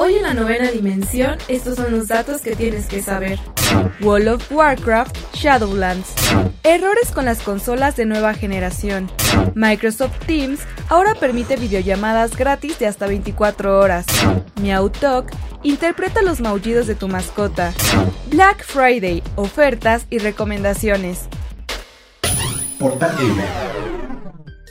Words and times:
Hoy 0.00 0.14
en 0.14 0.22
la 0.22 0.32
novena 0.32 0.70
dimensión, 0.70 1.38
estos 1.48 1.74
son 1.74 1.90
los 1.90 2.06
datos 2.06 2.40
que 2.40 2.54
tienes 2.54 2.86
que 2.86 3.02
saber. 3.02 3.36
World 4.00 4.28
of 4.28 4.52
Warcraft 4.52 5.34
Shadowlands. 5.34 6.14
Errores 6.62 7.10
con 7.10 7.24
las 7.24 7.42
consolas 7.42 7.96
de 7.96 8.06
nueva 8.06 8.32
generación. 8.32 9.10
Microsoft 9.56 10.16
Teams 10.24 10.60
ahora 10.88 11.16
permite 11.16 11.56
videollamadas 11.56 12.36
gratis 12.36 12.78
de 12.78 12.86
hasta 12.86 13.08
24 13.08 13.76
horas. 13.76 14.06
MeowTalk 14.62 15.32
interpreta 15.64 16.22
los 16.22 16.40
maullidos 16.40 16.86
de 16.86 16.94
tu 16.94 17.08
mascota. 17.08 17.72
Black 18.30 18.62
Friday, 18.62 19.20
ofertas 19.34 20.06
y 20.10 20.18
recomendaciones. 20.18 21.28
Gamer. 22.78 23.67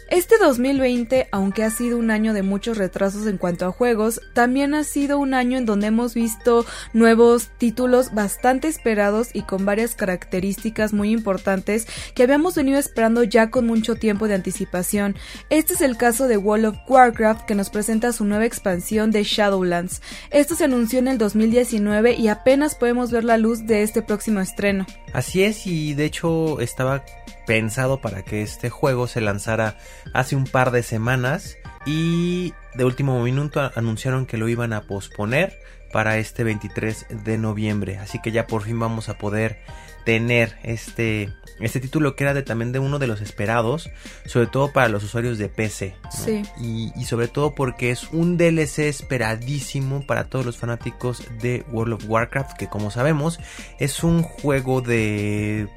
Este 0.09 0.37
2020, 0.37 1.27
aunque 1.33 1.65
ha 1.65 1.69
sido 1.69 1.97
un 1.97 2.11
año 2.11 2.31
de 2.31 2.41
muchos 2.41 2.77
retrasos 2.77 3.27
en 3.27 3.37
cuanto 3.37 3.65
a 3.65 3.71
juegos, 3.73 4.21
también 4.33 4.73
ha 4.73 4.85
sido 4.85 5.19
un 5.19 5.33
año 5.33 5.57
en 5.57 5.65
donde 5.65 5.87
hemos 5.87 6.13
visto 6.13 6.65
nuevos 6.93 7.49
títulos 7.57 8.13
bastante 8.13 8.69
esperados 8.69 9.29
y 9.33 9.41
con 9.41 9.65
varias 9.65 9.95
características 9.95 10.93
muy 10.93 11.11
importantes 11.11 11.87
que 12.15 12.23
habíamos 12.23 12.55
venido 12.55 12.79
esperando 12.79 13.23
ya 13.23 13.51
con 13.51 13.67
mucho 13.67 13.95
tiempo 13.95 14.29
de 14.29 14.35
anticipación. 14.35 15.17
Este 15.49 15.73
es 15.73 15.81
el 15.81 15.97
caso 15.97 16.29
de 16.29 16.37
World 16.37 16.67
of 16.67 16.77
Warcraft 16.87 17.45
que 17.45 17.55
nos 17.55 17.69
presenta 17.69 18.13
su 18.13 18.23
nueva 18.23 18.45
expansión 18.45 19.11
de 19.11 19.23
Shadowlands. 19.23 20.01
Esto 20.31 20.55
se 20.55 20.63
anunció 20.63 20.99
en 20.99 21.09
el 21.09 21.17
2019 21.17 22.13
y 22.13 22.29
apenas 22.29 22.75
podemos 22.75 23.11
ver 23.11 23.25
la 23.25 23.37
luz 23.37 23.65
de 23.67 23.83
este 23.83 24.01
próximo 24.01 24.39
estreno. 24.39 24.85
Así 25.11 25.43
es 25.43 25.67
y 25.67 25.95
de 25.95 26.05
hecho 26.05 26.61
estaba 26.61 27.03
pensado 27.47 27.99
para 28.01 28.23
que 28.23 28.43
este 28.43 28.69
juego 28.69 29.07
se 29.07 29.21
lanzara 29.21 29.77
hace 30.13 30.35
un 30.35 30.45
par 30.45 30.71
de 30.71 30.83
semanas 30.83 31.57
y 31.85 32.53
de 32.75 32.85
último 32.85 33.21
minuto 33.23 33.71
anunciaron 33.75 34.25
que 34.25 34.37
lo 34.37 34.49
iban 34.49 34.73
a 34.73 34.81
posponer 34.81 35.59
para 35.91 36.17
este 36.17 36.43
23 36.43 37.07
de 37.23 37.37
noviembre. 37.37 37.97
Así 37.97 38.19
que 38.21 38.31
ya 38.31 38.47
por 38.47 38.63
fin 38.63 38.79
vamos 38.79 39.09
a 39.09 39.17
poder 39.17 39.59
tener 40.07 40.57
este, 40.63 41.33
este 41.59 41.81
título 41.81 42.15
que 42.15 42.23
era 42.23 42.33
de, 42.33 42.41
también 42.41 42.71
de 42.71 42.79
uno 42.79 42.97
de 42.97 43.07
los 43.07 43.19
esperados, 43.19 43.89
sobre 44.25 44.47
todo 44.47 44.71
para 44.71 44.87
los 44.87 45.03
usuarios 45.03 45.37
de 45.37 45.49
PC. 45.49 45.95
Sí. 46.09 46.43
Y, 46.61 46.93
y, 46.95 47.03
sobre 47.05 47.27
todo 47.27 47.53
porque 47.53 47.91
es 47.91 48.05
un 48.13 48.37
DLC 48.37 48.87
esperadísimo 48.87 50.05
para 50.05 50.29
todos 50.29 50.45
los 50.45 50.55
fanáticos 50.55 51.23
de 51.41 51.65
World 51.71 51.95
of 51.95 52.05
Warcraft, 52.07 52.57
que 52.57 52.67
como 52.67 52.89
sabemos 52.89 53.39
es 53.79 54.01
un 54.01 54.23
juego 54.23 54.81
de 54.81 55.67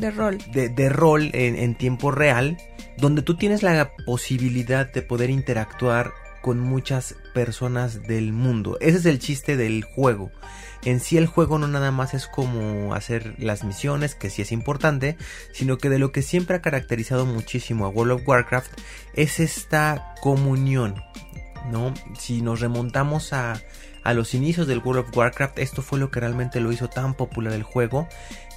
de 0.00 0.10
rol. 0.10 0.38
De, 0.52 0.68
de 0.68 0.88
rol 0.88 1.30
en, 1.32 1.56
en, 1.56 1.74
tiempo 1.74 2.10
real, 2.10 2.56
donde 2.96 3.22
tú 3.22 3.36
tienes 3.36 3.62
la 3.62 3.92
posibilidad 4.06 4.90
de 4.92 5.02
poder 5.02 5.30
interactuar 5.30 6.12
con 6.40 6.58
muchas 6.58 7.16
personas 7.34 8.02
del 8.02 8.32
mundo. 8.32 8.78
Ese 8.80 8.98
es 8.98 9.06
el 9.06 9.18
chiste 9.18 9.56
del 9.56 9.84
juego. 9.84 10.30
En 10.84 11.00
sí 11.00 11.18
el 11.18 11.26
juego 11.26 11.58
no 11.58 11.68
nada 11.68 11.90
más 11.90 12.14
es 12.14 12.26
como 12.26 12.94
hacer 12.94 13.34
las 13.38 13.64
misiones, 13.64 14.14
que 14.14 14.30
sí 14.30 14.40
es 14.40 14.50
importante, 14.50 15.18
sino 15.52 15.76
que 15.76 15.90
de 15.90 15.98
lo 15.98 16.10
que 16.10 16.22
siempre 16.22 16.56
ha 16.56 16.62
caracterizado 16.62 17.26
muchísimo 17.26 17.84
a 17.84 17.90
World 17.90 18.12
of 18.12 18.22
Warcraft 18.26 18.72
es 19.14 19.40
esta 19.40 20.14
comunión, 20.22 21.02
¿no? 21.70 21.92
Si 22.18 22.40
nos 22.40 22.60
remontamos 22.60 23.34
a, 23.34 23.60
a 24.04 24.14
los 24.14 24.32
inicios 24.32 24.66
del 24.66 24.78
World 24.78 25.08
of 25.08 25.16
Warcraft, 25.16 25.58
esto 25.58 25.82
fue 25.82 25.98
lo 25.98 26.10
que 26.10 26.20
realmente 26.20 26.60
lo 26.60 26.72
hizo 26.72 26.88
tan 26.88 27.12
popular 27.12 27.52
el 27.52 27.62
juego, 27.62 28.08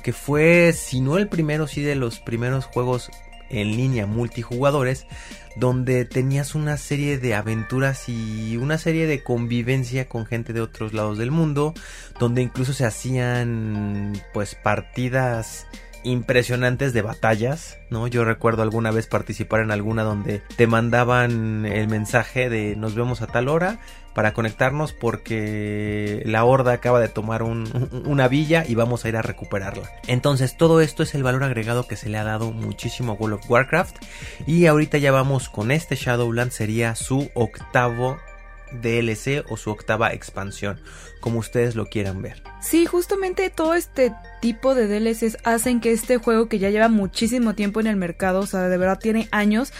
que 0.03 0.13
fue, 0.13 0.73
si 0.73 1.01
no 1.01 1.17
el 1.17 1.27
primero, 1.27 1.67
sí 1.67 1.81
de 1.81 1.95
los 1.95 2.19
primeros 2.19 2.65
juegos 2.65 3.09
en 3.49 3.75
línea 3.75 4.05
multijugadores, 4.05 5.07
donde 5.55 6.05
tenías 6.05 6.55
una 6.55 6.77
serie 6.77 7.17
de 7.17 7.35
aventuras 7.35 8.09
y 8.09 8.57
una 8.57 8.77
serie 8.77 9.07
de 9.07 9.23
convivencia 9.23 10.07
con 10.07 10.25
gente 10.25 10.53
de 10.53 10.61
otros 10.61 10.93
lados 10.93 11.17
del 11.17 11.31
mundo, 11.31 11.73
donde 12.19 12.41
incluso 12.41 12.73
se 12.73 12.85
hacían 12.85 14.13
pues 14.33 14.55
partidas 14.55 15.67
impresionantes 16.03 16.93
de 16.93 17.01
batallas, 17.01 17.77
¿no? 17.89 18.07
Yo 18.07 18.25
recuerdo 18.25 18.61
alguna 18.61 18.91
vez 18.91 19.07
participar 19.07 19.61
en 19.61 19.71
alguna 19.71 20.03
donde 20.03 20.41
te 20.55 20.67
mandaban 20.67 21.65
el 21.65 21.87
mensaje 21.87 22.49
de 22.49 22.75
nos 22.75 22.95
vemos 22.95 23.21
a 23.21 23.27
tal 23.27 23.47
hora 23.47 23.79
para 24.13 24.33
conectarnos 24.33 24.93
porque 24.93 26.21
la 26.25 26.45
horda 26.45 26.73
acaba 26.73 26.99
de 26.99 27.07
tomar 27.07 27.43
un, 27.43 28.03
una 28.05 28.27
villa 28.27 28.63
y 28.67 28.75
vamos 28.75 29.05
a 29.05 29.09
ir 29.09 29.17
a 29.17 29.21
recuperarla. 29.21 29.89
Entonces 30.07 30.55
todo 30.57 30.81
esto 30.81 31.03
es 31.03 31.15
el 31.15 31.23
valor 31.23 31.43
agregado 31.43 31.87
que 31.87 31.95
se 31.95 32.09
le 32.09 32.17
ha 32.17 32.23
dado 32.23 32.51
muchísimo 32.51 33.13
a 33.13 33.15
World 33.15 33.39
of 33.39 33.49
Warcraft 33.49 33.97
y 34.45 34.67
ahorita 34.67 34.97
ya 34.97 35.11
vamos 35.11 35.49
con 35.49 35.71
este 35.71 35.95
Shadowland 35.95 36.51
sería 36.51 36.95
su 36.95 37.29
octavo 37.33 38.17
DLC 38.81 39.45
o 39.49 39.57
su 39.57 39.71
octava 39.71 40.13
expansión, 40.13 40.79
como 41.19 41.39
ustedes 41.39 41.75
lo 41.75 41.87
quieran 41.87 42.21
ver. 42.21 42.52
Sí, 42.63 42.85
justamente 42.85 43.49
todo 43.49 43.73
este 43.73 44.13
tipo 44.39 44.73
de 44.73 44.87
DLCs 44.87 45.37
hacen 45.43 45.81
que 45.81 45.91
este 45.91 46.17
juego 46.17 46.47
que 46.47 46.59
ya 46.59 46.69
lleva 46.69 46.87
muchísimo 46.87 47.55
tiempo 47.55 47.81
en 47.81 47.87
el 47.87 47.97
mercado, 47.97 48.39
o 48.39 48.45
sea, 48.45 48.69
de 48.69 48.77
verdad 48.77 48.99
tiene 48.99 49.27
años, 49.31 49.73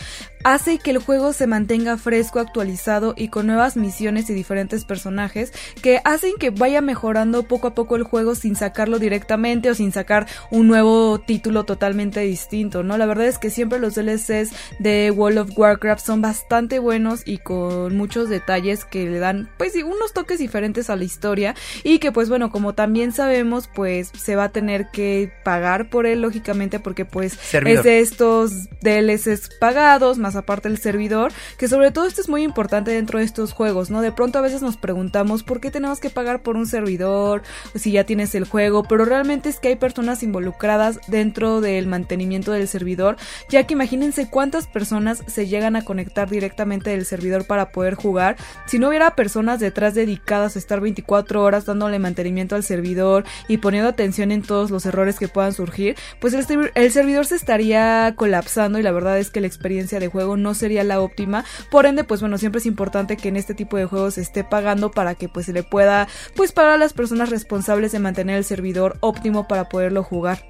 hace 0.44 0.78
que 0.78 0.92
el 0.92 0.98
juego 0.98 1.34
se 1.34 1.48
mantenga 1.48 1.98
fresco, 1.98 2.40
actualizado 2.40 3.14
y 3.18 3.30
con 3.30 3.48
nuevas 3.48 3.78
misiones 3.78 4.30
y 4.30 4.34
diferentes 4.34 4.86
personajes 4.86 5.52
que 5.82 6.02
hacen 6.04 6.34
que 6.40 6.50
vaya 6.50 6.82
mejorando 6.82 7.44
poco 7.44 7.68
a 7.68 7.76
poco 7.76 7.96
el 7.96 8.04
juego 8.04 8.36
sin 8.36 8.56
sacarlo 8.56 9.00
directamente 9.00 9.70
o 9.70 9.76
sin 9.76 9.92
sacar 9.92 10.28
un 10.52 10.68
nuevo 10.68 11.20
título 11.20 11.64
totalmente 11.64 12.22
distinto, 12.22 12.84
¿no? 12.84 12.98
La 12.98 13.06
verdad 13.06 13.28
es 13.28 13.40
que 13.40 13.50
siempre 13.50 13.80
los 13.80 13.96
DLCs 13.96 14.52
de 14.80 15.12
World 15.12 15.40
of 15.40 15.58
Warcraft 15.58 16.06
son 16.06 16.22
bastante 16.22 16.80
buenos 16.80 17.22
y 17.26 17.38
con 17.38 17.96
muchos 17.96 18.30
detalles 18.30 18.86
que 18.86 19.10
le 19.10 19.20
dan 19.20 19.50
pues 19.58 19.74
unos 19.76 20.14
toques 20.14 20.40
diferentes 20.40 20.90
a 20.90 20.96
la 20.96 21.04
historia 21.04 21.56
y 21.84 22.00
que 22.00 22.12
pues 22.12 22.30
bueno, 22.30 22.52
como 22.52 22.73
también 22.74 23.12
sabemos, 23.12 23.70
pues 23.74 24.12
se 24.18 24.36
va 24.36 24.46
a 24.46 24.50
tener 24.50 24.90
que 24.92 25.32
pagar 25.44 25.90
por 25.90 26.06
él 26.06 26.22
lógicamente 26.22 26.80
porque 26.80 27.06
pues 27.06 27.34
Servidor. 27.34 27.80
es 27.80 27.84
de 27.84 28.00
estos 28.00 28.52
DLCs 28.82 29.50
pagados 29.60 30.18
más 30.18 30.36
aparte 30.36 30.68
el 30.68 30.78
servidor, 30.78 31.32
que 31.58 31.68
sobre 31.68 31.92
todo 31.92 32.06
esto 32.06 32.22
es 32.22 32.30
muy 32.30 32.44
importante 32.44 32.92
dentro 32.92 33.20
de 33.20 33.26
estos 33.26 33.54
juegos, 33.54 33.90
¿no? 33.90 34.02
De 34.02 34.12
pronto 34.12 34.40
a 34.40 34.42
veces 34.42 34.62
nos 34.62 34.78
preguntamos 34.78 35.44
por 35.44 35.60
qué 35.60 35.72
tenemos 35.72 36.00
que 36.00 36.10
pagar 36.10 36.42
por 36.42 36.56
un 36.56 36.68
servidor, 36.68 37.44
si 37.76 37.92
ya 37.92 38.04
tienes 38.04 38.36
el 38.36 38.46
juego, 38.46 38.84
pero 38.84 39.06
realmente 39.06 39.50
es 39.50 39.60
que 39.60 39.70
hay 39.70 39.76
personas 39.76 40.24
involucradas 40.24 41.00
dentro 41.08 41.62
del 41.62 41.88
mantenimiento 41.88 42.52
del 42.52 42.68
servidor, 42.68 43.18
ya 43.50 43.66
que 43.66 43.74
imagínense 43.74 44.30
cuántas 44.30 44.68
personas 44.68 45.24
se 45.28 45.48
llegan 45.48 45.76
a 45.76 45.84
conectar 45.84 46.30
directamente 46.30 46.90
del 46.90 47.06
servidor 47.06 47.46
para 47.46 47.70
poder 47.70 47.96
jugar, 47.96 48.36
si 48.66 48.80
no 48.80 48.90
hubiera 48.90 49.16
personas 49.16 49.60
detrás 49.60 49.94
dedicadas 49.94 50.56
a 50.56 50.60
estar 50.60 50.80
24 50.80 51.42
horas 51.42 51.66
dándole 51.66 52.00
mantenimiento 52.00 52.56
al 52.56 52.63
servidor 52.64 53.26
y 53.48 53.58
poniendo 53.58 53.90
atención 53.90 54.32
en 54.32 54.42
todos 54.42 54.72
los 54.72 54.86
errores 54.86 55.20
que 55.20 55.28
puedan 55.28 55.54
surgir, 55.54 55.96
pues 56.20 56.34
el, 56.34 56.92
servidor 56.92 57.26
se 57.26 57.36
estaría 57.36 58.14
colapsando 58.16 58.80
y 58.80 58.84
la 58.84 58.92
verdad 58.92 59.20
es 59.20 59.30
que 59.30 59.42
la 59.42 59.48
experiencia 59.48 60.00
de 60.00 60.08
juego 60.08 60.38
no 60.38 60.54
sería 60.54 60.84
la 60.84 61.02
óptima. 61.02 61.46
Por 61.70 61.86
ende, 61.86 62.04
pues 62.04 62.22
bueno, 62.22 62.38
siempre 62.38 62.60
es 62.60 62.66
importante 62.66 63.18
que 63.18 63.28
en 63.28 63.38
este 63.38 63.54
tipo 63.54 63.78
de 63.78 63.86
juegos 63.86 64.16
se 64.16 64.22
esté 64.22 64.44
pagando 64.44 64.92
para 64.92 65.16
que 65.16 65.30
pues 65.30 65.46
se 65.46 65.54
le 65.54 65.64
pueda 65.64 66.08
pues 66.36 66.54
a 66.58 66.78
las 66.78 66.94
personas 66.94 67.30
responsables 67.30 67.92
de 67.92 68.00
mantener 68.00 68.38
el 68.38 68.44
servidor 68.44 68.98
óptimo 69.02 69.48
para 69.48 69.70
poderlo 69.70 70.04
jugar. 70.04 70.46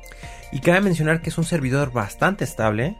Y 0.51 0.59
cabe 0.59 0.81
mencionar 0.81 1.21
que 1.21 1.29
es 1.29 1.37
un 1.37 1.45
servidor 1.45 1.91
bastante 1.91 2.43
estable. 2.43 2.95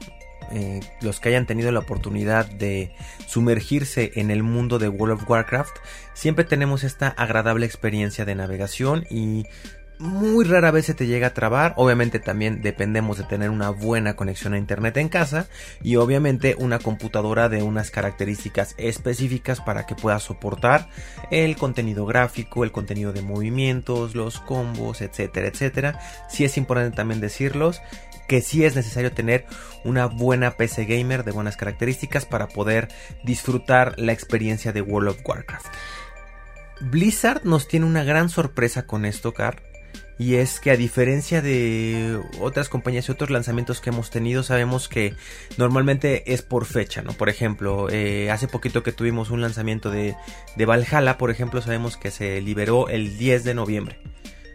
Eh, 0.52 0.80
los 1.02 1.20
que 1.20 1.30
hayan 1.30 1.46
tenido 1.46 1.72
la 1.72 1.80
oportunidad 1.80 2.46
de 2.46 2.92
sumergirse 3.28 4.12
en 4.16 4.32
el 4.32 4.44
mundo 4.44 4.80
de 4.80 4.90
World 4.90 5.22
of 5.22 5.30
Warcraft, 5.30 5.78
siempre 6.14 6.46
tenemos 6.46 6.84
esta 6.84 7.08
agradable 7.08 7.66
experiencia 7.66 8.26
de 8.26 8.36
navegación 8.36 9.06
y 9.10 9.46
muy 10.00 10.44
rara 10.44 10.72
vez 10.72 10.86
se 10.86 10.94
te 10.94 11.08
llega 11.08 11.28
a 11.28 11.34
trabar. 11.34 11.74
Obviamente 11.78 12.20
también 12.20 12.62
dependemos 12.62 13.18
de 13.18 13.24
tener 13.24 13.50
una 13.50 13.70
buena 13.70 14.16
conexión 14.16 14.54
a 14.54 14.58
internet 14.58 14.98
en 14.98 15.10
casa 15.10 15.48
y 15.82 15.96
obviamente 15.96 16.56
una 16.58 16.80
computadora 16.80 17.50
de 17.50 17.64
unas 17.64 17.92
características 17.92 18.76
específicas 18.78 19.62
para 19.62 19.86
que 19.86 19.96
pueda 19.96 20.20
soportar 20.20 20.90
el 21.32 21.56
contenido 21.56 22.06
gráfico, 22.06 22.64
el 22.64 22.72
contenido 22.72 23.14
de 23.14 23.22
movimientos, 23.22 24.16
los 24.16 24.40
combos, 24.40 25.02
etcétera, 25.02 25.48
etcétera. 25.48 26.00
Si 26.30 26.38
sí 26.38 26.46
es 26.46 26.58
importante 26.58 26.96
también 26.96 27.22
decirlos 27.22 27.82
que 28.28 28.42
sí 28.42 28.64
es 28.66 28.76
necesario 28.76 29.12
tener 29.12 29.46
una 29.84 30.06
buena 30.06 30.52
PC 30.52 30.86
gamer 30.86 31.24
de 31.24 31.32
buenas 31.32 31.58
características 31.58 32.26
para 32.26 32.48
poder 32.48 32.90
disfrutar 33.24 33.96
la 33.98 34.14
experiencia 34.14 34.72
de 34.72 34.82
World 34.82 35.10
of 35.10 35.18
Warcraft. 35.26 35.68
Blizzard 36.82 37.46
nos 37.46 37.68
tiene 37.68 37.86
una 37.86 38.04
gran 38.04 38.30
sorpresa 38.30 38.86
con 38.86 39.06
esto, 39.06 39.34
Car. 39.34 39.62
Y 40.20 40.36
es 40.36 40.60
que 40.60 40.70
a 40.70 40.78
diferencia 40.78 41.42
de 41.42 42.22
otras 42.40 42.70
compañías 42.70 43.10
y 43.10 43.12
otros 43.12 43.32
lanzamientos 43.32 43.82
que 43.82 43.90
hemos 43.90 44.12
tenido, 44.12 44.44
sabemos 44.44 44.88
que 44.88 45.16
normalmente 45.58 46.32
es 46.32 46.44
por 46.44 46.66
fecha, 46.66 47.02
¿no? 47.02 47.14
Por 47.14 47.30
ejemplo, 47.30 47.90
eh, 47.90 48.30
hace 48.30 48.48
poquito 48.48 48.84
que 48.84 48.92
tuvimos 48.92 49.32
un 49.32 49.42
lanzamiento 49.42 49.90
de, 49.90 50.16
de 50.56 50.66
Valhalla, 50.66 51.18
por 51.18 51.32
ejemplo, 51.32 51.62
sabemos 51.62 51.98
que 51.98 52.12
se 52.12 52.42
liberó 52.42 52.90
el 52.90 53.18
10 53.18 53.44
de 53.44 53.54
noviembre. 53.56 54.00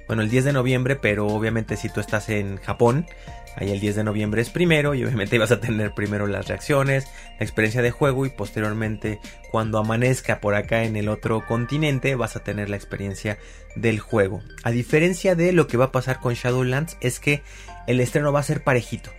Bueno, 0.08 0.22
el 0.22 0.30
10 0.30 0.46
de 0.46 0.52
noviembre, 0.52 0.96
pero 0.96 1.28
obviamente 1.28 1.76
si 1.76 1.88
tú 1.88 2.00
estás 2.00 2.28
en 2.28 2.56
Japón, 2.56 3.06
Ahí 3.60 3.72
el 3.72 3.80
10 3.80 3.96
de 3.96 4.04
noviembre 4.04 4.40
es 4.40 4.50
primero 4.50 4.94
y 4.94 5.02
obviamente 5.04 5.36
vas 5.36 5.50
a 5.50 5.60
tener 5.60 5.92
primero 5.92 6.28
las 6.28 6.46
reacciones, 6.46 7.08
la 7.40 7.44
experiencia 7.44 7.82
de 7.82 7.90
juego 7.90 8.24
y 8.24 8.30
posteriormente 8.30 9.18
cuando 9.50 9.78
amanezca 9.78 10.40
por 10.40 10.54
acá 10.54 10.84
en 10.84 10.94
el 10.94 11.08
otro 11.08 11.44
continente 11.44 12.14
vas 12.14 12.36
a 12.36 12.44
tener 12.44 12.70
la 12.70 12.76
experiencia 12.76 13.36
del 13.74 13.98
juego. 13.98 14.42
A 14.62 14.70
diferencia 14.70 15.34
de 15.34 15.52
lo 15.52 15.66
que 15.66 15.76
va 15.76 15.86
a 15.86 15.92
pasar 15.92 16.20
con 16.20 16.34
Shadowlands 16.34 16.98
es 17.00 17.18
que 17.18 17.42
el 17.88 17.98
estreno 17.98 18.32
va 18.32 18.40
a 18.40 18.44
ser 18.44 18.62
parejito. 18.62 19.10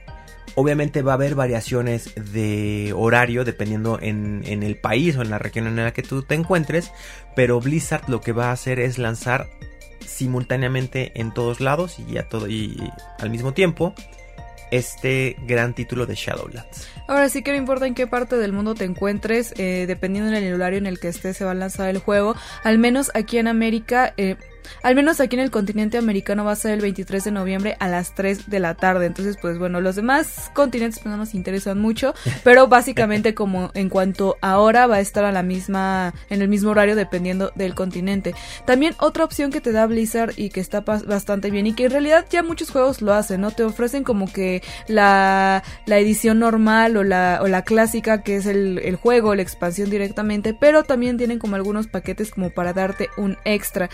Obviamente 0.56 1.01
va 1.01 1.12
a 1.12 1.15
haber 1.15 1.35
variaciones 1.35 2.13
de 2.31 2.94
horario 2.95 3.44
dependiendo 3.44 4.00
en, 4.01 4.44
en, 4.45 4.63
el 4.63 4.77
país 4.77 5.18
o 5.18 5.21
en 5.21 5.31
la 5.31 5.38
región 5.38 5.68
en 5.68 5.75
la 5.75 5.92
que 5.92 6.01
tú 6.01 6.24
te 6.24 6.35
encuentres, 6.35 6.92
pero 7.35 7.59
Blizzard 7.59 8.07
lo 8.07 8.21
que 8.21 8.31
va 8.31 8.47
a 8.47 8.53
hacer 8.53 8.80
es 8.80 8.97
lanzar 8.97 9.50
simultáneamente 10.06 11.12
en 11.16 11.34
todos 11.34 11.62
lados 11.62 11.98
y, 12.00 12.18
a 12.18 12.28
todo, 12.28 12.48
y 12.48 12.78
al 13.19 13.30
mismo 13.30 13.54
tiempo 13.54 13.94
este 14.72 15.36
gran 15.46 15.74
título 15.74 16.06
de 16.06 16.16
Shadowlands. 16.16 16.88
Ahora 17.07 17.30
sí 17.30 17.42
que 17.42 17.51
no 17.51 17.57
importa 17.57 17.88
en 17.88 17.96
qué 17.96 18.07
parte 18.07 18.38
del 18.38 18.54
mundo 18.54 18.75
te 18.75 18.86
encuentres, 18.86 19.54
eh, 19.57 19.86
dependiendo 19.88 20.31
del 20.31 20.54
horario 20.54 20.78
en 20.78 20.86
el 20.86 21.00
que 21.00 21.07
estés, 21.07 21.38
se 21.38 21.46
va 21.46 21.51
a 21.51 21.56
lanzar 21.56 21.90
el 21.90 21.98
juego. 21.98 22.36
Al 22.63 22.78
menos 22.78 23.12
aquí 23.13 23.38
en 23.38 23.48
América, 23.48 24.13
eh, 24.18 24.36
al 24.83 24.95
menos 24.95 25.19
aquí 25.19 25.36
en 25.36 25.42
el 25.42 25.51
continente 25.51 25.98
americano 25.98 26.45
va 26.45 26.51
a 26.51 26.56
ser 26.56 26.74
el 26.74 26.81
23 26.81 27.24
de 27.24 27.31
noviembre 27.31 27.77
a 27.80 27.88
las 27.88 28.16
3 28.16 28.50
de 28.50 28.60
la 28.60 28.75
tarde. 28.75 29.06
Entonces, 29.06 29.38
pues 29.42 29.57
bueno, 29.57 29.81
los 29.81 29.95
demás 29.95 30.51
continentes 30.54 31.00
pues, 31.00 31.12
no 31.12 31.18
nos 31.18 31.33
interesan 31.33 31.80
mucho, 31.80 32.13
pero 32.44 32.68
básicamente 32.68 33.33
como 33.33 33.71
en 33.74 33.89
cuanto 33.89 34.38
a 34.42 34.60
hora 34.60 34.88
va 34.88 34.98
a 34.98 35.00
estar 35.00 35.25
a 35.25 35.31
la 35.31 35.44
misma 35.44 36.13
en 36.30 36.42
el 36.42 36.48
mismo 36.48 36.71
horario 36.71 36.95
dependiendo 36.95 37.51
del 37.56 37.75
continente. 37.75 38.33
También 38.66 38.95
otra 39.00 39.24
opción 39.24 39.51
que 39.51 39.62
te 39.62 39.71
da 39.71 39.86
Blizzard 39.86 40.33
y 40.38 40.50
que 40.50 40.60
está 40.60 40.81
bastante 40.81 41.51
bien 41.51 41.68
y 41.68 41.74
que 41.74 41.86
en 41.86 41.92
realidad 41.92 42.25
ya 42.30 42.44
muchos 42.44 42.71
juegos 42.71 43.01
lo 43.01 43.13
hacen, 43.13 43.42
¿no? 43.42 43.51
Te 43.51 43.63
ofrecen 43.63 44.04
como 44.04 44.31
que 44.31 44.62
la, 44.88 45.63
la 45.86 45.98
edición 45.98 46.39
normal 46.39 46.98
o 46.98 47.04
la, 47.04 47.39
o 47.42 47.48
la 47.48 47.63
clásica 47.63 48.24
que 48.24 48.38
es 48.38 48.45
el, 48.45 48.80
el 48.80 48.95
juego, 48.95 49.36
la 49.36 49.42
expansión 49.42 49.89
directamente, 49.89 50.54
pero 50.54 50.83
también 50.83 51.18
tienen 51.18 51.39
como 51.39 51.56
algunos 51.56 51.88
paquetes 51.88 52.31
como 52.31 52.50
para 52.50 52.74
darte 52.74 53.10
un 53.18 53.38
extra. 53.45 53.89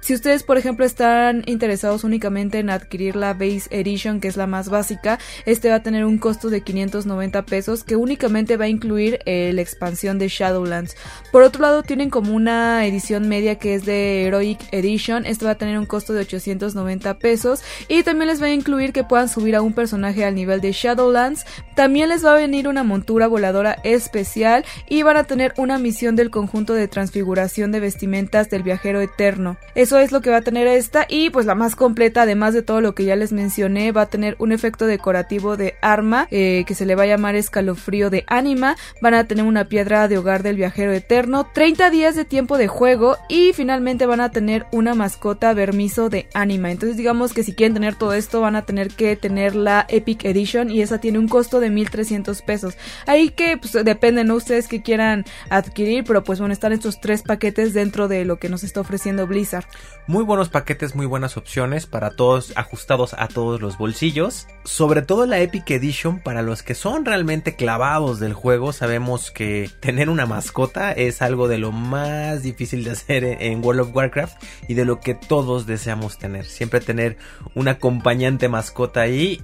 Si 0.00 0.14
ustedes, 0.20 0.42
por 0.42 0.58
ejemplo, 0.58 0.84
están 0.84 1.44
interesados 1.46 2.04
únicamente 2.04 2.58
en 2.58 2.68
adquirir 2.68 3.16
la 3.16 3.32
Base 3.32 3.68
Edition, 3.70 4.20
que 4.20 4.28
es 4.28 4.36
la 4.36 4.46
más 4.46 4.68
básica, 4.68 5.18
este 5.46 5.70
va 5.70 5.76
a 5.76 5.82
tener 5.82 6.04
un 6.04 6.18
costo 6.18 6.50
de 6.50 6.60
590 6.60 7.46
pesos 7.46 7.84
que 7.84 7.96
únicamente 7.96 8.58
va 8.58 8.66
a 8.66 8.68
incluir 8.68 9.20
eh, 9.24 9.50
la 9.54 9.62
expansión 9.62 10.18
de 10.18 10.28
Shadowlands. 10.28 10.94
Por 11.32 11.42
otro 11.42 11.62
lado, 11.62 11.82
tienen 11.82 12.10
como 12.10 12.34
una 12.34 12.84
edición 12.84 13.28
media 13.28 13.54
que 13.54 13.74
es 13.74 13.86
de 13.86 14.26
Heroic 14.26 14.60
Edition, 14.72 15.24
este 15.24 15.46
va 15.46 15.52
a 15.52 15.54
tener 15.54 15.78
un 15.78 15.86
costo 15.86 16.12
de 16.12 16.20
890 16.20 17.18
pesos 17.18 17.62
y 17.88 18.02
también 18.02 18.28
les 18.28 18.42
va 18.42 18.46
a 18.46 18.52
incluir 18.52 18.92
que 18.92 19.04
puedan 19.04 19.30
subir 19.30 19.56
a 19.56 19.62
un 19.62 19.72
personaje 19.72 20.26
al 20.26 20.34
nivel 20.34 20.60
de 20.60 20.72
Shadowlands. 20.72 21.46
También 21.74 22.10
les 22.10 22.22
va 22.22 22.32
a 22.32 22.36
venir 22.36 22.68
una 22.68 22.84
montura 22.84 23.26
voladora 23.26 23.78
especial 23.84 24.66
y 24.86 25.02
van 25.02 25.16
a 25.16 25.24
tener 25.24 25.54
una 25.56 25.78
misión 25.78 26.14
del 26.14 26.28
conjunto 26.28 26.74
de 26.74 26.88
transfiguración 26.88 27.72
de 27.72 27.80
vestimentas 27.80 28.50
del 28.50 28.62
viajero 28.62 29.00
eterno. 29.00 29.56
Eso 29.74 29.96
es 30.00 30.12
lo 30.12 30.20
que 30.20 30.30
va 30.30 30.38
a 30.38 30.42
tener 30.42 30.66
esta 30.66 31.06
y 31.08 31.30
pues 31.30 31.46
la 31.46 31.54
más 31.54 31.76
completa, 31.76 32.22
además 32.22 32.54
de 32.54 32.62
todo 32.62 32.80
lo 32.80 32.94
que 32.94 33.04
ya 33.04 33.16
les 33.16 33.32
mencioné, 33.32 33.92
va 33.92 34.02
a 34.02 34.06
tener 34.06 34.36
un 34.38 34.52
efecto 34.52 34.86
decorativo 34.86 35.56
de 35.56 35.76
arma 35.80 36.28
eh, 36.30 36.64
que 36.66 36.74
se 36.74 36.86
le 36.86 36.94
va 36.94 37.04
a 37.04 37.06
llamar 37.06 37.34
escalofrío 37.34 38.10
de 38.10 38.24
ánima, 38.26 38.76
van 39.00 39.14
a 39.14 39.24
tener 39.24 39.44
una 39.44 39.66
piedra 39.66 40.08
de 40.08 40.18
hogar 40.18 40.42
del 40.42 40.56
viajero 40.56 40.92
eterno, 40.92 41.48
30 41.52 41.90
días 41.90 42.14
de 42.14 42.24
tiempo 42.24 42.58
de 42.58 42.68
juego 42.68 43.16
y 43.28 43.52
finalmente 43.52 44.06
van 44.06 44.20
a 44.20 44.30
tener 44.30 44.66
una 44.72 44.94
mascota 44.94 45.52
vermiso 45.54 46.08
de 46.08 46.28
ánima. 46.34 46.70
Entonces 46.70 46.96
digamos 46.96 47.32
que 47.32 47.42
si 47.42 47.54
quieren 47.54 47.74
tener 47.74 47.94
todo 47.94 48.14
esto 48.14 48.40
van 48.40 48.56
a 48.56 48.62
tener 48.62 48.88
que 48.88 49.16
tener 49.16 49.54
la 49.54 49.86
Epic 49.88 50.24
Edition 50.24 50.70
y 50.70 50.82
esa 50.82 50.98
tiene 50.98 51.18
un 51.18 51.28
costo 51.28 51.60
de 51.60 51.70
1300 51.70 52.42
pesos. 52.42 52.76
Ahí 53.06 53.30
que 53.30 53.56
pues 53.56 53.72
depende, 53.84 54.24
¿no? 54.24 54.34
Ustedes 54.34 54.68
que 54.68 54.82
quieran 54.82 55.24
adquirir, 55.48 56.04
pero 56.04 56.24
pues 56.24 56.38
bueno, 56.38 56.52
están 56.52 56.72
estos 56.72 57.00
tres 57.00 57.22
paquetes 57.22 57.74
dentro 57.74 58.08
de 58.08 58.24
lo 58.24 58.38
que 58.38 58.48
nos 58.48 58.64
está 58.64 58.80
ofreciendo 58.80 59.26
Blizzard. 59.26 59.66
Muy 60.06 60.24
buenos 60.24 60.48
paquetes, 60.48 60.96
muy 60.96 61.06
buenas 61.06 61.36
opciones 61.36 61.86
para 61.86 62.10
todos, 62.10 62.52
ajustados 62.56 63.14
a 63.16 63.28
todos 63.28 63.60
los 63.60 63.78
bolsillos. 63.78 64.48
Sobre 64.64 65.02
todo 65.02 65.24
la 65.26 65.38
Epic 65.38 65.70
Edition, 65.70 66.18
para 66.18 66.42
los 66.42 66.62
que 66.62 66.74
son 66.74 67.04
realmente 67.04 67.54
clavados 67.54 68.18
del 68.18 68.32
juego, 68.32 68.72
sabemos 68.72 69.30
que 69.30 69.70
tener 69.80 70.10
una 70.10 70.26
mascota 70.26 70.90
es 70.92 71.22
algo 71.22 71.46
de 71.46 71.58
lo 71.58 71.70
más 71.70 72.42
difícil 72.42 72.82
de 72.82 72.90
hacer 72.90 73.24
en 73.24 73.64
World 73.64 73.82
of 73.82 73.94
Warcraft 73.94 74.42
y 74.66 74.74
de 74.74 74.84
lo 74.84 74.98
que 74.98 75.14
todos 75.14 75.66
deseamos 75.66 76.18
tener. 76.18 76.44
Siempre 76.44 76.80
tener 76.80 77.16
un 77.54 77.68
acompañante 77.68 78.48
mascota 78.48 79.02
ahí 79.02 79.40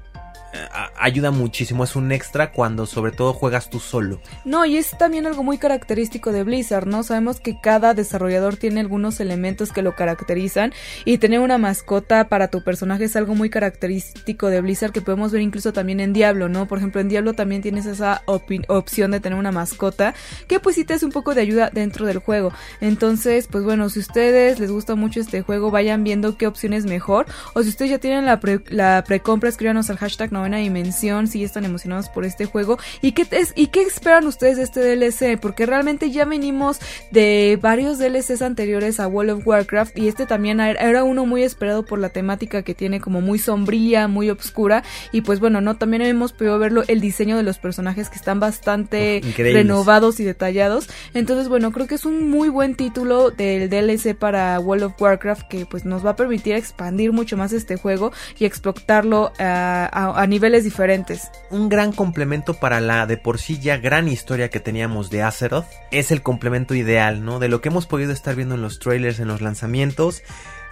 ayuda 0.99 1.31
muchísimo, 1.31 1.85
es 1.85 1.97
un 1.97 2.13
extra 2.13 2.53
cuando 2.53 2.87
sobre 2.87 3.13
todo 3.13 3.33
juegas 3.33 3.71
tú 3.71 3.81
solo. 3.81 4.21
No, 4.45 4.65
y 4.65 4.77
es 4.77 4.97
también 4.99 5.27
algo 5.27 5.43
muy 5.43 5.59
característico 5.59 6.33
de 6.33 6.45
Blizzard, 6.45 6.87
¿no? 6.87 7.03
Sabemos 7.03 7.41
que 7.41 7.61
cada 7.61 7.95
desarrollador 7.95 8.57
tiene 8.57 8.81
algunos 8.81 9.21
elementos 9.21 9.73
que 9.73 9.83
lo 9.83 9.95
caracterizan 9.95 10.73
y 11.05 11.19
tener 11.19 11.41
una 11.41 11.59
mascota 11.59 12.29
para 12.29 12.49
tu 12.49 12.63
personaje 12.63 13.05
es 13.05 13.17
algo 13.17 13.35
muy 13.35 13.51
característico 13.51 14.49
de 14.49 14.61
Blizzard 14.61 14.93
que 14.93 15.01
podemos 15.01 15.33
ver 15.33 15.43
incluso 15.43 15.73
también 15.73 16.01
en 16.01 16.13
Diablo, 16.13 16.49
¿no? 16.49 16.67
Por 16.67 16.79
ejemplo, 16.79 17.01
en 17.01 17.09
Diablo 17.09 17.35
también 17.35 17.63
tienes 17.63 17.87
esa 17.87 18.23
opción 18.27 19.11
de 19.11 19.21
tener 19.21 19.39
una 19.39 19.53
mascota 19.53 20.15
que 20.49 20.61
pues 20.61 20.77
sí 20.77 20.85
te 20.85 20.95
hace 20.95 21.07
un 21.07 21.13
poco 21.13 21.35
de 21.35 21.41
ayuda 21.41 21.71
dentro 21.73 22.07
del 22.07 22.19
juego. 22.19 22.53
Entonces, 22.81 23.49
pues 23.51 23.65
bueno, 23.65 23.89
si 23.89 24.01
ustedes 24.01 24.59
les 24.59 24.71
gusta 24.71 24.95
mucho 24.95 25.21
este 25.21 25.43
juego, 25.43 25.71
vayan 25.71 26.05
viendo 26.05 26.37
qué 26.37 26.47
opción 26.47 26.73
es 26.73 26.87
mejor 26.87 27.27
o 27.55 27.63
si 27.63 27.69
ustedes 27.69 27.91
ya 27.91 27.99
tienen 27.99 28.27
la, 28.27 28.41
pre 28.41 28.61
precompra, 29.07 29.49
escríbanos 29.49 29.91
al 29.91 29.99
hashtag 29.99 30.33
novena 30.47 30.59
dimensión, 30.59 31.27
si 31.27 31.43
están 31.43 31.65
emocionados 31.65 32.09
por 32.09 32.25
este 32.25 32.47
juego. 32.47 32.79
¿Y 33.03 33.13
qué, 33.13 33.27
es, 33.33 33.53
¿Y 33.57 33.69
qué 33.69 33.83
esperan 33.83 34.27
ustedes 34.27 34.57
de 34.57 34.63
este 34.63 34.81
DLC? 34.81 35.41
Porque 35.41 35.67
realmente 35.67 36.11
ya 36.11 36.25
venimos 36.25 36.79
de 37.11 37.59
varios 37.61 37.99
DLCs 37.99 38.43
anteriores 38.43 39.01
a 39.01 39.09
World 39.09 39.31
of 39.31 39.47
Warcraft 39.47 39.99
y 39.99 40.09
este 40.09 40.27
también 40.27 40.61
era 40.61 41.03
uno 41.05 41.27
muy 41.27 41.43
esperado 41.43 41.85
por 41.85 41.99
la 41.99 42.11
temática 42.11 42.63
que 42.63 42.75
tiene 42.75 43.01
como 43.01 43.21
muy 43.21 43.39
sombría, 43.39 44.09
muy 44.09 44.31
oscura. 44.31 44.85
Y 45.13 45.23
pues 45.23 45.41
bueno, 45.41 45.61
no, 45.61 45.77
también 45.77 46.03
hemos 46.03 46.33
podido 46.33 46.59
verlo 46.59 46.85
el 46.87 47.01
diseño 47.01 47.37
de 47.37 47.43
los 47.43 47.59
personajes 47.59 48.09
que 48.09 48.17
están 48.17 48.39
bastante 48.39 49.21
renovados 49.37 50.21
y 50.21 50.25
detallados. 50.25 50.89
Entonces, 51.15 51.49
bueno, 51.49 51.73
creo 51.73 51.87
que 51.87 51.97
es 51.97 52.05
un 52.05 52.31
muy 52.31 52.49
buen 52.49 52.77
título 52.77 53.31
del 53.31 53.69
DLC 53.69 54.15
para 54.17 54.59
World 54.61 54.85
of 54.85 55.01
Warcraft 55.01 55.49
que 55.49 55.67
pues 55.67 55.85
nos 55.85 56.07
va 56.07 56.11
a 56.11 56.17
permitir 56.17 56.55
expandir 56.55 57.13
mucho 57.13 57.37
más 57.37 57.53
este 57.53 57.77
juego 57.77 58.13
y 58.39 58.45
explotarlo 58.45 59.33
a, 59.39 60.23
a 60.23 60.26
niveles 60.27 60.65
diferentes. 60.65 61.31
Un 61.51 61.69
gran 61.69 61.93
complemento 61.93 62.55
para 62.55 62.81
la 62.81 63.07
de 63.07 63.17
por 63.17 63.39
sí 63.39 63.59
ya 63.59 63.77
gran 63.77 64.09
historia 64.09 64.51
que 64.51 64.61
teníamos 64.61 65.11
de 65.11 65.23
Azeroth. 65.23 65.67
Es 65.91 66.11
el 66.11 66.23
complemento 66.23 66.75
ideal, 66.75 67.25
¿no? 67.25 67.39
De 67.39 67.49
lo 67.49 67.61
que 67.61 67.69
hemos 67.69 67.87
podido 67.87 68.13
estar 68.13 68.35
viendo 68.35 68.55
en 68.55 68.63
los 68.63 68.79
trailers, 68.79 69.21
en 69.21 69.29
los 69.29 69.41
lanzamientos. 69.41 70.23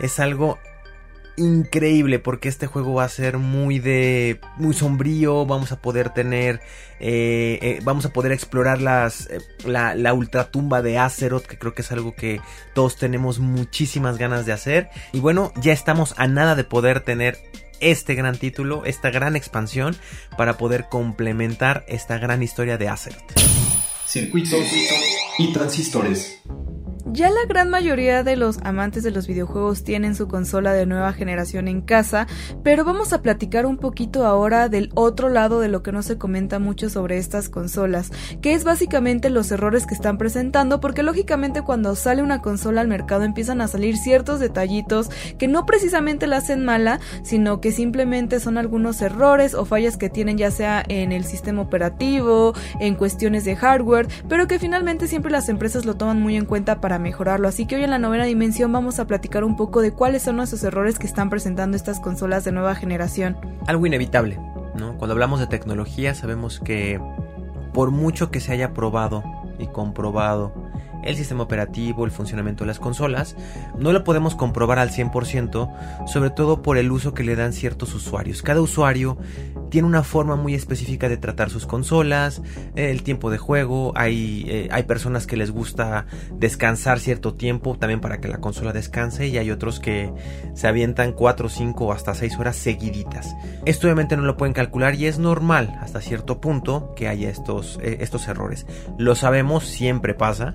Es 0.01 0.21
algo 0.21 0.59
increíble 1.37 2.19
porque 2.19 2.49
este 2.49 2.67
juego 2.67 2.95
va 2.95 3.05
a 3.05 3.09
ser 3.09 3.39
muy 3.39 3.79
de 3.79 4.41
muy 4.57 4.73
sombrío 4.73 5.47
vamos 5.47 5.73
a 5.73 5.81
poder 5.81 6.11
tener 6.11 6.61
eh, 7.01 7.59
eh, 7.61 7.81
vamos 7.83 8.07
a 8.07 8.13
poder 8.13 8.31
explorar 8.33 8.81
las 8.81 9.29
eh, 9.31 9.41
la, 9.67 9.95
la 9.97 10.15
ultratumba 10.15 10.81
de 10.81 10.99
Azeroth 10.99 11.47
que 11.47 11.59
creo 11.59 11.75
que 11.75 11.83
es 11.83 11.91
algo 11.91 12.15
que 12.15 12.41
todos 12.73 12.97
tenemos 12.97 13.41
muchísimas 13.41 14.17
ganas 14.17 14.47
de 14.47 14.53
hacer 14.53 14.91
y 15.13 15.19
bueno 15.19 15.53
ya 15.61 15.73
estamos 15.73 16.15
a 16.19 16.29
nada 16.29 16.55
de 16.55 16.65
poder 16.65 17.01
tener 17.01 17.39
este 17.81 18.15
gran 18.15 18.37
título, 18.37 18.85
esta 18.85 19.11
gran 19.11 19.37
expansión 19.37 19.97
para 20.37 20.57
poder 20.59 20.87
complementar 20.91 21.85
esta 21.89 22.19
gran 22.19 22.43
historia 22.43 22.79
de 22.79 22.89
Azeroth. 22.89 23.33
Circuitos 24.07 24.65
y 25.39 25.53
transistores. 25.53 26.41
Ya 27.15 27.31
la 27.31 27.47
gran 27.47 27.71
mayoría 27.71 28.25
de 28.25 28.35
los 28.35 28.59
amantes 28.65 29.05
de 29.05 29.13
los 29.13 29.29
videojuegos 29.29 29.85
tienen 29.85 30.17
su 30.17 30.27
consola 30.27 30.73
de 30.73 30.85
nueva 30.85 31.13
generación 31.13 31.69
en 31.69 31.81
casa, 31.81 32.27
pero 32.65 32.85
vamos 32.85 33.13
a 33.13 33.23
platicar 33.23 33.67
un 33.67 33.77
poquito 33.77 34.27
ahora 34.27 34.69
del 34.69 34.91
otro 34.97 35.29
lado 35.29 35.61
de 35.61 35.69
lo 35.69 35.85
que 35.85 35.93
no 35.93 36.03
se 36.03 36.19
comenta 36.19 36.59
mucho 36.59 36.91
sobre 36.91 37.19
estas 37.19 37.49
consolas, 37.49 38.11
que 38.43 38.55
es 38.55 38.65
básicamente 38.65 39.31
los 39.31 39.53
errores 39.53 39.87
que 39.87 39.95
están 39.95 40.19
presentando, 40.19 40.81
porque 40.81 41.05
lógicamente 41.05 41.63
cuando 41.63 41.95
sale 41.95 42.21
una 42.21 42.43
consola 42.43 42.81
al 42.81 42.89
mercado 42.89 43.23
empiezan 43.23 43.61
a 43.61 43.69
salir 43.69 43.97
ciertos 43.97 44.41
detallitos 44.41 45.09
que 45.39 45.47
no 45.47 45.67
precisamente 45.67 46.27
la 46.27 46.39
hacen 46.39 46.65
mala, 46.65 46.99
sino 47.23 47.61
que 47.61 47.71
simplemente 47.71 48.41
son 48.41 48.59
algunos 48.59 49.01
errores 49.03 49.55
o 49.55 49.65
fallas 49.65 49.97
que 49.97 50.11
tienen 50.11 50.37
ya 50.37 50.51
sea 50.51 50.83
en 50.89 51.13
el 51.13 51.23
sistema 51.23 51.63
operativo, 51.63 52.55
en 52.81 52.97
cuestiones 52.97 53.45
de 53.45 53.55
hardware, 53.55 54.09
pero 54.29 54.49
que 54.49 54.59
finalmente 54.59 55.07
siempre 55.07 55.31
las 55.31 55.49
empresas 55.49 55.85
lo 55.85 55.95
toman 55.95 56.21
muy 56.21 56.35
en 56.35 56.45
cuenta 56.45 56.81
para 56.81 57.04
mejorarlo. 57.05 57.47
Así 57.47 57.67
que 57.67 57.77
hoy 57.77 57.85
en 57.85 57.91
la 57.91 57.99
novena 57.99 58.25
dimensión 58.25 58.73
vamos 58.73 58.99
a 58.99 59.07
platicar 59.07 59.45
un 59.45 59.57
poco 59.57 59.83
de 59.83 59.93
cuáles 59.93 60.23
son 60.23 60.41
esos 60.41 60.65
errores 60.65 60.99
que 60.99 61.07
están 61.07 61.31
presentando 61.31 61.77
estas 61.77 62.01
consolas 62.01 62.45
de 62.45 62.51
nueva 62.51 62.75
generación. 62.75 63.37
Algo 63.67 63.87
inevitable, 63.87 64.41
¿no? 64.75 64.97
Cuando 64.97 65.13
hablamos 65.13 65.39
de 65.39 65.47
tecnología 65.47 66.15
sabemos 66.15 66.59
que 66.59 67.01
por 67.73 67.91
mucho 67.91 68.31
que 68.31 68.41
se 68.41 68.53
haya 68.53 68.73
probado 68.73 69.23
y 69.59 69.67
comprobado 69.67 70.53
el 71.05 71.17
sistema 71.17 71.43
operativo, 71.43 72.07
el 72.07 72.11
funcionamiento 72.11 72.65
de 72.65 72.69
las 72.69 72.81
consolas, 72.81 73.37
no 73.79 73.93
lo 73.93 74.03
podemos 74.05 74.35
comprobar 74.35 74.79
al 74.79 74.91
100%, 74.91 76.07
sobre 76.07 76.31
todo 76.31 76.63
por 76.63 76.79
el 76.79 76.91
uso 76.91 77.13
que 77.13 77.25
le 77.25 77.37
dan 77.37 77.53
ciertos 77.53 77.95
usuarios. 77.95 78.41
Cada 78.41 78.63
usuario 78.63 79.19
tiene 79.75 79.89
una 79.89 80.05
forma 80.05 80.37
muy 80.37 80.55
específica 80.55 81.09
de 81.09 81.17
tratar 81.17 81.51
sus 81.51 81.67
consolas, 81.67 82.43
el 82.77 83.03
tiempo 83.03 83.29
de 83.29 83.39
juego, 83.39 83.93
hay, 83.97 84.45
eh, 84.47 84.69
hay 84.71 84.85
personas 84.85 85.27
que 85.27 85.37
les 85.37 85.51
gusta 85.51 86.07
descansar 86.31 87.01
cierto 87.01 87.35
tiempo 87.35 87.77
también 87.77 88.01
para 88.01 88.21
que 88.21 88.29
la 88.29 88.39
consola 88.39 88.73
descanse 88.73 89.27
y 89.27 89.37
hay 89.37 89.51
otros 89.51 89.81
que 89.81 90.13
se 90.55 90.69
avientan 90.69 91.11
4, 91.11 91.49
5 91.49 91.87
o 91.87 91.93
hasta 91.93 92.15
6 92.15 92.39
horas 92.39 92.55
seguiditas. 92.55 93.35
Esto 93.65 93.89
obviamente 93.89 94.17
no 94.17 94.23
lo 94.23 94.37
pueden 94.37 94.53
calcular 94.53 94.95
y 94.95 95.07
es 95.07 95.19
normal 95.19 95.77
hasta 95.81 96.01
cierto 96.01 96.41
punto 96.41 96.95
que 96.95 97.09
haya 97.09 97.29
estos, 97.29 97.81
eh, 97.83 97.97
estos 97.99 98.29
errores. 98.29 98.67
Lo 98.97 99.17
sabemos, 99.17 99.65
siempre 99.65 100.15
pasa. 100.15 100.55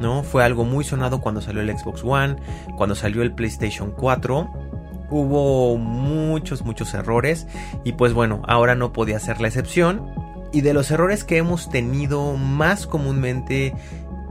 ¿no? 0.00 0.22
Fue 0.22 0.44
algo 0.44 0.64
muy 0.64 0.84
sonado 0.84 1.20
cuando 1.20 1.40
salió 1.40 1.62
el 1.62 1.78
Xbox 1.78 2.02
One, 2.04 2.36
cuando 2.76 2.94
salió 2.94 3.22
el 3.22 3.32
PlayStation 3.32 3.92
4. 3.92 4.65
Hubo 5.10 5.76
muchos, 5.76 6.64
muchos 6.64 6.94
errores 6.94 7.46
y 7.84 7.92
pues 7.92 8.12
bueno, 8.12 8.42
ahora 8.46 8.74
no 8.74 8.92
podía 8.92 9.18
ser 9.18 9.40
la 9.40 9.48
excepción. 9.48 10.10
Y 10.52 10.60
de 10.60 10.74
los 10.74 10.90
errores 10.90 11.24
que 11.24 11.36
hemos 11.36 11.68
tenido 11.68 12.36
más 12.36 12.86
comúnmente 12.86 13.74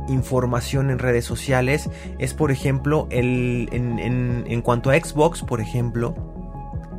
información 0.07 0.91
en 0.91 0.99
redes 0.99 1.25
sociales 1.25 1.89
es 2.19 2.33
por 2.33 2.51
ejemplo 2.51 3.07
el, 3.09 3.69
en, 3.71 4.61
cuanto 4.61 4.91
a 4.91 4.95
Xbox, 4.95 5.41
por 5.41 5.61
ejemplo, 5.61 6.15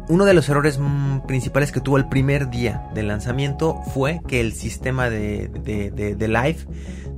uno 0.08 0.24
de 0.24 0.34
los 0.34 0.48
errores 0.48 0.78
mm, 0.78 1.20
principales 1.26 1.72
que 1.72 1.80
tuvo 1.80 1.96
el 1.96 2.08
primer 2.08 2.50
día 2.50 2.88
del 2.94 3.08
lanzamiento 3.08 3.80
fue 3.94 4.20
que 4.28 4.40
el 4.40 4.52
sistema 4.52 5.10
de, 5.10 5.48
de 5.48 6.28
live 6.28 6.58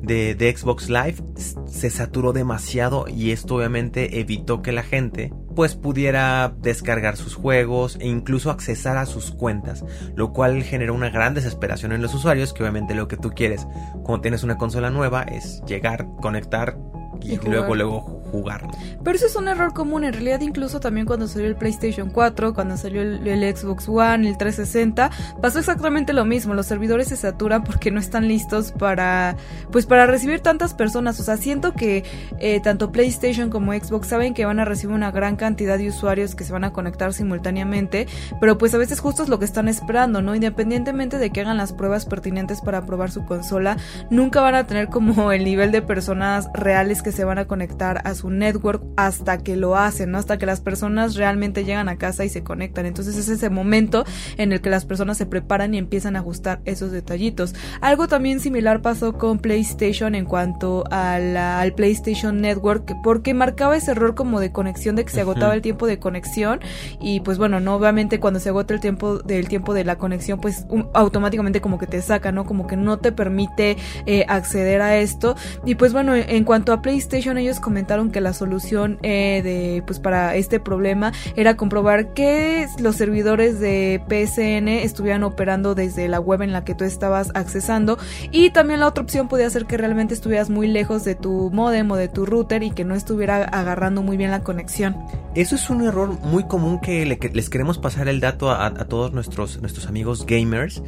de, 0.02 0.54
Xbox 0.56 0.88
Live 0.88 1.16
se 1.66 1.90
saturó 1.90 2.32
demasiado 2.32 3.06
y 3.08 3.30
esto 3.30 3.56
obviamente 3.56 4.20
evitó 4.20 4.62
que 4.62 4.72
la 4.72 4.82
gente 4.82 5.32
pues 5.58 5.74
pudiera 5.74 6.54
descargar 6.62 7.16
sus 7.16 7.34
juegos 7.34 7.96
e 8.00 8.06
incluso 8.06 8.52
accesar 8.52 8.96
a 8.96 9.06
sus 9.06 9.32
cuentas, 9.32 9.84
lo 10.14 10.32
cual 10.32 10.62
generó 10.62 10.94
una 10.94 11.10
gran 11.10 11.34
desesperación 11.34 11.90
en 11.90 12.00
los 12.00 12.14
usuarios 12.14 12.52
que 12.52 12.62
obviamente 12.62 12.94
lo 12.94 13.08
que 13.08 13.16
tú 13.16 13.30
quieres 13.30 13.66
cuando 14.04 14.20
tienes 14.20 14.44
una 14.44 14.56
consola 14.56 14.90
nueva 14.90 15.24
es 15.24 15.60
llegar, 15.66 16.06
conectar 16.22 16.78
y, 17.22 17.36
luego 17.38 17.74
luego 17.74 18.18
jugar. 18.30 18.66
Pero 19.02 19.16
eso 19.16 19.26
es 19.26 19.36
un 19.36 19.48
error 19.48 19.72
común, 19.72 20.04
en 20.04 20.12
realidad 20.12 20.40
incluso 20.40 20.80
también 20.80 21.06
cuando 21.06 21.28
salió 21.28 21.46
el 21.46 21.56
PlayStation 21.56 22.10
4, 22.10 22.54
cuando 22.54 22.76
salió 22.76 23.02
el, 23.02 23.56
Xbox 23.56 23.88
One, 23.88 24.28
el 24.28 24.36
360, 24.36 25.10
pasó 25.40 25.58
exactamente 25.58 26.12
lo 26.12 26.24
mismo, 26.24 26.54
los 26.54 26.66
servidores 26.66 27.08
se 27.08 27.16
saturan 27.16 27.64
porque 27.64 27.90
no 27.90 28.00
están 28.00 28.28
listos 28.28 28.72
para 28.72 29.36
pues 29.70 29.86
para 29.86 30.06
recibir 30.06 30.40
tantas 30.40 30.74
personas, 30.74 31.18
o 31.20 31.22
sea, 31.22 31.36
siento 31.36 31.72
que 31.72 32.04
eh, 32.38 32.60
tanto 32.60 32.92
PlayStation 32.92 33.50
como 33.50 33.72
Xbox 33.72 34.08
saben 34.08 34.34
que 34.34 34.44
van 34.44 34.60
a 34.60 34.64
recibir 34.64 34.94
una 34.94 35.10
gran 35.10 35.36
cantidad 35.36 35.78
de 35.78 35.88
usuarios 35.88 36.34
que 36.34 36.44
se 36.44 36.52
van 36.52 36.64
a 36.64 36.72
conectar 36.72 37.12
simultáneamente, 37.12 38.06
pero 38.40 38.58
pues 38.58 38.74
a 38.74 38.78
veces 38.78 39.00
justo 39.00 39.22
es 39.22 39.28
lo 39.28 39.38
que 39.38 39.44
están 39.44 39.68
esperando, 39.68 40.22
¿no? 40.22 40.34
Independientemente 40.34 41.18
de 41.18 41.30
que 41.30 41.40
hagan 41.40 41.56
las 41.56 41.72
pruebas 41.72 42.04
pertinentes 42.04 42.60
para 42.60 42.84
probar 42.84 43.10
su 43.10 43.24
consola, 43.24 43.76
nunca 44.10 44.40
van 44.40 44.54
a 44.54 44.66
tener 44.66 44.88
como 44.88 45.32
el 45.32 45.44
nivel 45.44 45.72
de 45.72 45.82
personas 45.82 46.48
reales 46.52 47.02
que 47.02 47.07
se 47.12 47.24
van 47.24 47.38
a 47.38 47.46
conectar 47.46 48.02
a 48.04 48.14
su 48.14 48.30
network 48.30 48.82
hasta 48.96 49.38
que 49.38 49.56
lo 49.56 49.76
hacen, 49.76 50.10
¿no? 50.10 50.18
Hasta 50.18 50.38
que 50.38 50.46
las 50.46 50.60
personas 50.60 51.14
realmente 51.14 51.64
llegan 51.64 51.88
a 51.88 51.96
casa 51.96 52.24
y 52.24 52.28
se 52.28 52.42
conectan. 52.42 52.86
Entonces 52.86 53.16
es 53.16 53.28
ese 53.28 53.50
momento 53.50 54.04
en 54.36 54.52
el 54.52 54.60
que 54.60 54.70
las 54.70 54.84
personas 54.84 55.16
se 55.16 55.26
preparan 55.26 55.74
y 55.74 55.78
empiezan 55.78 56.16
a 56.16 56.20
ajustar 56.20 56.60
esos 56.64 56.92
detallitos. 56.92 57.54
Algo 57.80 58.08
también 58.08 58.40
similar 58.40 58.82
pasó 58.82 59.14
con 59.14 59.38
PlayStation 59.38 60.14
en 60.14 60.24
cuanto 60.24 60.84
al 60.90 61.72
PlayStation 61.74 62.40
Network, 62.40 62.96
porque 63.02 63.34
marcaba 63.34 63.76
ese 63.76 63.92
error 63.92 64.14
como 64.14 64.40
de 64.40 64.52
conexión, 64.52 64.96
de 64.96 65.04
que 65.04 65.12
se 65.12 65.20
agotaba 65.20 65.54
el 65.54 65.62
tiempo 65.62 65.86
de 65.86 65.98
conexión. 65.98 66.60
Y 67.00 67.20
pues 67.20 67.38
bueno, 67.38 67.60
no, 67.60 67.74
obviamente 67.74 68.20
cuando 68.20 68.40
se 68.40 68.48
agota 68.48 68.74
el 68.74 68.80
tiempo 68.80 69.18
del 69.18 69.48
tiempo 69.48 69.74
de 69.74 69.84
la 69.84 69.96
conexión, 69.96 70.40
pues 70.40 70.66
automáticamente 70.94 71.60
como 71.60 71.78
que 71.78 71.86
te 71.86 72.02
saca, 72.02 72.32
¿no? 72.32 72.44
Como 72.44 72.66
que 72.66 72.76
no 72.76 72.98
te 72.98 73.12
permite 73.12 73.76
eh, 74.06 74.24
acceder 74.28 74.80
a 74.82 74.96
esto. 74.96 75.36
Y 75.64 75.74
pues 75.74 75.92
bueno, 75.92 76.14
en 76.14 76.44
cuanto 76.44 76.72
a 76.72 76.82
PlayStation, 76.82 76.97
PlayStation 76.98 77.38
ellos 77.38 77.60
comentaron 77.60 78.10
que 78.10 78.20
la 78.20 78.32
solución 78.32 78.98
eh, 79.04 79.40
de 79.44 79.84
pues 79.86 80.00
para 80.00 80.34
este 80.34 80.58
problema 80.58 81.12
era 81.36 81.56
comprobar 81.56 82.12
que 82.12 82.66
los 82.80 82.96
servidores 82.96 83.60
de 83.60 84.02
PSN 84.08 84.66
estuvieran 84.66 85.22
operando 85.22 85.76
desde 85.76 86.08
la 86.08 86.18
web 86.18 86.42
en 86.42 86.52
la 86.52 86.64
que 86.64 86.74
tú 86.74 86.82
estabas 86.82 87.30
accesando 87.36 87.98
y 88.32 88.50
también 88.50 88.80
la 88.80 88.88
otra 88.88 89.04
opción 89.04 89.28
podía 89.28 89.48
ser 89.48 89.66
que 89.66 89.76
realmente 89.76 90.12
estuvieras 90.12 90.50
muy 90.50 90.66
lejos 90.66 91.04
de 91.04 91.14
tu 91.14 91.52
modem 91.52 91.88
o 91.92 91.94
de 91.94 92.08
tu 92.08 92.26
router 92.26 92.64
y 92.64 92.72
que 92.72 92.84
no 92.84 92.96
estuviera 92.96 93.44
agarrando 93.44 94.02
muy 94.02 94.16
bien 94.16 94.32
la 94.32 94.40
conexión. 94.40 94.96
Eso 95.36 95.54
es 95.54 95.70
un 95.70 95.84
error 95.84 96.18
muy 96.24 96.48
común 96.48 96.80
que 96.80 97.06
les 97.06 97.48
queremos 97.48 97.78
pasar 97.78 98.08
el 98.08 98.18
dato 98.18 98.50
a, 98.50 98.66
a 98.66 98.84
todos 98.86 99.12
nuestros, 99.12 99.60
nuestros 99.60 99.86
amigos 99.86 100.26
gamers 100.26 100.82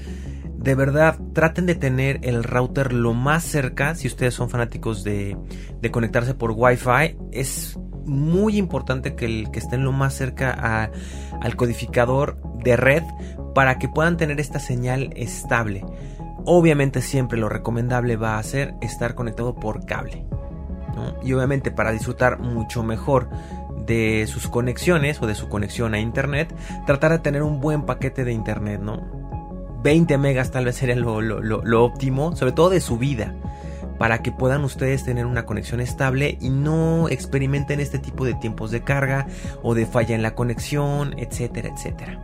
de 0.61 0.75
verdad 0.75 1.17
traten 1.33 1.65
de 1.65 1.75
tener 1.75 2.21
el 2.23 2.45
router 2.45 2.93
lo 2.93 3.15
más 3.15 3.45
cerca 3.45 3.95
si 3.95 4.07
ustedes 4.07 4.35
son 4.35 4.51
fanáticos 4.51 5.03
de, 5.05 5.37
conectarse 5.91 6.35
por 6.35 6.53
Wi-Fi. 6.53 7.17
Es 7.33 7.79
muy 8.05 8.59
importante 8.59 9.15
que, 9.15 9.25
el, 9.25 9.51
que 9.51 9.59
estén 9.59 9.85
lo 9.85 9.93
más 9.93 10.15
cerca 10.15 10.91
al 11.41 11.57
codificador 11.57 12.37
de 12.63 12.77
red 12.77 13.03
para 13.55 13.79
que 13.79 13.89
puedan 13.89 14.19
tener 14.19 14.39
esta 14.39 14.59
señal 14.59 15.13
estable. 15.17 15.83
Obviamente 16.45 17.01
siempre 17.01 17.39
lo 17.39 17.49
recomendable 17.49 18.17
va 18.17 18.39
a 18.39 18.43
ser 18.43 18.75
estar 18.83 19.15
conectado 19.15 19.55
por 19.55 19.87
cable. 19.87 20.27
Y 21.23 21.33
obviamente 21.33 21.71
para 21.71 21.93
disfrutar 21.93 22.39
mucho 22.39 22.83
mejor 22.83 23.31
de 23.87 24.27
sus 24.27 24.47
conexiones 24.47 25.23
o 25.23 25.27
de 25.27 25.35
su 25.35 25.49
conexión 25.49 25.95
a 25.95 26.01
internet, 26.01 26.55
tratar 26.87 27.13
de 27.13 27.19
tener 27.21 27.43
un 27.43 27.61
buen 27.61 27.87
paquete 27.87 28.25
de 28.25 28.33
internet, 28.33 28.81
¿no? 28.83 29.20
20 29.83 30.19
megas 30.19 30.51
tal 30.51 30.67
vez 30.67 30.77
sería 30.77 30.97
lo, 30.97 31.85
óptimo, 31.85 32.37
sobre 32.37 32.53
todo 32.53 32.71
de 32.71 32.81
subida, 32.81 33.35
para 33.99 34.23
que 34.23 34.33
puedan 34.33 34.65
ustedes 34.65 35.05
tener 35.05 35.27
una 35.27 35.45
conexión 35.45 35.81
estable 35.81 36.39
y 36.41 36.51
no 36.51 37.09
experimenten 37.09 37.81
este 37.81 37.99
tipo 37.99 38.25
de 38.25 38.35
tiempos 38.35 38.71
de 38.71 38.83
carga 38.83 39.27
o 39.63 39.75
de 39.75 39.87
falla 39.87 40.15
en 40.15 40.23
la 40.23 40.35
conexión, 40.35 41.15
etcétera, 41.19 41.71
etcétera. 41.75 42.23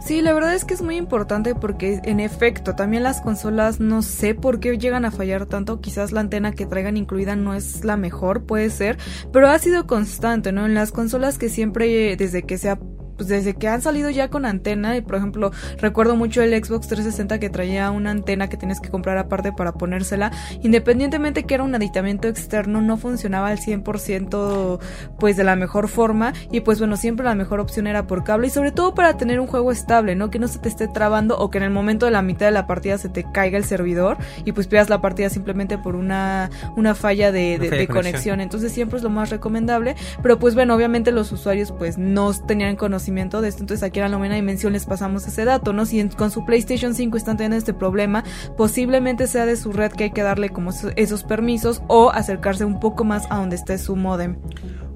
Sí, 0.00 0.20
la 0.20 0.34
verdad 0.34 0.54
es 0.54 0.66
que 0.66 0.74
es 0.74 0.82
muy 0.82 0.96
importante 0.96 1.54
porque 1.54 2.00
en 2.04 2.20
efecto 2.20 2.74
también 2.74 3.02
las 3.02 3.22
consolas 3.22 3.80
no 3.80 4.02
sé 4.02 4.34
por 4.34 4.60
qué 4.60 4.76
llegan 4.76 5.06
a 5.06 5.10
fallar 5.10 5.46
tanto, 5.46 5.80
quizás 5.80 6.12
la 6.12 6.20
antena 6.20 6.52
que 6.52 6.66
traigan 6.66 6.98
incluida 6.98 7.36
no 7.36 7.54
es 7.54 7.84
la 7.84 7.96
mejor, 7.96 8.44
puede 8.44 8.68
ser, 8.68 8.98
pero 9.32 9.48
ha 9.48 9.58
sido 9.58 9.86
constante, 9.86 10.52
¿no? 10.52 10.66
En 10.66 10.74
las 10.74 10.92
consolas 10.92 11.38
que 11.38 11.48
siempre 11.48 12.16
desde 12.16 12.42
que 12.42 12.58
se 12.58 12.68
ha 12.68 12.78
pues 13.16 13.28
desde 13.28 13.54
que 13.54 13.68
han 13.68 13.82
salido 13.82 14.10
ya 14.10 14.28
con 14.28 14.44
antena, 14.44 14.96
y 14.96 15.00
por 15.00 15.16
ejemplo, 15.16 15.52
recuerdo 15.78 16.16
mucho 16.16 16.42
el 16.42 16.52
Xbox 16.52 16.88
360 16.88 17.38
que 17.38 17.50
traía 17.50 17.90
una 17.90 18.10
antena 18.10 18.48
que 18.48 18.56
tienes 18.56 18.80
que 18.80 18.90
comprar 18.90 19.18
aparte 19.18 19.52
para 19.52 19.72
ponérsela, 19.72 20.32
independientemente 20.62 21.44
que 21.44 21.54
era 21.54 21.62
un 21.62 21.74
aditamento 21.74 22.28
externo, 22.28 22.82
no 22.82 22.96
funcionaba 22.96 23.48
al 23.48 23.58
100% 23.58 24.80
pues 25.18 25.36
de 25.36 25.44
la 25.44 25.56
mejor 25.56 25.88
forma 25.88 26.32
y 26.50 26.60
pues 26.60 26.78
bueno, 26.78 26.96
siempre 26.96 27.24
la 27.24 27.34
mejor 27.34 27.60
opción 27.60 27.86
era 27.86 28.06
por 28.06 28.24
cable 28.24 28.48
y 28.48 28.50
sobre 28.50 28.72
todo 28.72 28.94
para 28.94 29.16
tener 29.16 29.40
un 29.40 29.46
juego 29.46 29.70
estable, 29.70 30.16
¿no? 30.16 30.30
Que 30.30 30.38
no 30.38 30.48
se 30.48 30.58
te 30.58 30.68
esté 30.68 30.88
trabando 30.88 31.38
o 31.38 31.50
que 31.50 31.58
en 31.58 31.64
el 31.64 31.70
momento 31.70 32.06
de 32.06 32.12
la 32.12 32.22
mitad 32.22 32.46
de 32.46 32.52
la 32.52 32.66
partida 32.66 32.98
se 32.98 33.08
te 33.08 33.24
caiga 33.30 33.58
el 33.58 33.64
servidor 33.64 34.16
y 34.44 34.52
pues 34.52 34.66
pierdas 34.66 34.90
la 34.90 35.00
partida 35.00 35.30
simplemente 35.30 35.78
por 35.78 35.96
una, 35.96 36.50
una 36.76 36.94
falla 36.94 37.32
de, 37.32 37.58
de 37.58 37.88
conexión. 37.88 38.40
Entonces 38.40 38.72
siempre 38.72 38.98
es 38.98 39.02
lo 39.02 39.10
más 39.10 39.30
recomendable, 39.30 39.94
pero 40.22 40.38
pues 40.38 40.54
bueno, 40.54 40.74
obviamente 40.74 41.12
los 41.12 41.30
usuarios 41.32 41.72
pues 41.72 41.98
no 41.98 42.32
tenían 42.32 42.76
conocimiento 42.76 43.03
de 43.04 43.48
esto, 43.48 43.62
entonces 43.62 43.82
aquí 43.82 43.98
en 44.00 44.04
la 44.04 44.08
novena 44.08 44.34
dimensión 44.34 44.72
les 44.72 44.86
pasamos 44.86 45.26
ese 45.26 45.44
dato, 45.44 45.72
¿no? 45.72 45.86
Si 45.86 46.02
con 46.10 46.30
su 46.30 46.44
PlayStation 46.44 46.94
5 46.94 47.16
están 47.16 47.36
teniendo 47.36 47.56
este 47.56 47.74
problema, 47.74 48.24
posiblemente 48.56 49.26
sea 49.26 49.46
de 49.46 49.56
su 49.56 49.72
red 49.72 49.92
que 49.92 50.04
hay 50.04 50.10
que 50.10 50.22
darle 50.22 50.50
como 50.50 50.70
esos 50.96 51.24
permisos 51.24 51.82
o 51.88 52.10
acercarse 52.10 52.64
un 52.64 52.80
poco 52.80 53.04
más 53.04 53.26
a 53.30 53.36
donde 53.36 53.56
esté 53.56 53.78
su 53.78 53.96
modem. 53.96 54.36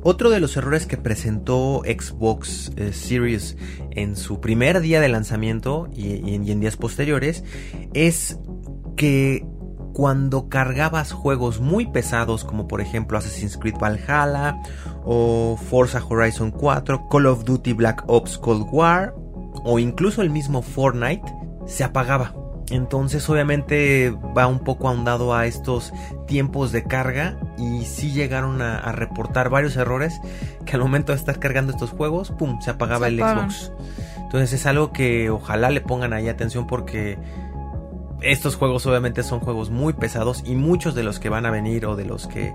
Otro 0.03 0.31
de 0.31 0.41
los 0.41 0.57
errores 0.57 0.87
que 0.87 0.97
presentó 0.97 1.83
Xbox 1.85 2.71
eh, 2.77 2.93
Series 2.93 3.57
en 3.91 4.17
su 4.17 4.41
primer 4.41 4.81
día 4.81 5.01
de 5.01 5.09
lanzamiento 5.09 5.89
y 5.93 6.35
en 6.35 6.61
días 6.61 6.77
posteriores 6.77 7.45
es 7.95 8.39
que 8.97 9.47
cuando 9.99 10.49
cargabas 10.49 11.11
juegos 11.11 11.59
muy 11.59 11.85
pesados 11.85 12.45
como 12.45 12.69
por 12.69 12.81
ejemplo 12.81 13.19
Assassin's 13.19 13.57
Creed 13.57 13.75
Valhalla 13.83 14.57
o 15.03 15.59
Forza 15.61 16.01
Horizon 16.09 16.53
4, 16.53 17.09
Call 17.09 17.27
of 17.27 17.43
Duty 17.43 17.73
Black 17.73 18.05
Ops 18.07 18.39
Cold 18.39 18.69
War 18.71 19.13
o 19.65 19.81
incluso 19.81 20.23
el 20.23 20.31
mismo 20.31 20.63
Fortnite, 20.63 21.25
se 21.67 21.83
apagaba. 21.83 22.33
Entonces 22.71 23.29
obviamente 23.29 24.17
va 24.37 24.47
un 24.47 24.61
poco 24.61 24.87
ahondado 24.87 25.35
a 25.35 25.47
estos 25.47 25.93
tiempos 26.29 26.71
de 26.71 26.85
carga 26.85 27.37
y 27.59 27.85
sí 27.85 28.13
llegaron 28.13 28.63
a, 28.63 28.93
reportar 28.93 29.51
varios 29.51 29.77
errores 29.77 30.21
que 30.65 30.77
al 30.77 30.81
momento 30.81 31.11
de 31.11 31.19
estar 31.19 31.41
cargando 31.41 31.73
estos 31.73 31.91
juegos, 31.91 32.31
¡pum!, 32.31 32.61
se 32.61 32.71
apagaba 32.71 33.09
el 33.09 33.19
Xbox. 33.19 33.73
Entonces 34.17 34.53
es 34.53 34.67
algo 34.67 34.93
que 34.93 35.29
ojalá 35.29 35.71
le 35.71 35.81
pongan 35.81 36.13
ahí 36.13 36.29
atención 36.29 36.69
porque 36.69 37.19
estos 38.21 38.57
juegos 38.57 38.85
obviamente 38.87 39.23
son 39.23 39.41
juegos 39.41 39.71
muy 39.71 39.93
pesados 39.93 40.43
y 40.45 40.55
muchos 40.55 40.95
de 40.95 41.03
los 41.03 41.21
que 41.21 41.29
van 41.29 41.47
a 41.47 41.51
venir 41.51 41.87
o 41.87 41.97
de 41.97 42.05
los 42.05 42.27
que 42.27 42.53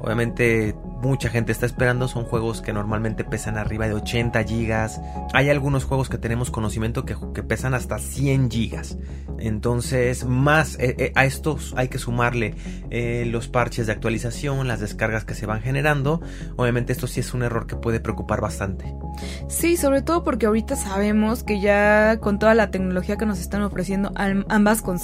obviamente 0.00 0.74
mucha 1.02 1.30
gente 1.30 1.52
está 1.52 1.66
esperando 1.66 2.08
son 2.08 2.24
juegos 2.24 2.60
que 2.60 2.72
normalmente 2.72 3.24
pesan 3.24 3.56
arriba 3.56 3.88
de 3.88 3.94
80 3.94 4.44
gigas. 4.44 5.00
Hay 5.32 5.48
algunos 5.50 5.84
juegos 5.84 6.08
que 6.08 6.18
tenemos 6.18 6.50
conocimiento 6.50 7.04
que, 7.04 7.16
pesan 7.42 7.74
hasta 7.74 7.98
100 7.98 8.50
gigas. 8.50 8.98
Entonces, 9.38 10.24
más 10.26 10.78
eh, 10.78 10.94
eh, 10.98 11.12
a 11.14 11.24
estos 11.24 11.72
hay 11.76 11.88
que 11.88 11.98
sumarle 11.98 12.54
eh, 12.90 13.24
los 13.26 13.48
parches 13.48 13.86
de 13.86 13.92
actualización, 13.92 14.68
las 14.68 14.80
descargas 14.80 15.24
que 15.24 15.34
se 15.34 15.46
van 15.46 15.62
generando. 15.62 16.20
Obviamente 16.56 16.92
esto 16.92 17.06
sí 17.06 17.20
es 17.20 17.32
un 17.34 17.42
error 17.42 17.66
que 17.66 17.76
puede 17.76 17.98
preocupar 17.98 18.40
bastante. 18.40 18.94
Sí, 19.48 19.76
sobre 19.76 20.02
todo 20.02 20.22
porque 20.22 20.46
ahorita 20.46 20.76
sabemos 20.76 21.42
que 21.42 21.60
ya 21.60 22.18
con 22.20 22.38
toda 22.38 22.54
la 22.54 22.70
tecnología 22.70 23.16
que 23.16 23.26
nos 23.26 23.40
están 23.40 23.62
ofreciendo 23.62 24.12
ambas 24.14 24.82
consolas, 24.82 24.99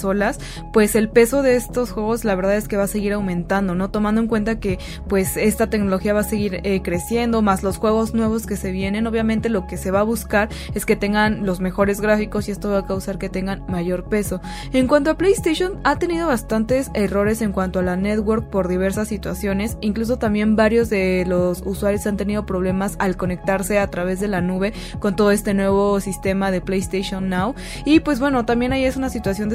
pues 0.73 0.95
el 0.95 1.09
peso 1.09 1.41
de 1.41 1.55
estos 1.55 1.91
juegos 1.91 2.23
la 2.23 2.35
verdad 2.35 2.55
es 2.55 2.67
que 2.67 2.77
va 2.77 2.83
a 2.83 2.87
seguir 2.87 3.13
aumentando, 3.13 3.75
¿no? 3.75 3.89
Tomando 3.89 4.21
en 4.21 4.27
cuenta 4.27 4.59
que 4.59 4.79
pues 5.07 5.37
esta 5.37 5.69
tecnología 5.69 6.13
va 6.13 6.21
a 6.21 6.23
seguir 6.23 6.61
eh, 6.63 6.81
creciendo, 6.81 7.41
más 7.41 7.63
los 7.63 7.77
juegos 7.77 8.13
nuevos 8.13 8.45
que 8.45 8.57
se 8.57 8.71
vienen, 8.71 9.07
obviamente 9.07 9.49
lo 9.49 9.67
que 9.67 9.77
se 9.77 9.91
va 9.91 10.01
a 10.01 10.03
buscar 10.03 10.49
es 10.73 10.85
que 10.85 10.95
tengan 10.95 11.45
los 11.45 11.59
mejores 11.59 12.01
gráficos 12.01 12.47
y 12.47 12.51
esto 12.51 12.69
va 12.69 12.79
a 12.79 12.85
causar 12.85 13.17
que 13.17 13.29
tengan 13.29 13.63
mayor 13.67 14.05
peso. 14.05 14.41
En 14.73 14.87
cuanto 14.87 15.11
a 15.11 15.17
PlayStation, 15.17 15.79
ha 15.83 15.97
tenido 15.97 16.27
bastantes 16.27 16.89
errores 16.93 17.41
en 17.41 17.51
cuanto 17.51 17.79
a 17.79 17.83
la 17.83 17.95
network 17.95 18.49
por 18.49 18.67
diversas 18.67 19.07
situaciones, 19.07 19.77
incluso 19.81 20.17
también 20.17 20.55
varios 20.55 20.89
de 20.89 21.25
los 21.27 21.61
usuarios 21.65 22.05
han 22.07 22.17
tenido 22.17 22.45
problemas 22.45 22.95
al 22.99 23.17
conectarse 23.17 23.79
a 23.79 23.87
través 23.87 24.19
de 24.19 24.27
la 24.27 24.41
nube 24.41 24.73
con 24.99 25.15
todo 25.15 25.31
este 25.31 25.53
nuevo 25.53 25.99
sistema 25.99 26.51
de 26.51 26.61
PlayStation 26.61 27.29
Now. 27.29 27.55
Y 27.85 27.99
pues 27.99 28.19
bueno, 28.19 28.45
también 28.45 28.73
ahí 28.73 28.85
es 28.85 28.97
una 28.97 29.09
situación 29.09 29.49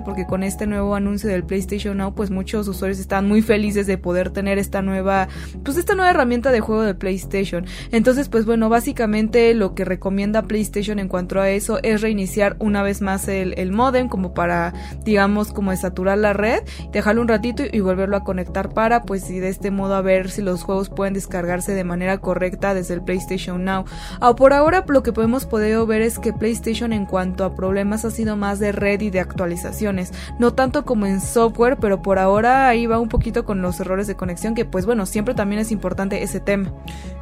porque 0.00 0.26
con 0.26 0.42
este 0.42 0.66
nuevo 0.66 0.94
anuncio 0.96 1.30
del 1.30 1.44
PlayStation 1.44 1.96
Now, 1.96 2.14
pues 2.14 2.30
muchos 2.30 2.66
usuarios 2.66 2.98
están 2.98 3.28
muy 3.28 3.42
felices 3.42 3.86
de 3.86 3.96
poder 3.96 4.30
tener 4.30 4.58
esta 4.58 4.82
nueva 4.82 5.28
pues 5.64 5.76
esta 5.76 5.94
nueva 5.94 6.10
herramienta 6.10 6.50
de 6.50 6.60
juego 6.60 6.82
de 6.82 6.94
PlayStation. 6.94 7.66
Entonces, 7.92 8.28
pues 8.28 8.44
bueno, 8.44 8.68
básicamente 8.68 9.54
lo 9.54 9.74
que 9.74 9.84
recomienda 9.84 10.42
PlayStation 10.42 10.98
en 10.98 11.08
cuanto 11.08 11.40
a 11.40 11.50
eso 11.50 11.78
es 11.82 12.00
reiniciar 12.00 12.56
una 12.58 12.82
vez 12.82 13.00
más 13.00 13.28
el, 13.28 13.54
el 13.56 13.72
modem 13.72 14.08
como 14.08 14.34
para, 14.34 14.72
digamos, 15.04 15.52
como 15.52 15.74
saturar 15.76 16.18
la 16.18 16.32
red, 16.32 16.62
dejarlo 16.92 17.22
un 17.22 17.28
ratito 17.28 17.62
y, 17.70 17.80
volverlo 17.80 18.16
a 18.16 18.24
conectar 18.24 18.70
para, 18.74 19.02
pues, 19.02 19.30
y 19.30 19.38
de 19.38 19.48
este 19.48 19.70
modo 19.70 19.94
a 19.94 20.02
ver 20.02 20.30
si 20.30 20.42
los 20.42 20.62
juegos 20.62 20.90
pueden 20.90 21.14
descargarse 21.14 21.72
de 21.72 21.84
manera 21.84 22.18
correcta 22.18 22.74
desde 22.74 22.94
el 22.94 23.02
PlayStation 23.02 23.64
Now. 23.64 23.84
Ah, 24.20 24.34
por 24.34 24.52
ahora 24.52 24.84
lo 24.88 25.02
que 25.02 25.12
podemos 25.12 25.46
poder 25.46 25.68
ver 25.86 26.02
es 26.02 26.18
que 26.18 26.32
PlayStation 26.32 26.92
en 26.92 27.06
cuanto 27.06 27.44
a 27.44 27.54
problemas 27.54 28.04
ha 28.04 28.10
sido 28.10 28.36
más 28.36 28.58
de 28.58 28.72
red 28.72 29.00
y 29.00 29.10
de 29.10 29.20
no 30.38 30.54
tanto 30.54 30.84
como 30.84 31.06
en 31.06 31.20
software, 31.20 31.78
pero 31.78 32.02
por 32.02 32.18
ahora 32.18 32.68
ahí 32.68 32.86
va 32.86 32.98
un 32.98 33.08
poquito 33.08 33.44
con 33.44 33.62
los 33.62 33.80
errores 33.80 34.06
de 34.06 34.16
conexión 34.16 34.54
que 34.54 34.64
pues 34.64 34.86
bueno, 34.86 35.06
siempre 35.06 35.34
también 35.34 35.60
es 35.60 35.72
importante 35.72 36.22
ese 36.22 36.40
tema. 36.40 36.72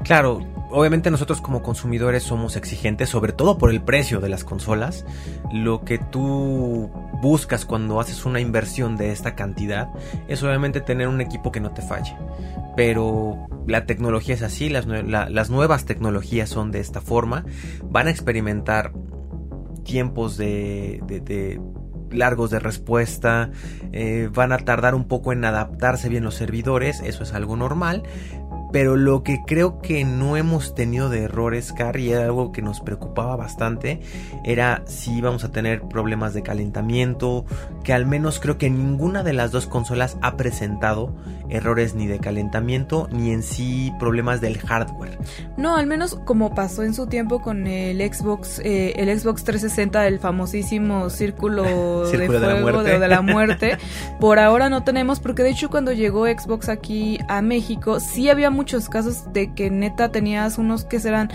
Claro, 0.05 0.41
obviamente 0.71 1.11
nosotros 1.11 1.41
como 1.41 1.63
consumidores 1.63 2.23
somos 2.23 2.57
exigentes, 2.57 3.09
sobre 3.09 3.33
todo 3.33 3.59
por 3.59 3.71
el 3.71 3.83
precio 3.83 4.21
de 4.21 4.29
las 4.29 4.45
consolas. 4.45 5.05
Lo 5.53 5.85
que 5.85 5.99
tú 5.99 6.91
buscas 7.23 7.65
cuando 7.65 8.01
haces 8.01 8.25
una 8.25 8.41
inversión 8.41 8.97
de 8.97 9.13
esta 9.13 9.35
cantidad 9.35 9.89
es 10.29 10.43
obviamente 10.43 10.81
tener 10.81 11.09
un 11.09 11.21
equipo 11.21 11.53
que 11.53 11.61
no 11.61 11.73
te 11.73 11.83
falle. 11.83 12.17
Pero 12.77 13.47
la 13.67 13.87
tecnología 13.87 14.35
es 14.35 14.43
así, 14.43 14.69
las, 14.69 14.87
nuevas 15.51 15.85
tecnologías 15.87 16.49
son 16.49 16.71
de 16.71 16.81
esta 16.81 17.01
forma. 17.01 17.45
Van 17.85 18.07
a 18.07 18.11
experimentar 18.11 18.93
tiempos 19.85 20.37
de 20.37 21.01
largos 22.17 22.51
de 22.51 22.59
respuesta, 22.59 23.51
eh, 23.93 24.29
van 24.33 24.53
a 24.53 24.59
tardar 24.59 24.95
un 24.95 25.05
poco 25.05 25.33
en 25.33 25.45
adaptarse 25.45 26.09
bien 26.09 26.25
los 26.25 26.35
servidores, 26.35 27.01
eso 27.01 27.23
es 27.23 27.33
algo 27.33 27.57
normal, 27.57 28.03
pero 28.73 28.97
lo 28.97 29.23
que 29.23 29.43
creo 29.47 29.81
que 29.81 30.05
no 30.05 30.37
hemos 30.37 30.75
tenido 30.75 31.09
de 31.09 31.25
errores, 31.25 31.73
Car, 31.73 31.99
y 31.99 32.13
era 32.13 32.25
algo 32.25 32.53
que 32.53 32.63
nos 32.63 32.81
preocupaba 32.81 33.37
bastante, 33.37 34.01
era 34.45 34.83
si 34.87 35.17
íbamos 35.17 35.45
a 35.45 35.51
tener 35.51 35.83
problemas 35.83 36.35
de 36.35 36.43
calentamiento, 36.43 37.45
que 37.85 37.93
al 37.93 38.07
menos 38.07 38.41
creo 38.41 38.59
que 38.59 38.71
ninguna 38.71 39.23
de 39.23 39.33
las 39.33 39.53
dos 39.53 39.67
consolas 39.67 40.17
ha 40.23 40.37
presentado 40.37 41.15
errores 41.49 41.95
ni 41.95 42.07
de 42.07 42.19
calentamiento, 42.19 43.09
ni 43.13 43.31
en 43.31 43.43
sí 43.43 43.93
problemas 43.99 44.41
del 44.41 44.59
hardware. 44.59 45.19
No, 45.57 45.77
al 45.77 45.87
menos 45.87 46.19
como 46.25 46.55
pasó 46.55 46.83
en 46.83 46.95
su 46.95 47.07
tiempo 47.07 47.41
con 47.41 47.67
el 47.67 47.99
Xbox, 47.99 48.61
eh, 48.65 48.95
el 48.97 49.19
Xbox 49.19 49.45
360, 49.45 50.07
el 50.07 50.19
famosísimo 50.19 51.11
círculo, 51.11 52.11
de 52.11 52.27
fuego 52.27 52.47
la 52.47 52.57
muerte. 52.57 52.99
de 52.99 53.09
la 53.09 53.23
muerte, 53.23 53.79
por 54.21 54.39
ahora 54.39 54.69
no 54.69 54.83
tenemos, 54.83 55.21
porque 55.21 55.43
de 55.43 55.51
hecho 55.51 55.71
cuando 55.71 55.93
llegó 55.93 56.27
Xbox 56.27 56.69
aquí 56.69 57.19
a 57.29 57.43
México, 57.43 58.01
sí 58.01 58.29
había 58.29 58.51
muchos 58.57 58.89
casos 58.89 59.33
de 59.33 59.53
que 59.53 59.71
neta 59.71 60.11
tenías 60.11 60.59
unos 60.59 60.85
que 60.85 60.99
serán 60.99 61.31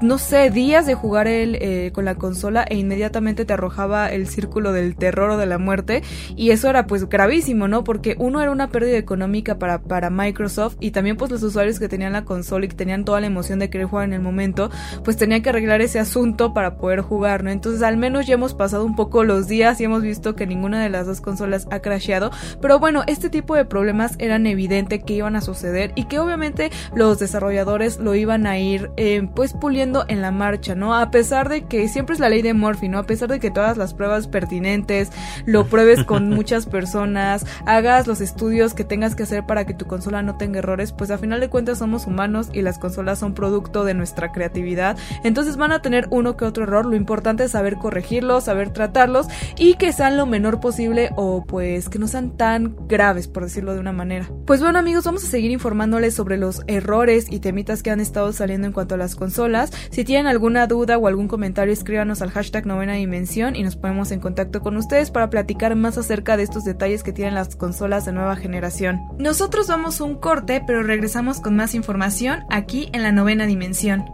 no 0.00 0.16
sé, 0.18 0.50
días 0.50 0.86
de 0.86 0.94
jugar 0.94 1.26
el, 1.26 1.56
eh, 1.56 1.90
con 1.92 2.04
la 2.04 2.14
consola 2.14 2.64
e 2.68 2.76
inmediatamente 2.76 3.44
te 3.44 3.52
arrojaba 3.52 4.10
el 4.10 4.28
círculo 4.28 4.72
del 4.72 4.96
terror 4.96 5.30
o 5.30 5.36
de 5.36 5.46
la 5.46 5.58
muerte 5.58 6.02
y 6.36 6.50
eso 6.50 6.70
era 6.70 6.86
pues 6.86 7.08
gravísimo, 7.08 7.68
¿no? 7.68 7.84
Porque 7.84 8.16
uno 8.18 8.40
era 8.40 8.50
una 8.50 8.68
pérdida 8.68 8.96
económica 8.96 9.58
para, 9.58 9.82
para 9.82 10.08
Microsoft 10.08 10.76
y 10.80 10.92
también 10.92 11.16
pues 11.16 11.30
los 11.30 11.42
usuarios 11.42 11.78
que 11.78 11.88
tenían 11.88 12.14
la 12.14 12.24
consola 12.24 12.64
y 12.64 12.68
que 12.68 12.76
tenían 12.76 13.04
toda 13.04 13.20
la 13.20 13.26
emoción 13.26 13.58
de 13.58 13.68
querer 13.68 13.86
jugar 13.88 14.06
en 14.06 14.14
el 14.14 14.20
momento, 14.20 14.70
pues 15.04 15.16
tenían 15.16 15.42
que 15.42 15.50
arreglar 15.50 15.82
ese 15.82 15.98
asunto 15.98 16.54
para 16.54 16.76
poder 16.76 17.02
jugar, 17.02 17.44
¿no? 17.44 17.50
Entonces 17.50 17.82
al 17.82 17.96
menos 17.98 18.26
ya 18.26 18.34
hemos 18.34 18.54
pasado 18.54 18.84
un 18.84 18.96
poco 18.96 19.24
los 19.24 19.48
días 19.48 19.80
y 19.80 19.84
hemos 19.84 20.02
visto 20.02 20.34
que 20.34 20.46
ninguna 20.46 20.82
de 20.82 20.88
las 20.88 21.06
dos 21.06 21.20
consolas 21.20 21.66
ha 21.70 21.80
crasheado, 21.80 22.30
pero 22.62 22.78
bueno, 22.78 23.02
este 23.06 23.28
tipo 23.28 23.54
de 23.54 23.66
problemas 23.66 24.14
eran 24.18 24.46
evidente 24.46 25.00
que 25.02 25.14
iban 25.14 25.36
a 25.36 25.40
suceder 25.42 25.92
y 25.94 26.04
que 26.04 26.18
obviamente 26.18 26.70
los 26.94 27.18
desarrolladores 27.18 27.98
lo 27.98 28.14
iban 28.14 28.46
a 28.46 28.58
ir 28.58 28.90
eh, 28.96 29.28
pues 29.34 29.52
puliendo 29.52 29.89
en 30.08 30.22
la 30.22 30.30
marcha, 30.30 30.74
¿no? 30.74 30.94
A 30.94 31.10
pesar 31.10 31.48
de 31.48 31.66
que 31.66 31.88
siempre 31.88 32.14
es 32.14 32.20
la 32.20 32.28
ley 32.28 32.42
de 32.42 32.54
Murphy, 32.54 32.88
¿no? 32.88 32.98
A 32.98 33.06
pesar 33.06 33.28
de 33.28 33.40
que 33.40 33.50
todas 33.50 33.76
las 33.76 33.94
pruebas 33.94 34.28
pertinentes, 34.28 35.10
lo 35.46 35.66
pruebes 35.66 36.04
con 36.04 36.30
muchas 36.30 36.66
personas, 36.66 37.44
hagas 37.66 38.06
los 38.06 38.20
estudios 38.20 38.74
que 38.74 38.84
tengas 38.84 39.14
que 39.14 39.24
hacer 39.24 39.44
para 39.46 39.66
que 39.66 39.74
tu 39.74 39.86
consola 39.86 40.22
no 40.22 40.36
tenga 40.36 40.58
errores, 40.58 40.92
pues 40.92 41.10
a 41.10 41.18
final 41.18 41.40
de 41.40 41.50
cuentas 41.50 41.78
somos 41.78 42.06
humanos 42.06 42.50
y 42.52 42.62
las 42.62 42.78
consolas 42.78 43.18
son 43.18 43.34
producto 43.34 43.84
de 43.84 43.94
nuestra 43.94 44.32
creatividad. 44.32 44.96
Entonces 45.24 45.56
van 45.56 45.72
a 45.72 45.82
tener 45.82 46.06
uno 46.10 46.36
que 46.36 46.44
otro 46.44 46.64
error. 46.64 46.86
Lo 46.86 46.96
importante 46.96 47.44
es 47.44 47.52
saber 47.52 47.76
corregirlos, 47.76 48.44
saber 48.44 48.70
tratarlos 48.72 49.26
y 49.56 49.74
que 49.74 49.92
sean 49.92 50.16
lo 50.16 50.26
menor 50.26 50.60
posible 50.60 51.10
o 51.16 51.44
pues 51.44 51.88
que 51.88 51.98
no 51.98 52.08
sean 52.08 52.36
tan 52.36 52.76
graves, 52.86 53.28
por 53.28 53.44
decirlo 53.44 53.74
de 53.74 53.80
una 53.80 53.92
manera. 53.92 54.28
Pues 54.46 54.60
bueno 54.60 54.78
amigos, 54.78 55.04
vamos 55.04 55.24
a 55.24 55.28
seguir 55.28 55.50
informándoles 55.50 56.14
sobre 56.14 56.36
los 56.36 56.62
errores 56.66 57.26
y 57.30 57.40
temitas 57.40 57.82
que 57.82 57.90
han 57.90 58.00
estado 58.00 58.32
saliendo 58.32 58.66
en 58.66 58.72
cuanto 58.72 58.94
a 58.94 58.98
las 58.98 59.16
consolas. 59.16 59.72
Si 59.90 60.04
tienen 60.04 60.26
alguna 60.26 60.66
duda 60.66 60.98
o 60.98 61.06
algún 61.06 61.28
comentario, 61.28 61.72
escríbanos 61.72 62.22
al 62.22 62.30
hashtag 62.30 62.66
novena 62.66 62.94
dimensión 62.94 63.56
y 63.56 63.62
nos 63.62 63.76
ponemos 63.76 64.10
en 64.12 64.20
contacto 64.20 64.60
con 64.60 64.76
ustedes 64.76 65.10
para 65.10 65.30
platicar 65.30 65.74
más 65.76 65.98
acerca 65.98 66.36
de 66.36 66.42
estos 66.42 66.64
detalles 66.64 67.02
que 67.02 67.12
tienen 67.12 67.34
las 67.34 67.56
consolas 67.56 68.04
de 68.04 68.12
nueva 68.12 68.36
generación. 68.36 69.00
Nosotros 69.18 69.68
vamos 69.68 70.00
un 70.00 70.16
corte, 70.16 70.62
pero 70.66 70.82
regresamos 70.82 71.40
con 71.40 71.56
más 71.56 71.74
información 71.74 72.40
aquí 72.50 72.88
en 72.92 73.02
la 73.02 73.12
novena 73.12 73.46
dimensión. 73.46 74.04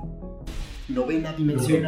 Novena 0.89 1.33
dimensión. 1.33 1.85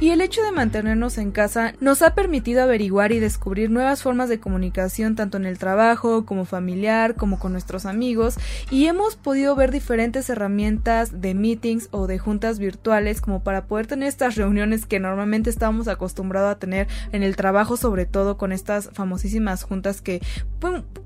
Y 0.00 0.10
el 0.10 0.20
hecho 0.20 0.42
de 0.42 0.52
mantenernos 0.52 1.18
en 1.18 1.32
casa 1.32 1.72
nos 1.80 2.02
ha 2.02 2.14
permitido 2.14 2.62
averiguar 2.62 3.10
y 3.10 3.18
descubrir 3.18 3.68
nuevas 3.68 4.00
formas 4.00 4.28
de 4.28 4.38
comunicación 4.38 5.16
tanto 5.16 5.38
en 5.38 5.44
el 5.44 5.58
trabajo 5.58 6.24
como 6.24 6.44
familiar 6.44 7.16
como 7.16 7.40
con 7.40 7.50
nuestros 7.50 7.84
amigos 7.84 8.36
y 8.70 8.86
hemos 8.86 9.16
podido 9.16 9.56
ver 9.56 9.72
diferentes 9.72 10.30
herramientas 10.30 11.20
de 11.20 11.34
meetings 11.34 11.88
o 11.90 12.06
de 12.06 12.20
juntas 12.20 12.60
virtuales 12.60 13.20
como 13.20 13.42
para 13.42 13.66
poder 13.66 13.88
tener 13.88 14.08
estas 14.08 14.36
reuniones 14.36 14.86
que 14.86 15.00
normalmente 15.00 15.50
estábamos 15.50 15.88
acostumbrados 15.88 16.52
a 16.52 16.58
tener 16.60 16.86
en 17.10 17.24
el 17.24 17.34
trabajo 17.34 17.76
sobre 17.76 18.06
todo 18.06 18.38
con 18.38 18.52
estas 18.52 18.90
famosísimas 18.92 19.64
juntas 19.64 20.00
que, 20.00 20.20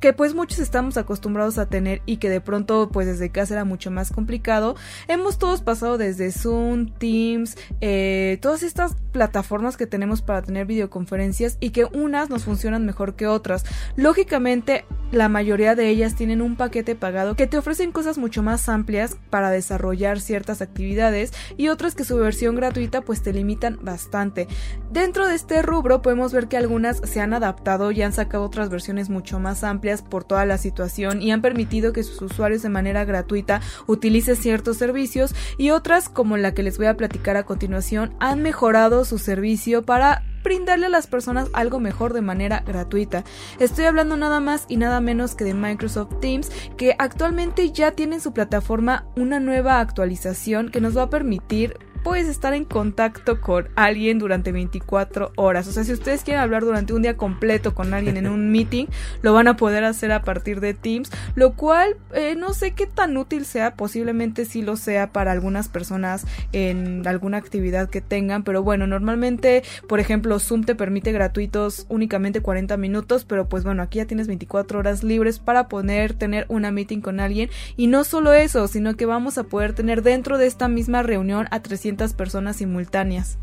que 0.01 0.13
pues 0.13 0.35
muchos 0.35 0.59
estamos 0.59 0.99
acostumbrados 0.99 1.57
a 1.57 1.65
tener 1.65 2.03
y 2.05 2.19
que 2.19 2.29
de 2.29 2.43
pronto 2.43 2.91
pues 2.93 3.07
desde 3.07 3.31
casa 3.31 3.55
era 3.55 3.65
mucho 3.65 3.91
más 3.91 4.13
complicado. 4.13 4.77
Hemos 5.09 5.39
todos 5.39 5.63
pasado 5.63 5.97
desde 5.97 6.31
Zoom, 6.31 6.91
Teams, 6.99 7.57
eh, 7.81 8.39
todas 8.43 8.63
estas 8.63 8.82
plataformas 9.13 9.77
que 9.77 9.87
tenemos 9.87 10.23
para 10.23 10.43
tener 10.43 10.67
videoconferencias 10.67 11.59
y 11.61 11.71
que 11.71 11.85
unas 11.85 12.31
nos 12.31 12.45
funcionan 12.45 12.87
mejor 12.87 13.15
que 13.15 13.27
otras. 13.27 13.65
Lógicamente 13.97 14.85
la 15.13 15.29
mayoría 15.29 15.75
de 15.75 15.89
ellas 15.89 16.15
tienen 16.15 16.41
un 16.41 16.57
paquete 16.57 16.95
pagado 16.95 17.37
que 17.37 17.47
te 17.47 17.59
ofrecen 17.59 17.93
cosas 17.93 18.17
mucho 18.17 18.43
más 18.43 18.69
amplias 18.71 19.17
para 19.29 19.51
desarrollar 19.51 20.21
ciertas 20.21 20.63
actividades 20.63 21.33
y 21.59 21.69
otras 21.69 21.95
que 21.95 22.05
su 22.05 22.17
versión 22.17 22.57
gratuita 22.57 23.03
pues 23.03 23.23
te 23.23 23.35
limitan 23.35 23.79
bastante. 23.83 24.49
Dentro 24.91 25.29
de 25.29 25.35
este 25.35 25.61
rubro 25.61 26.01
podemos 26.01 26.33
ver 26.33 26.49
que 26.49 26.57
algunas 26.57 26.99
se 27.05 27.21
han 27.21 27.35
adaptado 27.35 27.91
y 27.91 28.01
han 28.01 28.15
sacado 28.15 28.45
otras 28.45 28.71
versiones 28.71 29.11
mucho 29.11 29.39
más 29.39 29.65
amplias 29.65 30.01
por 30.01 30.25
toda 30.25 30.47
la 30.47 30.57
situación 30.57 31.21
y 31.21 31.31
han 31.31 31.43
permitido 31.43 31.93
que 31.93 32.05
sus 32.05 32.23
usuarios 32.23 32.63
de 32.63 32.71
manera 32.71 33.05
gratuita 33.05 33.61
utilicen 33.87 34.37
ciertos 34.37 34.79
servicios 34.79 35.35
y 35.59 35.71
otras 35.71 36.09
como 36.09 36.39
la 36.39 36.55
que 36.55 36.63
les 36.63 36.79
voy 36.79 36.87
a 36.87 36.97
platicar 36.97 37.37
a 37.37 37.45
continuación 37.45 38.15
han 38.19 38.43
mejorado 38.43 38.72
su 39.05 39.19
servicio 39.19 39.83
para 39.83 40.23
brindarle 40.43 40.87
a 40.87 40.89
las 40.89 41.07
personas 41.07 41.49
algo 41.53 41.79
mejor 41.79 42.15
de 42.15 42.23
manera 42.23 42.63
gratuita. 42.67 43.23
Estoy 43.59 43.85
hablando 43.85 44.17
nada 44.17 44.41
más 44.41 44.65
y 44.67 44.79
nada 44.79 45.01
menos 45.01 45.35
que 45.35 45.45
de 45.45 45.53
Microsoft 45.53 46.21
Teams, 46.21 46.51
que 46.79 46.95
actualmente 46.99 47.71
ya 47.71 47.93
tiene 47.93 48.17
en 48.17 48.21
su 48.23 48.33
plataforma 48.33 49.05
una 49.15 49.41
nueva 49.41 49.79
actualización 49.79 50.71
que 50.71 50.81
nos 50.81 50.97
va 50.97 51.03
a 51.03 51.11
permitir 51.11 51.77
puedes 52.03 52.29
estar 52.29 52.55
en 52.55 52.65
contacto 52.65 53.41
con 53.41 53.69
alguien 53.77 54.19
durante 54.19 54.53
24 54.53 55.33
horas. 55.37 55.69
O 55.69 55.73
sea, 55.73 55.85
si 55.85 55.93
ustedes 55.93 56.23
quieren 56.23 56.43
hablar 56.43 56.65
durante 56.65 56.93
un 56.93 57.03
día 57.03 57.17
completo 57.17 57.75
con 57.75 57.95
alguien 57.95 58.17
en 58.17 58.29
un 58.29 58.51
meeting, 58.53 58.87
lo 59.23 59.33
van 59.33 59.49
a 59.49 59.57
poder 59.57 59.85
hacer 59.85 60.13
a 60.13 60.23
partir 60.23 60.61
de 60.61 60.75
Teams, 60.75 61.11
lo 61.35 61.55
cual 61.55 61.97
eh, 62.15 62.35
no 62.37 62.55
sé 62.55 62.73
qué 62.73 62.87
tan 62.87 63.17
útil 63.17 63.45
sea, 63.45 63.75
posiblemente 63.75 64.45
sí 64.45 64.63
lo 64.63 64.77
sea 64.77 65.13
para 65.13 65.33
algunas 65.33 65.69
personas 65.69 66.27
en 66.53 67.07
alguna 67.07 67.39
actividad 67.39 67.89
que 67.89 68.01
tengan, 68.01 68.43
pero 68.43 68.63
bueno, 68.63 68.87
normalmente, 68.87 69.63
por 69.89 70.01
ejemplo, 70.01 70.39
Zoom 70.39 70.65
te 70.65 70.75
permite 70.75 71.13
gratuitos 71.13 71.87
únicamente 71.89 72.41
40 72.41 72.77
minutos, 72.77 73.25
pero 73.25 73.49
pues 73.49 73.65
bueno, 73.65 73.83
aquí 73.83 73.99
ya 73.99 74.07
tienes 74.07 74.27
24 74.27 74.79
horas 74.79 75.03
libres 75.03 75.39
para 75.39 75.69
poder 75.69 76.15
tener 76.15 76.47
una 76.49 76.71
meeting 76.71 77.01
con 77.01 77.21
alguien 77.21 77.51
y 77.77 77.87
no 77.87 78.05
solo 78.05 78.33
eso, 78.33 78.69
sino 78.69 78.97
que 78.97 79.07
vamos 79.07 79.39
a 79.39 79.45
poder 79.45 79.73
tener 79.73 80.03
dentro 80.03 80.39
de 80.39 80.47
esta 80.47 80.69
misma 80.69 81.03
reunión 81.03 81.47
a 81.51 81.61
300 81.61 81.92
personas 82.15 82.57
simultáneas. 82.57 83.39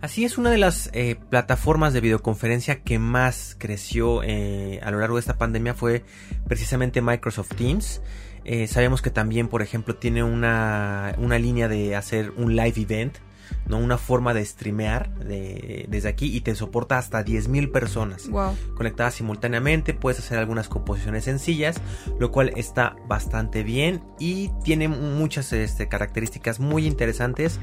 Así 0.00 0.24
es, 0.24 0.38
una 0.38 0.50
de 0.50 0.58
las 0.58 0.90
eh, 0.92 1.16
plataformas 1.28 1.92
de 1.92 2.00
videoconferencia 2.00 2.82
que 2.82 2.98
más 2.98 3.56
creció 3.58 4.22
eh, 4.22 4.80
a 4.82 4.90
lo 4.90 4.98
largo 4.98 5.16
de 5.16 5.20
esta 5.20 5.36
pandemia 5.36 5.74
fue 5.74 6.04
precisamente 6.46 7.02
Microsoft 7.02 7.54
Teams. 7.54 8.00
Eh, 8.44 8.66
sabemos 8.66 9.02
que 9.02 9.10
también, 9.10 9.48
por 9.48 9.60
ejemplo, 9.60 9.96
tiene 9.96 10.22
una, 10.22 11.14
una 11.18 11.38
línea 11.38 11.68
de 11.68 11.96
hacer 11.96 12.32
un 12.36 12.56
live 12.56 12.80
event 12.80 13.18
¿no? 13.66 13.78
Una 13.78 13.98
forma 13.98 14.34
de 14.34 14.44
streamear 14.44 15.14
desde 15.18 16.08
aquí 16.08 16.34
y 16.34 16.40
te 16.40 16.54
soporta 16.54 16.98
hasta 16.98 17.24
10.000 17.24 17.70
personas 17.70 18.30
conectadas 18.74 19.14
simultáneamente. 19.14 19.94
Puedes 19.94 20.18
hacer 20.18 20.38
algunas 20.38 20.68
composiciones 20.68 21.24
sencillas, 21.24 21.80
lo 22.18 22.30
cual 22.30 22.52
está 22.56 22.96
bastante 23.06 23.62
bien 23.62 24.02
y 24.18 24.50
tiene 24.64 24.88
muchas 24.88 25.52
este, 25.52 25.88
características 25.88 26.60
muy 26.60 26.86
interesantes. 26.86 27.60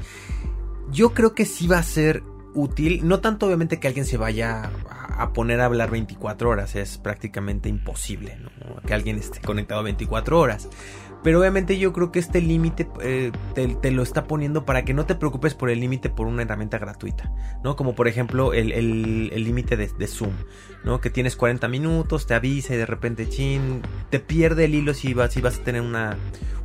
Yo 0.90 1.12
creo 1.12 1.34
que 1.34 1.44
sí 1.44 1.66
va 1.66 1.78
a 1.78 1.82
ser 1.82 2.22
útil, 2.54 3.06
no 3.06 3.20
tanto 3.20 3.46
obviamente 3.46 3.78
que 3.78 3.88
alguien 3.88 4.06
se 4.06 4.16
vaya 4.16 4.70
a 5.18 5.32
poner 5.32 5.60
a 5.60 5.66
hablar 5.66 5.90
24 5.90 6.48
horas, 6.48 6.76
es 6.76 6.96
prácticamente 6.96 7.68
imposible 7.68 8.38
que 8.86 8.94
alguien 8.94 9.18
esté 9.18 9.40
conectado 9.40 9.82
24 9.82 10.38
horas 10.38 10.68
pero 11.22 11.40
obviamente 11.40 11.78
yo 11.78 11.92
creo 11.92 12.12
que 12.12 12.18
este 12.18 12.40
límite 12.40 12.88
eh, 13.00 13.32
te, 13.54 13.90
lo 13.90 14.02
está 14.02 14.24
poniendo 14.24 14.64
para 14.64 14.84
que 14.84 14.94
no 14.94 15.06
te 15.06 15.14
preocupes 15.14 15.54
por 15.54 15.70
el 15.70 15.80
límite 15.80 16.10
por 16.10 16.26
una 16.26 16.42
herramienta 16.42 16.78
gratuita, 16.78 17.32
¿no? 17.62 17.76
Como 17.76 17.94
por 17.94 18.08
ejemplo 18.08 18.52
el 18.52 19.44
límite 19.44 19.76
de, 19.76 19.88
de, 19.88 20.06
Zoom, 20.06 20.32
¿no? 20.84 21.00
Que 21.00 21.10
tienes 21.10 21.36
40 21.36 21.68
minutos, 21.68 22.26
te 22.26 22.34
avisa 22.34 22.74
y 22.74 22.76
de 22.76 22.86
repente, 22.86 23.28
chin, 23.28 23.82
te 24.10 24.20
pierde 24.20 24.64
el 24.64 24.74
hilo 24.74 24.94
si 24.94 25.14
vas, 25.14 25.32
si 25.32 25.40
vas 25.40 25.58
a 25.58 25.64
tener 25.64 25.82
una, 25.82 26.16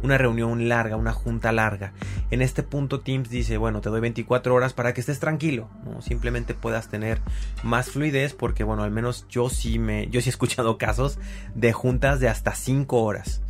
una 0.03 0.17
reunión 0.17 0.69
larga, 0.69 0.97
una 0.97 1.13
junta 1.13 1.51
larga. 1.51 1.93
En 2.29 2.41
este 2.41 2.61
punto 2.61 2.99
Teams 2.99 3.29
dice, 3.29 3.57
bueno, 3.57 3.81
te 3.81 3.89
doy 3.89 4.01
24 4.01 4.53
horas 4.53 4.73
para 4.73 4.93
que 4.93 5.01
estés 5.01 5.19
tranquilo, 5.19 5.69
¿no? 5.85 6.01
Simplemente 6.01 6.53
puedas 6.53 6.89
tener 6.89 7.19
más 7.63 7.89
fluidez 7.89 8.33
porque, 8.33 8.63
bueno, 8.63 8.83
al 8.83 8.91
menos 8.91 9.25
yo 9.29 9.49
sí 9.49 9.79
me, 9.79 10.07
yo 10.09 10.21
sí 10.21 10.29
he 10.29 10.31
escuchado 10.31 10.77
casos 10.77 11.17
de 11.55 11.73
juntas 11.73 12.19
de 12.19 12.29
hasta 12.29 12.53
5 12.53 13.01
horas. 13.01 13.41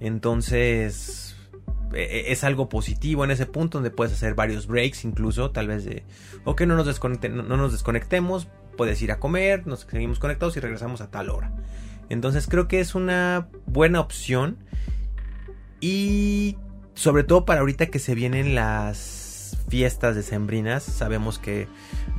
Entonces 0.00 1.36
e, 1.94 2.02
e, 2.02 2.32
es 2.32 2.44
algo 2.44 2.68
positivo 2.68 3.24
en 3.24 3.30
ese 3.30 3.46
punto 3.46 3.78
donde 3.78 3.90
puedes 3.90 4.12
hacer 4.12 4.34
varios 4.34 4.66
breaks 4.66 5.04
incluso, 5.04 5.50
tal 5.50 5.68
vez 5.68 5.84
de, 5.84 6.04
ok, 6.44 6.62
no 6.62 6.76
nos, 6.76 7.00
no, 7.30 7.56
nos 7.56 7.72
desconectemos, 7.72 8.48
puedes 8.76 9.00
ir 9.02 9.12
a 9.12 9.18
comer, 9.18 9.66
nos 9.66 9.80
seguimos 9.80 10.18
conectados 10.18 10.56
y 10.56 10.60
regresamos 10.60 11.00
a 11.00 11.10
tal 11.10 11.30
hora. 11.30 11.52
Entonces 12.08 12.46
creo 12.48 12.68
que 12.68 12.80
es 12.80 12.94
una 12.94 13.48
buena 13.66 14.00
opción 14.00 14.58
y 15.80 16.56
sobre 16.94 17.24
todo 17.24 17.44
para 17.44 17.60
ahorita 17.60 17.86
que 17.86 17.98
se 17.98 18.14
vienen 18.14 18.54
las 18.54 19.56
fiestas 19.68 20.14
decembrinas, 20.14 20.82
sabemos 20.82 21.38
que 21.38 21.66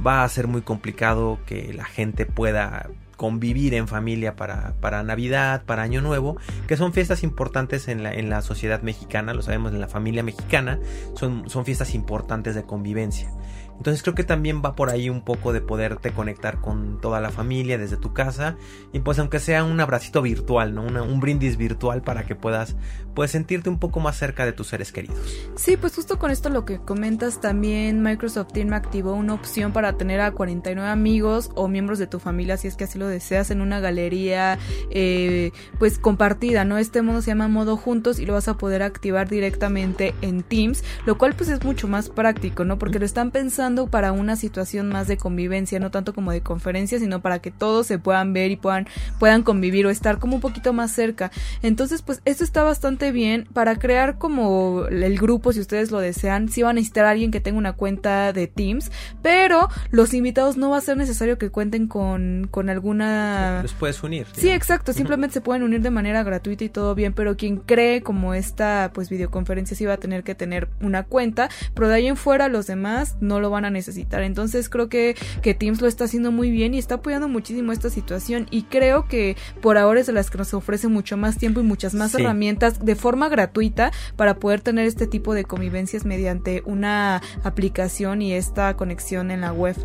va 0.05 0.23
a 0.23 0.29
ser 0.29 0.47
muy 0.47 0.61
complicado 0.61 1.39
que 1.45 1.73
la 1.73 1.85
gente 1.85 2.25
pueda 2.25 2.89
convivir 3.15 3.73
en 3.73 3.87
familia 3.87 4.35
para, 4.35 4.73
para, 4.81 5.03
Navidad, 5.03 5.63
para 5.65 5.83
Año 5.83 6.01
Nuevo, 6.01 6.37
que 6.67 6.77
son 6.77 6.93
fiestas 6.93 7.23
importantes 7.23 7.87
en 7.87 8.03
la, 8.03 8.13
en 8.13 8.29
la 8.29 8.41
sociedad 8.41 8.81
mexicana, 8.81 9.33
lo 9.33 9.41
sabemos 9.41 9.73
en 9.73 9.81
la 9.81 9.87
familia 9.87 10.23
mexicana, 10.23 10.79
son, 11.15 11.49
son 11.49 11.65
fiestas 11.65 11.95
importantes 11.95 12.55
de 12.55 12.63
convivencia. 12.63 13.31
Entonces 13.77 14.01
creo 14.01 14.15
que 14.15 14.23
también 14.23 14.61
va 14.63 14.75
por 14.75 14.89
ahí 14.89 15.09
un 15.09 15.21
poco 15.21 15.53
de 15.53 15.61
poderte 15.61 16.11
conectar 16.11 16.61
con 16.61 16.99
toda 17.01 17.19
la 17.21 17.29
familia 17.29 17.77
desde 17.77 17.97
tu 17.97 18.13
casa 18.13 18.55
y 18.93 18.99
pues 18.99 19.19
aunque 19.19 19.39
sea 19.39 19.63
un 19.63 19.79
abracito 19.79 20.21
virtual, 20.21 20.73
¿no? 20.73 20.83
un 20.85 21.19
brindis 21.19 21.57
virtual 21.57 22.01
para 22.01 22.25
que 22.25 22.35
puedas 22.35 22.75
pues 23.13 23.31
sentirte 23.31 23.69
un 23.69 23.79
poco 23.79 23.99
más 23.99 24.17
cerca 24.17 24.45
de 24.45 24.53
tus 24.53 24.67
seres 24.67 24.91
queridos. 24.91 25.17
Sí, 25.55 25.77
pues 25.77 25.95
justo 25.95 26.19
con 26.19 26.31
esto 26.31 26.49
lo 26.49 26.65
que 26.65 26.79
comentas 26.79 27.41
también 27.41 28.01
Microsoft 28.01 28.53
Team 28.53 28.73
activó 28.73 29.13
una 29.13 29.33
opción 29.33 29.71
para 29.71 29.97
tener 29.97 30.21
a 30.21 30.31
49 30.31 30.89
amigos 30.89 31.51
o 31.55 31.67
miembros 31.67 31.99
de 31.99 32.07
tu 32.07 32.19
familia 32.19 32.57
si 32.57 32.67
es 32.67 32.75
que 32.75 32.85
así 32.85 32.97
lo 32.97 33.07
deseas 33.07 33.51
en 33.51 33.61
una 33.61 33.79
galería 33.79 34.57
eh, 34.89 35.51
pues 35.79 35.99
compartida, 35.99 36.65
¿no? 36.65 36.77
Este 36.77 37.01
modo 37.01 37.21
se 37.21 37.31
llama 37.31 37.47
modo 37.47 37.77
juntos 37.77 38.19
y 38.19 38.25
lo 38.25 38.33
vas 38.33 38.47
a 38.47 38.57
poder 38.57 38.83
activar 38.83 39.29
directamente 39.29 40.13
en 40.21 40.43
Teams, 40.43 40.83
lo 41.05 41.17
cual 41.17 41.35
pues 41.35 41.49
es 41.49 41.63
mucho 41.63 41.87
más 41.87 42.09
práctico, 42.09 42.65
¿no? 42.65 42.77
Porque 42.77 42.99
lo 42.99 43.05
están 43.05 43.31
pensando 43.31 43.64
para 43.87 44.11
una 44.11 44.35
situación 44.35 44.89
más 44.89 45.07
de 45.07 45.17
convivencia, 45.17 45.79
no 45.79 45.91
tanto 45.91 46.13
como 46.13 46.31
de 46.31 46.41
conferencia, 46.41 46.99
sino 46.99 47.21
para 47.21 47.39
que 47.39 47.51
todos 47.51 47.87
se 47.87 47.97
puedan 47.97 48.33
ver 48.33 48.51
y 48.51 48.57
puedan, 48.57 48.87
puedan 49.19 49.43
convivir 49.43 49.85
o 49.87 49.89
estar 49.89 50.19
como 50.19 50.35
un 50.35 50.41
poquito 50.41 50.73
más 50.73 50.91
cerca. 50.91 51.31
Entonces, 51.61 52.01
pues 52.01 52.21
esto 52.25 52.43
está 52.43 52.63
bastante 52.63 53.11
bien 53.11 53.47
para 53.53 53.77
crear 53.77 54.17
como 54.17 54.85
el 54.89 55.17
grupo, 55.17 55.53
si 55.53 55.59
ustedes 55.59 55.91
lo 55.91 55.99
desean, 55.99 56.49
si 56.49 56.61
van 56.61 56.71
a 56.71 56.73
necesitar 56.75 57.05
a 57.05 57.11
alguien 57.11 57.31
que 57.31 57.39
tenga 57.39 57.57
una 57.57 57.73
cuenta 57.73 58.33
de 58.33 58.47
Teams, 58.47 58.91
pero 59.21 59.69
los 59.89 60.13
invitados 60.13 60.57
no 60.57 60.69
va 60.69 60.77
a 60.77 60.81
ser 60.81 60.97
necesario 60.97 61.37
que 61.37 61.49
cuenten 61.49 61.87
con, 61.87 62.47
con 62.51 62.69
alguna... 62.69 63.61
Los 63.63 63.73
puedes 63.73 64.03
unir. 64.03 64.27
Sí, 64.33 64.49
exacto, 64.49 64.93
simplemente 64.93 65.33
se 65.33 65.41
pueden 65.41 65.63
unir 65.63 65.81
de 65.81 65.89
manera 65.89 66.23
gratuita 66.23 66.63
y 66.63 66.69
todo 66.69 66.93
bien, 66.93 67.13
pero 67.13 67.35
quien 67.37 67.57
cree 67.57 68.01
como 68.01 68.33
esta 68.33 68.91
pues 68.93 69.09
videoconferencia 69.09 69.77
sí 69.77 69.85
va 69.85 69.93
a 69.93 69.97
tener 69.97 70.23
que 70.23 70.35
tener 70.35 70.67
una 70.81 71.03
cuenta, 71.03 71.49
pero 71.73 71.87
de 71.87 71.95
ahí 71.95 72.07
en 72.07 72.17
fuera 72.17 72.49
los 72.49 72.67
demás 72.67 73.15
no 73.21 73.39
lo 73.39 73.49
van 73.49 73.54
van 73.55 73.65
a 73.65 73.69
necesitar. 73.69 74.23
Entonces 74.23 74.69
creo 74.69 74.89
que, 74.89 75.15
que 75.41 75.53
Teams 75.53 75.81
lo 75.81 75.87
está 75.87 76.05
haciendo 76.05 76.31
muy 76.31 76.51
bien 76.51 76.73
y 76.73 76.77
está 76.77 76.95
apoyando 76.95 77.27
muchísimo 77.27 77.71
esta 77.71 77.89
situación 77.89 78.47
y 78.51 78.63
creo 78.63 79.07
que 79.07 79.35
por 79.61 79.77
ahora 79.77 79.99
es 79.99 80.07
de 80.07 80.13
las 80.13 80.29
que 80.29 80.37
nos 80.37 80.53
ofrece 80.53 80.87
mucho 80.87 81.17
más 81.17 81.37
tiempo 81.37 81.59
y 81.59 81.63
muchas 81.63 81.93
más 81.93 82.13
herramientas 82.15 82.85
de 82.85 82.95
forma 82.95 83.29
gratuita 83.29 83.91
para 84.15 84.35
poder 84.35 84.61
tener 84.61 84.85
este 84.85 85.07
tipo 85.07 85.33
de 85.33 85.43
convivencias 85.45 86.05
mediante 86.05 86.61
una 86.65 87.21
aplicación 87.43 88.21
y 88.21 88.33
esta 88.33 88.75
conexión 88.75 89.31
en 89.31 89.41
la 89.41 89.51
web. 89.51 89.75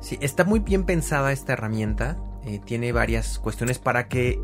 Sí, 0.00 0.18
está 0.20 0.44
muy 0.44 0.60
bien 0.60 0.84
pensada 0.84 1.32
esta 1.32 1.54
herramienta. 1.54 2.18
Eh, 2.44 2.60
tiene 2.64 2.92
varias 2.92 3.38
cuestiones 3.38 3.78
para 3.78 4.08
que 4.08 4.40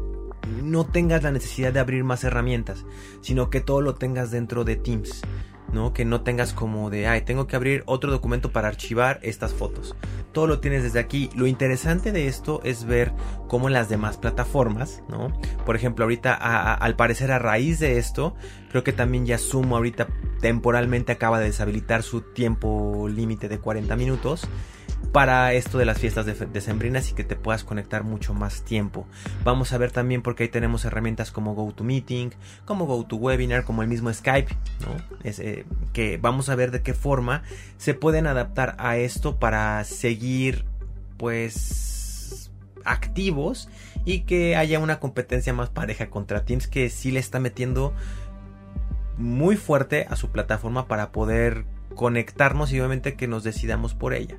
no 0.63 0.85
tengas 0.87 1.23
la 1.23 1.31
necesidad 1.31 1.73
de 1.73 1.81
abrir 1.81 2.05
más 2.05 2.25
herramientas, 2.25 2.85
sino 3.21 3.51
que 3.51 3.61
todo 3.61 3.81
lo 3.81 3.95
tengas 3.95 4.31
dentro 4.31 4.65
de 4.65 4.77
Teams. 4.77 5.23
¿No? 5.73 5.93
Que 5.93 6.05
no 6.05 6.23
tengas 6.23 6.53
como 6.53 6.91
de, 6.91 7.07
ay, 7.07 7.23
tengo 7.23 7.47
que 7.47 7.57
abrir 7.57 7.83
otro 7.87 8.11
documento 8.11 8.53
para 8.53 8.69
archivar 8.69 9.19
estas 9.23 9.55
fotos. 9.55 9.97
Todo 10.33 10.47
lo 10.47 10.61
tienes 10.61 10.83
desde 10.83 10.99
aquí. 10.99 11.31
Lo 11.35 11.47
interesante 11.47 12.13
de 12.13 12.27
esto 12.27 12.61
es 12.65 12.85
ver 12.85 13.13
cómo 13.49 13.69
las 13.69 13.89
demás 13.89 14.17
plataformas, 14.17 15.03
¿no? 15.09 15.33
Por 15.65 15.77
ejemplo, 15.77 16.05
ahorita, 16.05 16.35
al 16.35 16.97
parecer 16.97 17.33
a 17.33 17.39
raíz 17.39 17.79
de 17.81 17.99
esto, 17.99 18.35
creo 18.71 18.85
que 18.85 18.93
también 18.93 19.27
ya 19.27 19.39
Sumo 19.39 19.77
ahorita 19.77 20.09
temporalmente 20.41 21.13
acaba 21.13 21.39
de 21.39 21.47
deshabilitar 21.47 22.03
su 22.03 22.21
tiempo 22.21 23.09
límite 23.09 23.49
de 23.49 23.59
40 23.59 23.97
minutos 23.97 24.49
para 25.13 25.53
esto 25.53 25.79
de 25.79 25.85
las 25.85 25.99
fiestas 25.99 26.27
decembrinas 26.53 27.11
y 27.11 27.15
que 27.15 27.25
te 27.25 27.37
puedas 27.37 27.65
conectar 27.65 28.05
mucho 28.05 28.35
más 28.35 28.63
tiempo. 28.63 29.07
Vamos 29.45 29.73
a 29.73 29.79
ver 29.79 29.91
también 29.91 30.23
porque 30.23 30.45
ahí 30.45 30.49
tenemos 30.49 30.85
herramientas 30.85 31.31
como 31.31 31.55
GoToMeeting, 31.55 32.33
como 32.65 32.87
GoToWebinar, 32.87 33.65
como 33.65 33.83
el 33.83 33.89
mismo 33.89 34.13
Skype, 34.13 34.55
¿no? 34.81 35.19
Eh, 35.25 35.67
que 35.93 36.19
vamos 36.19 36.49
a 36.49 36.55
ver 36.55 36.71
de 36.71 36.83
qué 36.83 36.95
forma 36.95 37.43
se 37.77 37.95
pueden 37.95 38.27
adaptar 38.27 38.75
a 38.79 38.97
esto 38.97 39.39
para 39.39 39.85
seguir 39.85 40.65
pues 41.17 42.51
activos 42.85 43.69
y 44.05 44.21
que 44.21 44.57
haya 44.57 44.79
una 44.79 44.99
competencia 44.99 45.53
más 45.53 45.71
pareja 45.71 46.11
contra 46.11 46.45
Teams 46.45 46.67
que 46.67 46.91
sí 46.91 47.11
le 47.11 47.21
está 47.21 47.39
metiendo 47.39 47.95
muy 49.19 49.57
fuerte 49.57 50.07
a 50.09 50.17
su 50.17 50.31
plataforma 50.31 50.89
para 50.89 51.13
poder 51.13 51.65
conectarnos 51.95 52.73
y 52.73 52.81
obviamente 52.81 53.15
que 53.15 53.29
nos 53.29 53.45
decidamos 53.45 53.95
por 53.95 54.15
ella. 54.15 54.39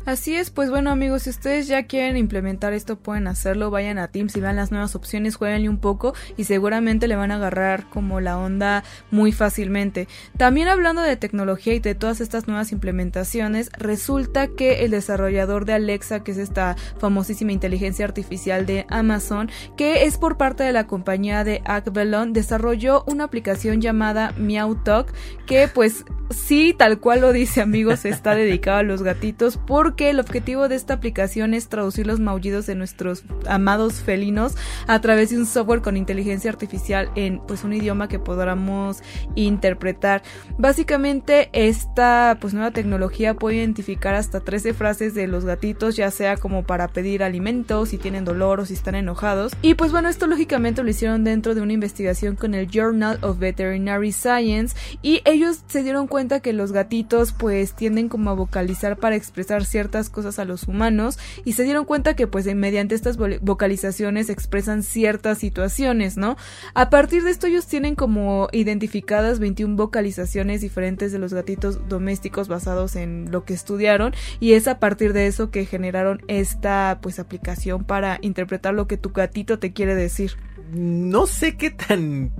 Así 0.03 0.35
es, 0.35 0.49
pues 0.49 0.71
bueno 0.71 0.89
amigos, 0.89 1.23
si 1.23 1.29
ustedes 1.29 1.67
ya 1.67 1.83
quieren 1.83 2.17
implementar 2.17 2.73
esto 2.73 2.97
pueden 2.97 3.27
hacerlo, 3.27 3.69
vayan 3.69 3.99
a 3.99 4.07
Teams 4.07 4.35
y 4.35 4.41
vean 4.41 4.55
las 4.55 4.71
nuevas 4.71 4.95
opciones, 4.95 5.35
jueguenle 5.35 5.69
un 5.69 5.77
poco 5.77 6.15
y 6.37 6.45
seguramente 6.45 7.07
le 7.07 7.15
van 7.15 7.29
a 7.29 7.35
agarrar 7.35 7.87
como 7.87 8.19
la 8.19 8.39
onda 8.39 8.83
muy 9.11 9.31
fácilmente. 9.31 10.07
También 10.37 10.69
hablando 10.69 11.03
de 11.03 11.17
tecnología 11.17 11.75
y 11.75 11.79
de 11.79 11.93
todas 11.93 12.19
estas 12.19 12.47
nuevas 12.47 12.71
implementaciones, 12.71 13.69
resulta 13.77 14.47
que 14.47 14.83
el 14.85 14.91
desarrollador 14.91 15.65
de 15.65 15.73
Alexa, 15.73 16.23
que 16.23 16.31
es 16.31 16.39
esta 16.39 16.75
famosísima 16.97 17.51
inteligencia 17.51 18.03
artificial 18.03 18.65
de 18.65 18.87
Amazon, 18.89 19.51
que 19.77 20.05
es 20.05 20.17
por 20.17 20.35
parte 20.35 20.63
de 20.63 20.73
la 20.73 20.87
compañía 20.87 21.43
de 21.43 21.61
Akvelon, 21.63 22.33
desarrolló 22.33 23.03
una 23.05 23.25
aplicación 23.25 23.81
llamada 23.81 24.33
MeowTalk 24.35 25.13
que 25.45 25.67
pues 25.67 26.05
sí, 26.31 26.73
tal 26.75 26.99
cual 26.99 27.21
lo 27.21 27.33
dice 27.33 27.61
amigos, 27.61 28.05
está 28.05 28.33
dedicado 28.33 28.79
a 28.79 28.83
los 28.83 29.03
gatitos 29.03 29.59
porque 29.67 29.90
el 29.97 30.19
objetivo 30.19 30.67
de 30.67 30.75
esta 30.75 30.93
aplicación 30.93 31.53
es 31.53 31.67
traducir 31.67 32.07
los 32.07 32.19
maullidos 32.19 32.65
de 32.65 32.75
nuestros 32.75 33.23
amados 33.47 33.95
felinos 34.01 34.55
a 34.87 34.99
través 35.01 35.29
de 35.29 35.37
un 35.37 35.45
software 35.45 35.81
con 35.81 35.97
inteligencia 35.97 36.51
artificial 36.51 37.09
en 37.15 37.39
pues 37.39 37.63
un 37.63 37.73
idioma 37.73 38.07
que 38.07 38.19
podamos 38.19 39.01
interpretar. 39.35 40.23
Básicamente 40.57 41.49
esta 41.53 42.37
pues 42.39 42.53
nueva 42.53 42.71
tecnología 42.71 43.33
puede 43.33 43.57
identificar 43.57 44.15
hasta 44.15 44.39
13 44.39 44.73
frases 44.73 45.13
de 45.13 45.27
los 45.27 45.45
gatitos, 45.45 45.95
ya 45.95 46.11
sea 46.11 46.37
como 46.37 46.63
para 46.63 46.87
pedir 46.87 47.23
alimentos, 47.23 47.89
si 47.89 47.97
tienen 47.97 48.25
dolor 48.25 48.59
o 48.59 48.65
si 48.65 48.73
están 48.73 48.95
enojados. 48.95 49.53
Y 49.61 49.75
pues 49.75 49.91
bueno, 49.91 50.09
esto 50.09 50.27
lógicamente 50.27 50.83
lo 50.83 50.89
hicieron 50.89 51.23
dentro 51.23 51.55
de 51.55 51.61
una 51.61 51.73
investigación 51.73 52.35
con 52.35 52.53
el 52.53 52.67
Journal 52.67 53.19
of 53.21 53.39
Veterinary 53.39 54.11
Science 54.11 54.75
y 55.01 55.21
ellos 55.25 55.63
se 55.67 55.83
dieron 55.83 56.07
cuenta 56.07 56.39
que 56.39 56.53
los 56.53 56.71
gatitos 56.71 57.33
pues 57.33 57.73
tienden 57.73 58.09
como 58.09 58.29
a 58.29 58.33
vocalizar 58.33 58.97
para 58.97 59.15
expresar 59.15 59.65
ciertas 59.65 59.80
cosas 60.09 60.39
a 60.39 60.45
los 60.45 60.67
humanos 60.67 61.17
y 61.45 61.53
se 61.53 61.63
dieron 61.63 61.85
cuenta 61.85 62.15
que 62.15 62.27
pues 62.27 62.45
mediante 62.55 62.95
estas 62.95 63.17
vocalizaciones 63.17 64.29
expresan 64.29 64.83
ciertas 64.83 65.39
situaciones, 65.39 66.17
¿no? 66.17 66.37
A 66.73 66.89
partir 66.89 67.23
de 67.23 67.31
esto 67.31 67.47
ellos 67.47 67.67
tienen 67.67 67.95
como 67.95 68.47
identificadas 68.51 69.39
21 69.39 69.75
vocalizaciones 69.75 70.61
diferentes 70.61 71.11
de 71.11 71.19
los 71.19 71.33
gatitos 71.33 71.87
domésticos 71.87 72.47
basados 72.47 72.95
en 72.95 73.31
lo 73.31 73.45
que 73.45 73.53
estudiaron 73.53 74.13
y 74.39 74.53
es 74.53 74.67
a 74.67 74.79
partir 74.79 75.13
de 75.13 75.27
eso 75.27 75.51
que 75.51 75.65
generaron 75.65 76.21
esta 76.27 76.99
pues 77.01 77.19
aplicación 77.19 77.83
para 77.83 78.19
interpretar 78.21 78.73
lo 78.73 78.87
que 78.87 78.97
tu 78.97 79.11
gatito 79.11 79.59
te 79.59 79.73
quiere 79.73 79.95
decir. 79.95 80.33
No 80.73 81.27
sé 81.27 81.57
qué 81.57 81.71
tan 81.71 82.31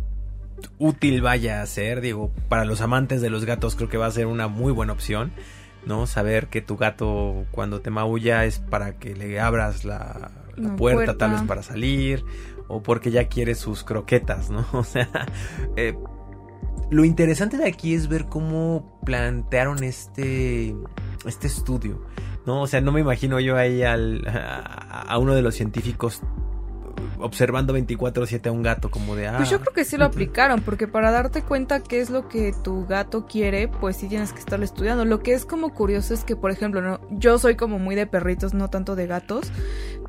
útil 0.77 1.21
vaya 1.21 1.61
a 1.61 1.65
ser, 1.65 2.01
digo, 2.01 2.31
para 2.49 2.65
los 2.65 2.81
amantes 2.81 3.21
de 3.21 3.29
los 3.29 3.45
gatos 3.45 3.75
creo 3.75 3.89
que 3.89 3.97
va 3.97 4.05
a 4.05 4.11
ser 4.11 4.27
una 4.27 4.47
muy 4.47 4.71
buena 4.71 4.93
opción. 4.93 5.31
¿No? 5.85 6.07
Saber 6.07 6.47
que 6.47 6.61
tu 6.61 6.77
gato 6.77 7.45
cuando 7.51 7.81
te 7.81 7.89
maulla 7.89 8.45
es 8.45 8.59
para 8.59 8.97
que 8.97 9.15
le 9.15 9.39
abras 9.39 9.85
la, 9.85 10.31
puerta, 10.77 11.17
tal 11.17 11.31
vez 11.31 11.41
para 11.43 11.63
salir, 11.63 12.23
o 12.67 12.83
porque 12.83 13.11
ya 13.11 13.27
quiere 13.27 13.55
sus 13.55 13.83
croquetas, 13.83 14.49
¿no? 14.49 14.65
O 14.73 14.83
sea, 14.83 15.09
eh, 15.75 15.95
lo 16.89 17.05
interesante 17.05 17.57
de 17.57 17.67
aquí 17.67 17.93
es 17.93 18.07
ver 18.07 18.25
cómo 18.25 18.99
plantearon 19.05 19.83
este, 19.83 20.75
este 21.25 21.47
estudio, 21.47 22.05
¿no? 22.45 22.61
O 22.61 22.67
sea, 22.67 22.81
no 22.81 22.91
me 22.91 23.01
imagino 23.01 23.39
yo 23.39 23.57
ahí 23.57 23.83
al, 23.83 24.25
a 24.27 25.17
uno 25.17 25.33
de 25.33 25.41
los 25.41 25.55
científicos 25.55 26.21
observando 27.19 27.73
24/7 27.77 28.47
a 28.47 28.51
un 28.51 28.63
gato 28.63 28.91
como 28.91 29.15
de... 29.15 29.27
Ah, 29.27 29.37
pues 29.37 29.49
yo 29.49 29.59
creo 29.59 29.73
que 29.73 29.85
sí 29.85 29.97
lo 29.97 30.05
aplicaron, 30.05 30.61
porque 30.61 30.87
para 30.87 31.11
darte 31.11 31.41
cuenta 31.41 31.81
qué 31.81 32.01
es 32.01 32.09
lo 32.09 32.27
que 32.27 32.53
tu 32.63 32.85
gato 32.85 33.25
quiere, 33.25 33.67
pues 33.67 33.97
sí 33.97 34.07
tienes 34.07 34.33
que 34.33 34.39
estarlo 34.39 34.65
estudiando. 34.65 35.05
Lo 35.05 35.21
que 35.21 35.33
es 35.33 35.45
como 35.45 35.73
curioso 35.73 36.13
es 36.13 36.23
que, 36.23 36.35
por 36.35 36.51
ejemplo, 36.51 36.81
no, 36.81 36.99
yo 37.11 37.37
soy 37.39 37.55
como 37.55 37.79
muy 37.79 37.95
de 37.95 38.07
perritos, 38.07 38.53
no 38.53 38.69
tanto 38.69 38.95
de 38.95 39.07
gatos, 39.07 39.51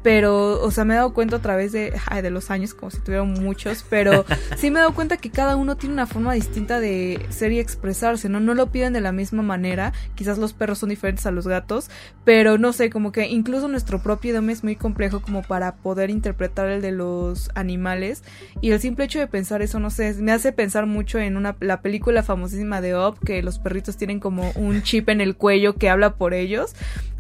pero, 0.03 0.61
o 0.61 0.71
sea, 0.71 0.85
me 0.85 0.95
he 0.95 0.97
dado 0.97 1.15
cuenta 1.15 1.37
a 1.37 1.39
través 1.41 1.73
de, 1.73 1.93
ay, 2.07 2.23
de 2.23 2.31
los 2.31 2.51
años, 2.51 2.75
como 2.75 2.91
si 2.91 2.99
tuvieran 3.01 3.33
muchos, 3.33 3.85
pero 3.89 4.25
sí 4.57 4.71
me 4.71 4.79
he 4.79 4.83
dado 4.83 4.95
cuenta 4.95 5.17
que 5.17 5.31
cada 5.31 5.57
uno 5.57 5.77
tiene 5.77 5.93
una 5.93 6.07
forma 6.07 6.35
distinta 6.35 6.81
de 6.81 7.25
ser 7.31 7.53
y 7.53 7.61
expresarse, 7.61 8.29
¿no? 8.29 8.41
No 8.41 8.55
lo 8.55 8.71
piden 8.71 8.93
de 8.93 9.01
la 9.01 9.13
misma 9.13 9.43
manera, 9.43 9.93
quizás 10.15 10.39
los 10.39 10.53
perros 10.53 10.79
son 10.79 10.89
diferentes 10.89 11.27
a 11.27 11.31
los 11.31 11.47
gatos, 11.47 11.89
pero 12.25 12.59
no 12.59 12.73
sé, 12.73 12.91
como 12.91 13.13
que 13.13 13.29
incluso 13.29 13.69
nuestro 13.69 14.03
propio 14.03 14.33
idioma 14.33 14.53
es 14.53 14.65
muy 14.65 14.77
complejo 14.77 15.21
como 15.21 15.43
para 15.43 15.77
poder 15.77 16.11
interpretar 16.11 16.69
el 16.69 16.83
de 16.83 16.93
los 16.93 17.51
animales, 17.55 18.25
y 18.61 18.73
el 18.73 18.81
simple 18.81 19.05
hecho 19.05 19.21
de 19.21 19.29
pensar 19.29 19.63
eso, 19.63 19.79
no 19.79 19.91
sé, 19.91 20.15
me 20.15 20.33
hace 20.33 20.53
pensar 20.53 20.87
mucho 20.87 21.19
en 21.19 21.37
una, 21.37 21.57
la 21.61 21.81
película 21.81 22.23
famosísima 22.23 22.81
de 22.81 22.97
Up, 22.97 23.19
que 23.25 23.43
los 23.43 23.59
perritos 23.59 23.97
tienen 23.97 24.19
como 24.19 24.51
un 24.57 24.83
chip 24.83 25.09
en 25.09 25.21
el 25.21 25.37
cuello 25.37 25.75
que 25.75 25.89
habla 25.89 26.15
por 26.15 26.35
ellos, 26.35 26.75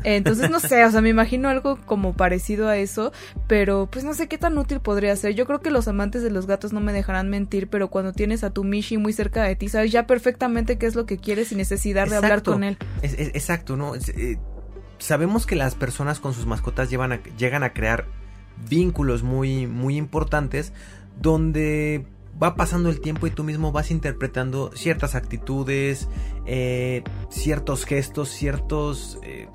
entonces 0.04 0.50
no 0.50 0.58
sé, 0.58 0.84
o 0.84 0.90
sea, 0.90 1.00
me 1.00 1.10
imagino 1.10 1.48
algo 1.48 1.78
como 1.86 2.14
parecido 2.14 2.68
a 2.68 2.71
eso, 2.76 3.12
pero 3.46 3.88
pues 3.90 4.04
no 4.04 4.14
sé 4.14 4.28
qué 4.28 4.38
tan 4.38 4.56
útil 4.58 4.80
podría 4.80 5.14
ser. 5.16 5.35
Yo 5.35 5.46
creo 5.46 5.61
que 5.61 5.70
los 5.70 5.88
amantes 5.88 6.22
de 6.22 6.30
los 6.30 6.46
gatos 6.46 6.72
no 6.72 6.80
me 6.80 6.92
dejarán 6.92 7.28
mentir, 7.28 7.68
pero 7.68 7.88
cuando 7.88 8.12
tienes 8.12 8.44
a 8.44 8.50
tu 8.50 8.64
Mishi 8.64 8.98
muy 8.98 9.12
cerca 9.12 9.42
de 9.42 9.56
ti, 9.56 9.68
sabes 9.68 9.92
ya 9.92 10.06
perfectamente 10.06 10.78
qué 10.78 10.87
es 10.87 10.94
lo 10.94 11.06
que 11.06 11.18
quieres 11.18 11.48
sin 11.48 11.58
necesidad 11.58 12.08
de 12.08 12.16
hablar 12.16 12.42
con 12.42 12.64
él. 12.64 12.78
exacto, 13.02 13.76
¿no? 13.76 13.94
Eh, 13.94 14.38
sabemos 14.98 15.46
que 15.46 15.56
las 15.56 15.74
personas 15.74 16.20
con 16.20 16.35
sus 16.35 16.46
mascotas 16.46 16.90
llevan 16.90 17.20
llegan 17.37 17.62
a 17.62 17.72
crear 17.72 18.06
vínculos 18.68 19.22
muy, 19.22 19.66
muy 19.66 19.96
importantes 19.96 20.72
donde 21.20 22.06
va 22.40 22.54
pasando 22.54 22.88
el 22.88 23.00
tiempo 23.00 23.26
y 23.26 23.30
tú 23.30 23.44
mismo 23.44 23.72
vas 23.72 23.90
interpretando 23.90 24.70
ciertas 24.74 25.14
actitudes, 25.14 26.08
eh, 26.46 27.02
ciertos 27.30 27.85
gestos, 27.85 28.30
ciertos... 28.30 29.18
Eh, 29.22 29.48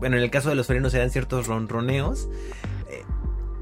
bueno, 0.00 0.16
en 0.16 0.22
el 0.22 0.30
caso 0.30 0.48
de 0.48 0.56
los 0.56 0.66
felinos 0.66 0.92
dan 0.92 1.10
ciertos 1.10 1.46
ronroneos. 1.46 2.28
Eh, 2.88 3.04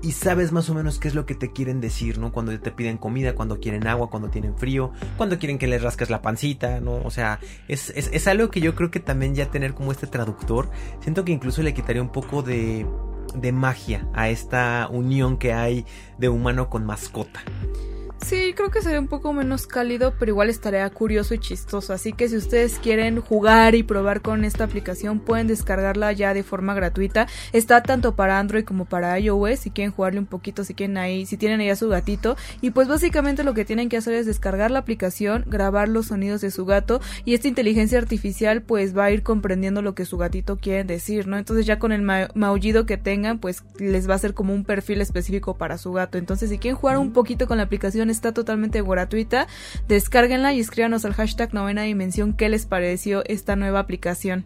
y 0.01 0.13
sabes 0.13 0.53
más 0.53 0.71
o 0.71 0.75
menos 0.75 0.99
qué 0.99 1.09
es 1.09 1.15
lo 1.15 1.27
que 1.27 1.35
te 1.35 1.53
quieren 1.53 1.81
decir, 1.81 2.19
¿no? 2.19 2.33
Cuando 2.33 2.59
te 2.59 2.71
piden 2.71 2.97
comida, 2.97 3.35
cuando 3.35 3.59
quieren 3.59 3.87
agua, 3.87 4.09
cuando 4.09 4.31
tienen 4.31 4.57
frío, 4.57 4.93
cuando 5.17 5.39
quieren 5.39 5.59
que 5.59 5.67
les 5.67 5.83
rasques 5.83 6.09
la 6.09 6.23
pancita, 6.23 6.81
¿no? 6.81 7.03
O 7.05 7.11
sea, 7.11 7.41
es, 7.67 7.91
es, 7.91 8.29
algo 8.29 8.49
que 8.49 8.61
yo 8.61 8.77
creo 8.77 8.93
que 8.93 9.01
también 9.01 9.35
ya 9.35 9.51
tener 9.51 9.75
como 9.75 9.91
este 9.91 10.07
traductor, 10.07 10.71
siento 11.01 11.25
que 11.25 11.33
incluso 11.33 11.63
le 11.63 11.75
quitaría 11.75 12.01
un 12.01 12.13
poco 12.13 12.43
de, 12.43 12.87
de 13.35 13.53
magia 13.53 14.07
a 14.15 14.29
esta 14.29 14.89
unión 14.89 15.37
que 15.37 15.53
hay 15.53 15.85
de 16.17 16.29
humano 16.29 16.71
con 16.71 16.87
mascota. 16.87 17.43
Sí, 18.21 18.53
creo 18.55 18.71
que 18.71 18.83
sería 18.83 18.99
un 18.99 19.07
poco 19.07 19.33
menos 19.33 19.67
cálido, 19.67 20.13
pero 20.19 20.33
igual 20.33 20.51
estaría 20.51 20.89
curioso 20.91 21.35
y 21.35 21.39
chistoso. 21.39 21.93
Así 21.93 22.13
que 22.13 22.29
si 22.29 22.37
ustedes 22.37 22.79
quieren 22.79 23.21
jugar 23.21 23.75
y 23.75 23.85
probar 23.85 24.21
con 24.23 24.45
esta 24.45 24.65
aplicación, 24.65 25.21
pueden 25.21 25.47
descargarla 25.47 26.13
ya 26.13 26.35
de 26.35 26.43
forma 26.43 26.75
gratuita. 26.75 27.27
Está 27.53 27.83
tanto 27.83 28.17
para 28.17 28.39
Android 28.39 28.65
como 28.65 28.85
para 28.85 29.19
iOS. 29.19 29.61
Si 29.61 29.71
quieren 29.71 29.93
jugarle 29.93 30.19
un 30.19 30.27
poquito, 30.27 30.65
si 30.65 30.75
quieren 30.75 30.99
ahí, 30.99 31.27
si 31.27 31.37
tienen 31.37 31.61
ahí 31.61 31.71
a 31.71 31.77
su 31.77 31.89
gatito. 31.89 32.37
Y 32.61 32.71
pues 32.71 32.89
básicamente 32.89 33.45
lo 33.45 33.55
que 33.55 33.65
tienen 33.65 33.89
que 33.89 33.97
hacer 33.97 34.15
es 34.15 34.27
descargar 34.27 34.73
la 34.73 34.81
aplicación, 34.81 35.45
grabar 35.47 35.89
los 35.89 36.07
sonidos 36.07 36.41
de 36.41 36.51
su 36.51 36.67
gato 36.67 37.01
y 37.25 37.35
esta 37.35 37.49
inteligencia 37.49 37.99
artificial 37.99 38.63
pues 38.63 38.97
va 38.97 39.05
a 39.05 39.11
ir 39.11 39.23
comprendiendo 39.23 39.81
lo 39.81 39.95
que 39.95 40.05
su 40.05 40.19
gatito 40.19 40.57
quiere 40.57 40.85
decir, 40.85 41.29
¿no? 41.29 41.39
Entonces 41.39 41.67
ya 41.67 41.79
con 41.79 41.93
el 41.93 42.03
maullido 42.03 42.85
que 42.85 42.97
tengan, 42.97 43.39
pues 43.39 43.63
les 43.79 44.09
va 44.09 44.15
a 44.15 44.17
hacer 44.17 44.35
como 44.35 44.53
un 44.53 44.65
perfil 44.65 45.01
específico 45.01 45.57
para 45.57 45.79
su 45.79 45.93
gato. 45.93 46.19
Entonces 46.19 46.51
si 46.51 46.59
quieren 46.59 46.77
jugar 46.77 46.99
un 46.99 47.13
poquito 47.13 47.47
con 47.47 47.59
la 47.59 47.63
aplicación 47.63 48.08
está 48.11 48.33
totalmente 48.33 48.83
gratuita. 48.83 49.47
Descárguenla 49.89 50.53
y 50.53 50.61
escríbanos 50.61 51.05
al 51.05 51.15
hashtag 51.15 51.55
novena 51.55 51.83
dimensión 51.83 52.33
qué 52.33 52.49
les 52.49 52.67
pareció 52.67 53.25
esta 53.27 53.57
nueva 53.57 53.81
aplicación. 53.81 54.45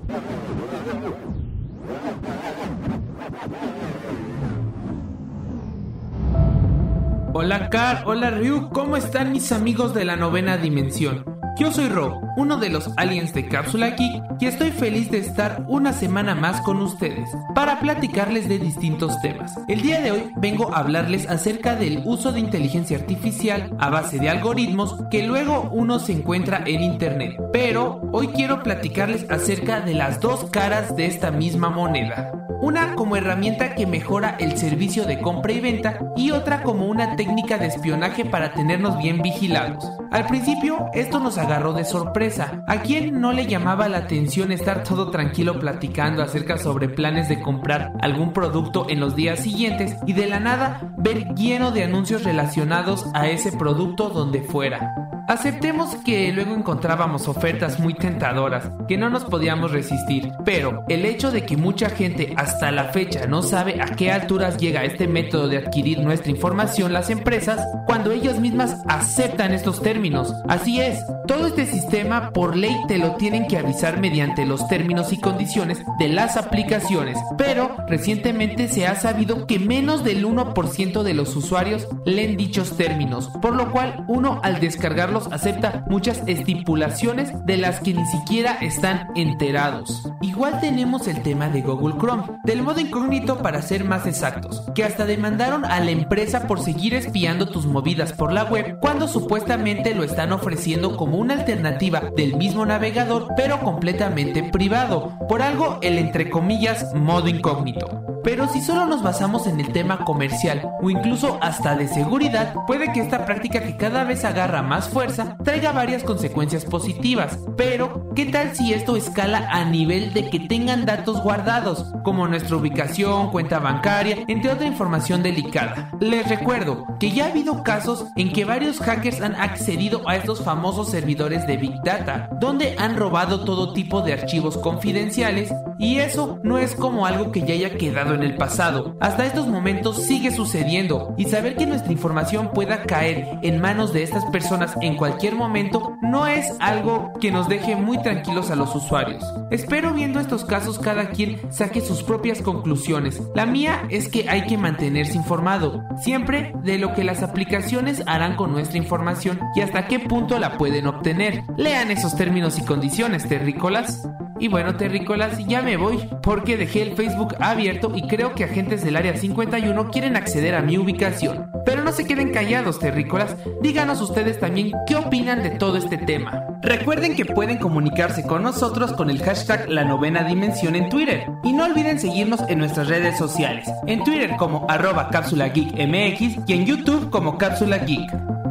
Hola 7.34 7.70
Car, 7.70 8.02
hola 8.06 8.30
Ryu, 8.30 8.68
¿cómo 8.68 8.96
están 8.96 9.32
mis 9.32 9.52
amigos 9.52 9.94
de 9.94 10.04
la 10.04 10.16
novena 10.16 10.58
dimensión? 10.58 11.24
Yo 11.56 11.70
soy 11.70 11.88
Ro 11.88 12.22
uno 12.36 12.56
de 12.56 12.70
los 12.70 12.90
aliens 12.96 13.34
de 13.34 13.46
Cápsula 13.46 13.90
Geek, 13.90 14.22
y 14.40 14.46
estoy 14.46 14.70
feliz 14.70 15.10
de 15.10 15.18
estar 15.18 15.64
una 15.68 15.92
semana 15.92 16.34
más 16.34 16.60
con 16.62 16.80
ustedes 16.80 17.28
para 17.54 17.78
platicarles 17.80 18.48
de 18.48 18.58
distintos 18.58 19.20
temas. 19.20 19.54
El 19.68 19.82
día 19.82 20.00
de 20.00 20.12
hoy 20.12 20.32
vengo 20.36 20.74
a 20.74 20.78
hablarles 20.78 21.28
acerca 21.28 21.76
del 21.76 22.02
uso 22.04 22.32
de 22.32 22.40
inteligencia 22.40 22.96
artificial 22.96 23.74
a 23.78 23.90
base 23.90 24.18
de 24.18 24.30
algoritmos 24.30 24.96
que 25.10 25.26
luego 25.26 25.68
uno 25.72 25.98
se 25.98 26.12
encuentra 26.12 26.62
en 26.66 26.82
internet. 26.82 27.36
Pero 27.52 28.00
hoy 28.12 28.28
quiero 28.28 28.62
platicarles 28.62 29.30
acerca 29.30 29.80
de 29.80 29.94
las 29.94 30.20
dos 30.20 30.44
caras 30.50 30.96
de 30.96 31.06
esta 31.06 31.30
misma 31.30 31.68
moneda. 31.68 32.32
Una 32.62 32.94
como 32.94 33.16
herramienta 33.16 33.74
que 33.74 33.88
mejora 33.88 34.36
el 34.38 34.56
servicio 34.56 35.04
de 35.04 35.20
compra 35.20 35.52
y 35.52 35.60
venta 35.60 35.98
y 36.16 36.30
otra 36.30 36.62
como 36.62 36.86
una 36.86 37.16
técnica 37.16 37.58
de 37.58 37.66
espionaje 37.66 38.24
para 38.24 38.54
tenernos 38.54 38.98
bien 38.98 39.20
vigilados. 39.20 39.84
Al 40.12 40.26
principio 40.26 40.86
esto 40.92 41.18
nos 41.18 41.38
agarró 41.42 41.72
de 41.72 41.84
sorpresa. 41.84 42.64
¿A 42.66 42.82
quién 42.82 43.20
no 43.20 43.32
le 43.32 43.46
llamaba 43.46 43.88
la 43.88 43.98
atención 43.98 44.52
estar 44.52 44.82
todo 44.82 45.10
tranquilo 45.10 45.58
platicando 45.58 46.22
acerca 46.22 46.58
sobre 46.58 46.88
planes 46.88 47.28
de 47.28 47.40
comprar 47.40 47.92
algún 48.00 48.32
producto 48.32 48.86
en 48.88 49.00
los 49.00 49.14
días 49.16 49.40
siguientes 49.40 49.96
y 50.06 50.12
de 50.12 50.26
la 50.26 50.40
nada 50.40 50.92
ver 50.96 51.34
lleno 51.34 51.70
de 51.70 51.84
anuncios 51.84 52.24
relacionados 52.24 53.06
a 53.14 53.28
ese 53.28 53.52
producto 53.52 54.08
donde 54.08 54.42
fuera? 54.42 55.21
Aceptemos 55.28 55.94
que 56.04 56.32
luego 56.32 56.54
encontrábamos 56.54 57.28
ofertas 57.28 57.78
muy 57.78 57.94
tentadoras 57.94 58.70
que 58.88 58.96
no 58.96 59.08
nos 59.08 59.24
podíamos 59.24 59.70
resistir, 59.70 60.32
pero 60.44 60.84
el 60.88 61.04
hecho 61.04 61.30
de 61.30 61.44
que 61.44 61.56
mucha 61.56 61.90
gente 61.90 62.34
hasta 62.36 62.72
la 62.72 62.86
fecha 62.86 63.26
no 63.26 63.42
sabe 63.42 63.80
a 63.80 63.86
qué 63.86 64.10
alturas 64.10 64.56
llega 64.56 64.84
este 64.84 65.06
método 65.06 65.48
de 65.48 65.58
adquirir 65.58 66.00
nuestra 66.00 66.30
información 66.30 66.92
las 66.92 67.08
empresas 67.08 67.64
cuando 67.86 68.10
ellas 68.10 68.40
mismas 68.40 68.82
aceptan 68.88 69.52
estos 69.52 69.80
términos. 69.80 70.34
Así 70.48 70.80
es, 70.80 70.98
todo 71.26 71.46
este 71.46 71.66
sistema 71.66 72.32
por 72.32 72.56
ley 72.56 72.74
te 72.88 72.98
lo 72.98 73.14
tienen 73.14 73.46
que 73.46 73.58
avisar 73.58 74.00
mediante 74.00 74.44
los 74.44 74.66
términos 74.66 75.12
y 75.12 75.18
condiciones 75.18 75.82
de 75.98 76.08
las 76.08 76.36
aplicaciones, 76.36 77.16
pero 77.38 77.76
recientemente 77.86 78.66
se 78.68 78.86
ha 78.86 78.96
sabido 78.96 79.46
que 79.46 79.60
menos 79.60 80.02
del 80.02 80.26
1% 80.26 81.02
de 81.02 81.14
los 81.14 81.36
usuarios 81.36 81.86
leen 82.04 82.36
dichos 82.36 82.76
términos, 82.76 83.30
por 83.40 83.54
lo 83.54 83.70
cual 83.70 84.04
uno 84.08 84.40
al 84.42 84.58
descargar 84.58 85.11
acepta 85.30 85.84
muchas 85.88 86.22
estipulaciones 86.26 87.32
de 87.44 87.56
las 87.56 87.80
que 87.80 87.94
ni 87.94 88.04
siquiera 88.06 88.58
están 88.60 89.08
enterados. 89.14 90.10
Igual 90.20 90.60
tenemos 90.60 91.08
el 91.08 91.22
tema 91.22 91.48
de 91.48 91.62
Google 91.62 91.96
Chrome, 91.98 92.24
del 92.44 92.62
modo 92.62 92.80
incógnito 92.80 93.38
para 93.38 93.62
ser 93.62 93.84
más 93.84 94.06
exactos, 94.06 94.62
que 94.74 94.84
hasta 94.84 95.04
demandaron 95.04 95.64
a 95.64 95.80
la 95.80 95.90
empresa 95.90 96.46
por 96.46 96.60
seguir 96.60 96.94
espiando 96.94 97.48
tus 97.48 97.66
movidas 97.66 98.12
por 98.12 98.32
la 98.32 98.44
web 98.44 98.78
cuando 98.80 99.08
supuestamente 99.08 99.94
lo 99.94 100.04
están 100.04 100.32
ofreciendo 100.32 100.96
como 100.96 101.18
una 101.18 101.34
alternativa 101.34 102.10
del 102.16 102.36
mismo 102.36 102.64
navegador 102.66 103.28
pero 103.36 103.60
completamente 103.60 104.42
privado, 104.42 105.18
por 105.28 105.42
algo 105.42 105.78
el 105.82 105.98
entre 105.98 106.30
comillas 106.30 106.94
modo 106.94 107.28
incógnito. 107.28 108.11
Pero 108.24 108.48
si 108.48 108.60
solo 108.60 108.86
nos 108.86 109.02
basamos 109.02 109.46
en 109.46 109.58
el 109.58 109.72
tema 109.72 110.04
comercial 110.04 110.70
o 110.80 110.90
incluso 110.90 111.38
hasta 111.40 111.74
de 111.74 111.88
seguridad, 111.88 112.54
puede 112.66 112.92
que 112.92 113.00
esta 113.00 113.24
práctica 113.24 113.62
que 113.62 113.76
cada 113.76 114.04
vez 114.04 114.24
agarra 114.24 114.62
más 114.62 114.88
fuerza 114.88 115.36
traiga 115.44 115.72
varias 115.72 116.04
consecuencias 116.04 116.64
positivas. 116.64 117.38
Pero, 117.56 118.10
¿qué 118.14 118.26
tal 118.26 118.54
si 118.54 118.72
esto 118.72 118.96
escala 118.96 119.48
a 119.50 119.64
nivel 119.64 120.12
de 120.12 120.30
que 120.30 120.40
tengan 120.40 120.86
datos 120.86 121.22
guardados, 121.22 121.92
como 122.04 122.28
nuestra 122.28 122.56
ubicación, 122.56 123.30
cuenta 123.30 123.58
bancaria, 123.58 124.18
entre 124.28 124.52
otra 124.52 124.66
información 124.66 125.22
delicada? 125.22 125.90
Les 126.00 126.28
recuerdo 126.28 126.86
que 127.00 127.10
ya 127.10 127.26
ha 127.26 127.30
habido 127.30 127.62
casos 127.62 128.06
en 128.16 128.32
que 128.32 128.44
varios 128.44 128.78
hackers 128.78 129.20
han 129.20 129.34
accedido 129.34 130.08
a 130.08 130.16
estos 130.16 130.42
famosos 130.42 130.90
servidores 130.90 131.46
de 131.46 131.56
Big 131.56 131.74
Data, 131.84 132.30
donde 132.40 132.76
han 132.78 132.96
robado 132.96 133.44
todo 133.44 133.72
tipo 133.72 134.02
de 134.02 134.12
archivos 134.12 134.56
confidenciales 134.58 135.52
y 135.78 135.98
eso 135.98 136.38
no 136.42 136.58
es 136.58 136.74
como 136.74 137.06
algo 137.06 137.32
que 137.32 137.40
ya 137.40 137.54
haya 137.54 137.76
quedado 137.76 138.11
en 138.14 138.22
el 138.22 138.36
pasado. 138.36 138.96
Hasta 139.00 139.26
estos 139.26 139.46
momentos 139.46 140.04
sigue 140.04 140.30
sucediendo 140.30 141.14
y 141.16 141.24
saber 141.24 141.56
que 141.56 141.66
nuestra 141.66 141.92
información 141.92 142.50
pueda 142.52 142.82
caer 142.82 143.38
en 143.42 143.60
manos 143.60 143.92
de 143.92 144.02
estas 144.02 144.24
personas 144.26 144.74
en 144.80 144.96
cualquier 144.96 145.34
momento 145.34 145.96
no 146.02 146.26
es 146.26 146.54
algo 146.60 147.12
que 147.20 147.30
nos 147.30 147.48
deje 147.48 147.76
muy 147.76 147.98
tranquilos 148.02 148.50
a 148.50 148.56
los 148.56 148.74
usuarios. 148.74 149.24
Espero 149.50 149.92
viendo 149.92 150.20
estos 150.20 150.44
casos 150.44 150.78
cada 150.78 151.10
quien 151.10 151.40
saque 151.52 151.80
sus 151.80 152.02
propias 152.02 152.42
conclusiones. 152.42 153.22
La 153.34 153.46
mía 153.46 153.84
es 153.88 154.08
que 154.08 154.28
hay 154.28 154.46
que 154.46 154.58
mantenerse 154.58 155.16
informado, 155.16 155.82
siempre 156.02 156.52
de 156.62 156.78
lo 156.78 156.94
que 156.94 157.04
las 157.04 157.22
aplicaciones 157.22 158.02
harán 158.06 158.36
con 158.36 158.52
nuestra 158.52 158.78
información 158.78 159.40
y 159.54 159.60
hasta 159.60 159.86
qué 159.86 159.98
punto 159.98 160.38
la 160.38 160.58
pueden 160.58 160.86
obtener. 160.86 161.44
Lean 161.56 161.90
esos 161.90 162.16
términos 162.16 162.58
y 162.58 162.64
condiciones, 162.64 163.28
terrícolas. 163.28 164.06
Y 164.38 164.48
bueno, 164.48 164.74
terrícolas, 164.74 165.38
ya 165.46 165.62
me 165.62 165.76
voy 165.76 165.98
porque 166.22 166.56
dejé 166.56 166.82
el 166.82 166.96
Facebook 166.96 167.36
abierto 167.38 167.92
y 167.94 168.01
creo 168.08 168.34
que 168.34 168.44
agentes 168.44 168.84
del 168.84 168.96
área 168.96 169.16
51 169.16 169.90
quieren 169.90 170.16
acceder 170.16 170.54
a 170.54 170.62
mi 170.62 170.78
ubicación. 170.78 171.50
Pero 171.64 171.84
no 171.84 171.92
se 171.92 172.04
queden 172.04 172.32
callados, 172.32 172.78
terrícolas. 172.78 173.36
Díganos 173.62 174.00
ustedes 174.00 174.40
también 174.40 174.72
qué 174.86 174.96
opinan 174.96 175.42
de 175.42 175.50
todo 175.50 175.76
este 175.76 175.98
tema. 175.98 176.46
Recuerden 176.62 177.16
que 177.16 177.24
pueden 177.24 177.58
comunicarse 177.58 178.22
con 178.22 178.42
nosotros 178.42 178.92
con 178.92 179.10
el 179.10 179.22
hashtag 179.22 179.68
La 179.68 179.84
Novena 179.84 180.24
Dimensión 180.24 180.76
en 180.76 180.88
Twitter. 180.88 181.26
Y 181.42 181.52
no 181.52 181.64
olviden 181.64 181.98
seguirnos 181.98 182.40
en 182.48 182.58
nuestras 182.58 182.88
redes 182.88 183.16
sociales. 183.18 183.68
En 183.86 184.04
Twitter 184.04 184.36
como 184.36 184.66
arroba 184.68 185.10
cápsula 185.10 185.48
geek 185.48 185.72
y 185.76 186.52
en 186.52 186.66
YouTube 186.66 187.10
como 187.10 187.38
cápsula 187.38 187.78
geek. 187.78 188.41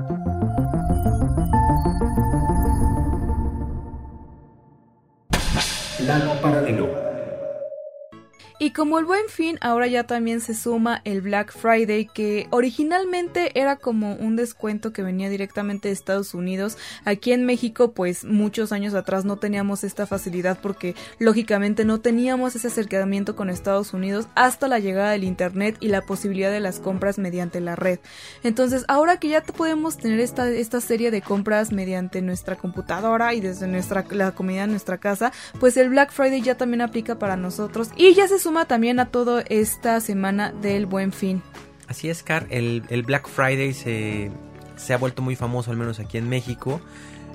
Y 8.71 8.73
como 8.73 8.99
el 8.99 9.05
buen 9.05 9.27
fin, 9.27 9.57
ahora 9.59 9.87
ya 9.87 10.05
también 10.05 10.39
se 10.39 10.53
suma 10.53 11.01
el 11.03 11.19
Black 11.19 11.51
Friday, 11.51 12.05
que 12.05 12.47
originalmente 12.51 13.59
era 13.59 13.75
como 13.75 14.15
un 14.15 14.37
descuento 14.37 14.93
que 14.93 15.03
venía 15.03 15.29
directamente 15.29 15.89
de 15.89 15.93
Estados 15.93 16.33
Unidos. 16.33 16.77
Aquí 17.03 17.33
en 17.33 17.45
México, 17.45 17.91
pues 17.91 18.23
muchos 18.23 18.71
años 18.71 18.93
atrás 18.93 19.25
no 19.25 19.35
teníamos 19.35 19.83
esta 19.83 20.07
facilidad 20.07 20.57
porque 20.61 20.95
lógicamente 21.19 21.83
no 21.83 21.99
teníamos 21.99 22.55
ese 22.55 22.67
acercamiento 22.67 23.35
con 23.35 23.49
Estados 23.49 23.93
Unidos 23.93 24.29
hasta 24.35 24.69
la 24.69 24.79
llegada 24.79 25.11
del 25.11 25.25
Internet 25.25 25.75
y 25.81 25.89
la 25.89 26.03
posibilidad 26.03 26.49
de 26.49 26.61
las 26.61 26.79
compras 26.79 27.17
mediante 27.17 27.59
la 27.59 27.75
red. 27.75 27.99
Entonces, 28.41 28.85
ahora 28.87 29.17
que 29.17 29.27
ya 29.27 29.43
podemos 29.43 29.97
tener 29.97 30.21
esta, 30.21 30.49
esta 30.49 30.79
serie 30.79 31.11
de 31.11 31.21
compras 31.21 31.73
mediante 31.73 32.21
nuestra 32.21 32.55
computadora 32.55 33.33
y 33.33 33.41
desde 33.41 33.67
nuestra, 33.67 34.05
la 34.11 34.31
comida 34.31 34.63
en 34.63 34.71
nuestra 34.71 34.97
casa, 34.97 35.33
pues 35.59 35.75
el 35.75 35.89
Black 35.89 36.13
Friday 36.13 36.41
ya 36.41 36.55
también 36.55 36.79
aplica 36.79 37.19
para 37.19 37.35
nosotros 37.35 37.89
y 37.97 38.13
ya 38.13 38.29
se 38.29 38.39
suma 38.39 38.60
también 38.65 38.99
a 38.99 39.09
toda 39.09 39.43
esta 39.49 39.99
semana 40.01 40.51
del 40.51 40.85
buen 40.85 41.11
fin. 41.11 41.41
Así 41.87 42.09
es, 42.09 42.23
Car, 42.23 42.47
el, 42.49 42.81
Black 43.05 43.27
Friday 43.27 43.73
se, 43.73 44.31
se 44.77 44.93
ha 44.93 44.97
vuelto 44.97 45.21
muy 45.21 45.35
famoso, 45.35 45.71
al 45.71 45.77
menos 45.77 45.99
aquí 45.99 46.17
en 46.17 46.29
México. 46.29 46.81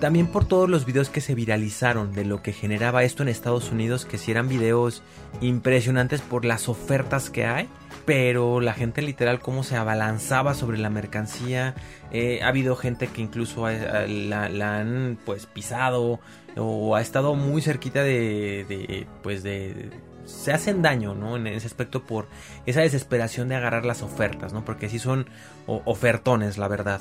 También 0.00 0.26
por 0.26 0.44
todos 0.44 0.68
los 0.68 0.84
videos 0.84 1.08
que 1.08 1.22
se 1.22 1.34
viralizaron 1.34 2.12
de 2.12 2.24
lo 2.26 2.42
que 2.42 2.52
generaba 2.52 3.02
esto 3.02 3.22
en 3.22 3.30
Estados 3.30 3.70
Unidos, 3.72 4.04
que 4.04 4.18
si 4.18 4.30
eran 4.30 4.48
videos 4.48 5.02
impresionantes 5.40 6.20
por 6.20 6.44
las 6.44 6.68
ofertas 6.68 7.30
que 7.30 7.46
hay, 7.46 7.68
pero 8.04 8.60
la 8.60 8.74
gente 8.74 9.00
literal 9.00 9.40
cómo 9.40 9.62
se 9.62 9.76
abalanzaba 9.76 10.52
sobre 10.52 10.76
la 10.76 10.90
mercancía. 10.90 11.74
Eh, 12.12 12.40
ha 12.42 12.48
habido 12.48 12.76
gente 12.76 13.08
que 13.08 13.22
incluso 13.22 13.66
la, 13.68 14.78
han 14.78 15.18
pues 15.24 15.46
pisado 15.46 16.20
o 16.56 16.94
ha 16.94 17.00
estado 17.00 17.34
muy 17.34 17.62
cerquita 17.62 18.02
de 18.02 19.06
pues 19.22 19.42
de 19.42 19.90
se 20.26 20.52
hacen 20.52 20.82
daño, 20.82 21.14
¿no? 21.14 21.36
En 21.36 21.46
ese 21.46 21.66
aspecto 21.66 22.02
por 22.04 22.26
esa 22.66 22.80
desesperación 22.80 23.48
de 23.48 23.56
agarrar 23.56 23.84
las 23.86 24.02
ofertas, 24.02 24.52
¿no? 24.52 24.64
Porque 24.64 24.88
sí 24.88 24.98
son 24.98 25.28
ofertones, 25.66 26.58
la 26.58 26.68
verdad. 26.68 27.00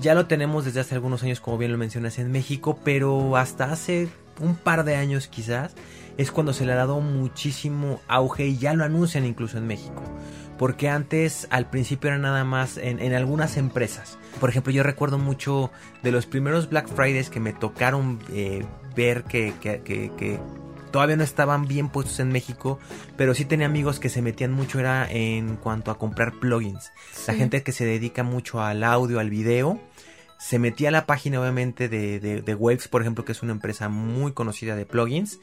Ya 0.00 0.14
lo 0.14 0.26
tenemos 0.26 0.64
desde 0.64 0.80
hace 0.80 0.94
algunos 0.94 1.22
años, 1.22 1.40
como 1.40 1.58
bien 1.58 1.72
lo 1.72 1.78
mencionas, 1.78 2.18
en 2.18 2.32
México, 2.32 2.78
pero 2.82 3.36
hasta 3.36 3.70
hace 3.70 4.08
un 4.40 4.56
par 4.56 4.84
de 4.84 4.96
años 4.96 5.28
quizás 5.28 5.74
es 6.16 6.30
cuando 6.32 6.52
se 6.52 6.64
le 6.64 6.72
ha 6.72 6.76
dado 6.76 7.00
muchísimo 7.00 8.00
auge 8.08 8.46
y 8.46 8.58
ya 8.58 8.72
lo 8.72 8.84
anuncian 8.84 9.26
incluso 9.26 9.58
en 9.58 9.66
México. 9.66 10.02
Porque 10.58 10.88
antes, 10.88 11.46
al 11.50 11.70
principio 11.70 12.08
era 12.08 12.18
nada 12.18 12.44
más 12.44 12.76
en, 12.76 13.14
algunas 13.14 13.56
empresas. 13.56 14.18
Por 14.40 14.50
ejemplo, 14.50 14.72
yo 14.72 14.82
recuerdo 14.82 15.18
mucho 15.18 15.70
de 16.02 16.12
los 16.12 16.26
primeros 16.26 16.68
Black 16.68 16.88
Fridays 16.88 17.30
que 17.30 17.40
me 17.40 17.54
tocaron 17.54 18.18
eh, 18.30 18.66
ver 18.94 19.24
que, 19.24 19.54
que 19.60 20.40
todavía 20.90 21.16
no 21.16 21.24
estaban 21.24 21.66
bien 21.66 21.88
puestos 21.88 22.20
en 22.20 22.30
México, 22.30 22.78
pero 23.16 23.34
sí 23.34 23.44
tenía 23.44 23.66
amigos 23.66 24.00
que 24.00 24.08
se 24.08 24.22
metían 24.22 24.52
mucho 24.52 24.80
era 24.80 25.10
en 25.10 25.56
cuanto 25.56 25.90
a 25.90 25.98
comprar 25.98 26.32
plugins. 26.40 26.92
La 27.26 27.34
gente 27.34 27.62
que 27.62 27.72
se 27.72 27.84
dedica 27.84 28.22
mucho 28.22 28.60
al 28.60 28.84
audio, 28.84 29.20
al 29.20 29.30
video, 29.30 29.80
se 30.40 30.58
metía 30.58 30.88
a 30.88 30.92
la 30.92 31.04
página 31.04 31.38
obviamente 31.38 31.90
de, 31.90 32.18
de, 32.18 32.54
Waves, 32.54 32.88
por 32.88 33.02
ejemplo, 33.02 33.26
que 33.26 33.32
es 33.32 33.42
una 33.42 33.52
empresa 33.52 33.90
muy 33.90 34.32
conocida 34.32 34.74
de 34.74 34.86
plugins, 34.86 35.38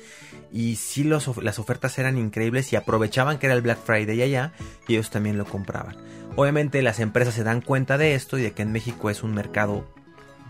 y 0.51 0.77
sí 0.77 1.03
los, 1.03 1.38
las 1.38 1.60
ofertas 1.60 1.99
eran 1.99 2.17
increíbles 2.17 2.73
y 2.73 2.77
aprovechaban 2.77 3.38
que 3.38 3.45
era 3.45 3.53
el 3.55 3.62
Black 3.62 3.77
Friday 3.77 4.19
allá 4.23 4.53
y 4.88 4.93
ellos 4.93 5.12
también 5.12 5.38
lo 5.38 5.45
compraban. 5.45 5.95
Obviamente 6.36 6.81
las 6.81 6.99
empresas 6.99 7.36
se 7.36 7.43
dan 7.43 7.62
cuenta 7.62 7.99
de 7.99 8.15
esto 8.15 8.39
y 8.39 8.41
de 8.41 8.53
que 8.53 8.63
en 8.63 8.71
México 8.71 9.12
es 9.12 9.21
un 9.21 9.36
mercado 9.36 9.86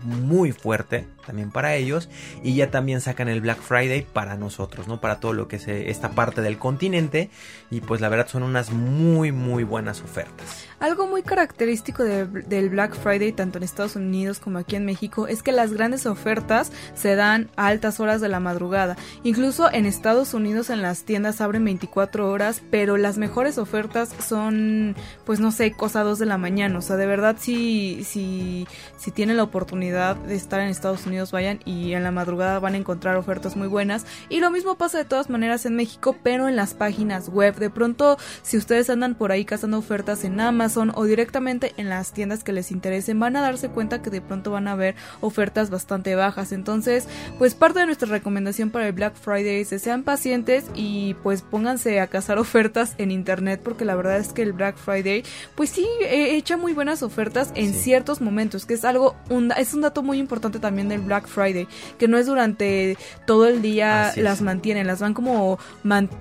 muy 0.02 0.52
fuerte 0.52 1.06
también 1.26 1.50
para 1.50 1.74
ellos 1.74 2.08
y 2.42 2.54
ya 2.54 2.70
también 2.70 3.00
sacan 3.00 3.28
el 3.28 3.40
Black 3.40 3.58
Friday 3.60 4.02
para 4.02 4.36
nosotros, 4.36 4.88
¿no? 4.88 5.00
Para 5.00 5.20
todo 5.20 5.32
lo 5.32 5.48
que 5.48 5.56
es 5.56 5.68
eh, 5.68 5.90
esta 5.90 6.10
parte 6.10 6.40
del 6.40 6.58
continente 6.58 7.30
y 7.70 7.80
pues 7.80 8.00
la 8.00 8.08
verdad 8.08 8.28
son 8.28 8.42
unas 8.42 8.70
muy 8.70 9.32
muy 9.32 9.64
buenas 9.64 10.02
ofertas. 10.02 10.67
Algo 10.80 11.08
muy 11.08 11.22
característico 11.22 12.04
de, 12.04 12.24
del 12.26 12.70
Black 12.70 12.94
Friday 12.94 13.32
tanto 13.32 13.58
en 13.58 13.64
Estados 13.64 13.96
Unidos 13.96 14.38
como 14.38 14.58
aquí 14.58 14.76
en 14.76 14.84
México 14.84 15.26
es 15.26 15.42
que 15.42 15.50
las 15.50 15.72
grandes 15.72 16.06
ofertas 16.06 16.70
se 16.94 17.16
dan 17.16 17.48
a 17.56 17.66
altas 17.66 17.98
horas 17.98 18.20
de 18.20 18.28
la 18.28 18.38
madrugada. 18.38 18.96
Incluso 19.24 19.72
en 19.72 19.86
Estados 19.86 20.34
Unidos 20.34 20.70
en 20.70 20.80
las 20.80 21.02
tiendas 21.02 21.40
abren 21.40 21.64
24 21.64 22.30
horas, 22.30 22.62
pero 22.70 22.96
las 22.96 23.18
mejores 23.18 23.58
ofertas 23.58 24.10
son 24.24 24.94
pues 25.24 25.40
no 25.40 25.50
sé, 25.50 25.72
cosa 25.72 26.04
2 26.04 26.20
de 26.20 26.26
la 26.26 26.38
mañana, 26.38 26.78
o 26.78 26.82
sea, 26.82 26.96
de 26.96 27.06
verdad 27.06 27.36
si 27.40 28.04
si 28.04 28.68
si 28.96 29.10
tienen 29.10 29.36
la 29.36 29.42
oportunidad 29.42 30.14
de 30.14 30.36
estar 30.36 30.60
en 30.60 30.68
Estados 30.68 31.06
Unidos 31.06 31.32
vayan 31.32 31.58
y 31.64 31.94
en 31.94 32.04
la 32.04 32.12
madrugada 32.12 32.60
van 32.60 32.74
a 32.74 32.78
encontrar 32.78 33.16
ofertas 33.16 33.56
muy 33.56 33.66
buenas. 33.66 34.06
Y 34.28 34.38
lo 34.38 34.52
mismo 34.52 34.76
pasa 34.76 34.98
de 34.98 35.04
todas 35.04 35.28
maneras 35.28 35.66
en 35.66 35.74
México, 35.74 36.16
pero 36.22 36.46
en 36.46 36.54
las 36.54 36.74
páginas 36.74 37.28
web. 37.28 37.56
De 37.56 37.68
pronto, 37.68 38.16
si 38.42 38.56
ustedes 38.56 38.90
andan 38.90 39.16
por 39.16 39.32
ahí 39.32 39.44
cazando 39.44 39.78
ofertas 39.78 40.22
en 40.22 40.38
Amazon 40.40 40.67
o 40.76 41.04
directamente 41.04 41.72
en 41.76 41.88
las 41.88 42.12
tiendas 42.12 42.44
que 42.44 42.52
les 42.52 42.70
interesen, 42.70 43.18
van 43.18 43.36
a 43.36 43.40
darse 43.40 43.68
cuenta 43.68 44.02
que 44.02 44.10
de 44.10 44.20
pronto 44.20 44.50
van 44.50 44.68
a 44.68 44.74
ver 44.74 44.94
ofertas 45.20 45.70
bastante 45.70 46.14
bajas. 46.14 46.52
Entonces, 46.52 47.08
pues 47.38 47.54
parte 47.54 47.80
de 47.80 47.86
nuestra 47.86 48.08
recomendación 48.08 48.70
para 48.70 48.86
el 48.86 48.92
Black 48.92 49.14
Friday 49.14 49.60
es 49.60 49.70
que 49.70 49.78
sean 49.78 50.02
pacientes 50.02 50.64
y 50.74 51.14
pues 51.22 51.42
pónganse 51.42 52.00
a 52.00 52.08
cazar 52.08 52.38
ofertas 52.38 52.94
en 52.98 53.10
internet 53.10 53.60
porque 53.62 53.84
la 53.84 53.94
verdad 53.94 54.18
es 54.18 54.32
que 54.32 54.42
el 54.42 54.52
Black 54.52 54.76
Friday 54.76 55.22
pues 55.54 55.70
sí 55.70 55.86
eh, 56.00 56.36
echa 56.36 56.56
muy 56.56 56.72
buenas 56.72 57.02
ofertas 57.02 57.52
en 57.54 57.72
ciertos 57.74 58.20
momentos, 58.20 58.66
que 58.66 58.74
es 58.74 58.84
algo 58.84 59.16
un, 59.28 59.52
es 59.56 59.74
un 59.74 59.82
dato 59.82 60.02
muy 60.02 60.18
importante 60.18 60.58
también 60.58 60.88
del 60.88 61.00
Black 61.00 61.26
Friday, 61.26 61.68
que 61.98 62.08
no 62.08 62.18
es 62.18 62.26
durante 62.26 62.96
todo 63.26 63.46
el 63.46 63.62
día 63.62 64.12
las 64.16 64.42
mantienen, 64.42 64.86
las 64.86 65.00
van 65.00 65.14
como 65.14 65.58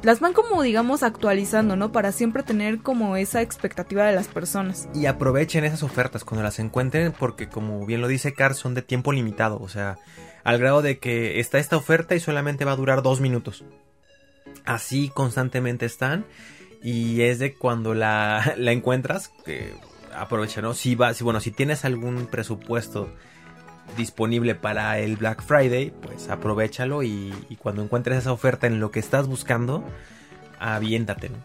las 0.04 0.20
van 0.20 0.34
como 0.34 0.62
digamos 0.62 1.04
actualizando, 1.04 1.76
¿no? 1.76 1.92
Para 1.92 2.12
siempre 2.12 2.44
tener 2.44 2.80
como 2.80 3.18
esa 3.18 3.42
expectativa 3.42 4.06
de 4.06 4.14
las 4.14 4.28
Y 4.94 5.06
aprovechen 5.06 5.64
esas 5.64 5.84
ofertas 5.84 6.24
cuando 6.24 6.44
las 6.44 6.60
encuentren 6.60 7.14
porque 7.18 7.50
como 7.50 7.86
bien 7.86 8.02
lo 8.02 8.08
dice 8.08 8.34
Car 8.34 8.54
son 8.54 8.74
de 8.74 8.82
tiempo 8.82 9.12
limitado, 9.12 9.60
o 9.60 9.70
sea, 9.70 9.98
al 10.44 10.60
grado 10.60 10.82
de 10.82 11.00
que 11.00 11.40
está 11.40 11.58
esta 11.58 11.78
oferta 11.78 12.16
y 12.16 12.20
solamente 12.20 12.66
va 12.66 12.74
a 12.74 12.76
durar 12.78 13.02
dos 13.02 13.20
minutos. 13.20 13.66
Así 14.66 15.10
constantemente 15.10 15.86
están 15.86 16.26
y 16.84 17.22
es 17.22 17.40
de 17.40 17.54
cuando 17.54 17.94
la, 17.94 18.54
la 18.58 18.72
encuentras 18.72 19.32
que 19.46 19.74
aprovecha, 20.16 20.62
¿no? 20.62 20.74
Si 20.74 20.96
va, 20.96 21.14
si 21.14 21.24
bueno, 21.24 21.40
si 21.40 21.52
tienes 21.52 21.86
algún 21.86 22.28
presupuesto 22.28 23.14
disponible 23.96 24.56
para 24.56 25.00
el 25.00 25.16
Black 25.16 25.44
Friday, 25.44 25.92
pues 26.02 26.30
aprovechalo 26.30 27.04
y, 27.04 27.34
y, 27.50 27.56
cuando 27.56 27.82
encuentres 27.82 28.18
esa 28.18 28.34
oferta 28.34 28.68
en 28.68 28.80
lo 28.80 28.92
que 28.92 29.00
estás 29.00 29.28
buscando, 29.28 29.84
aviéntate, 30.60 31.30
¿no? 31.30 31.38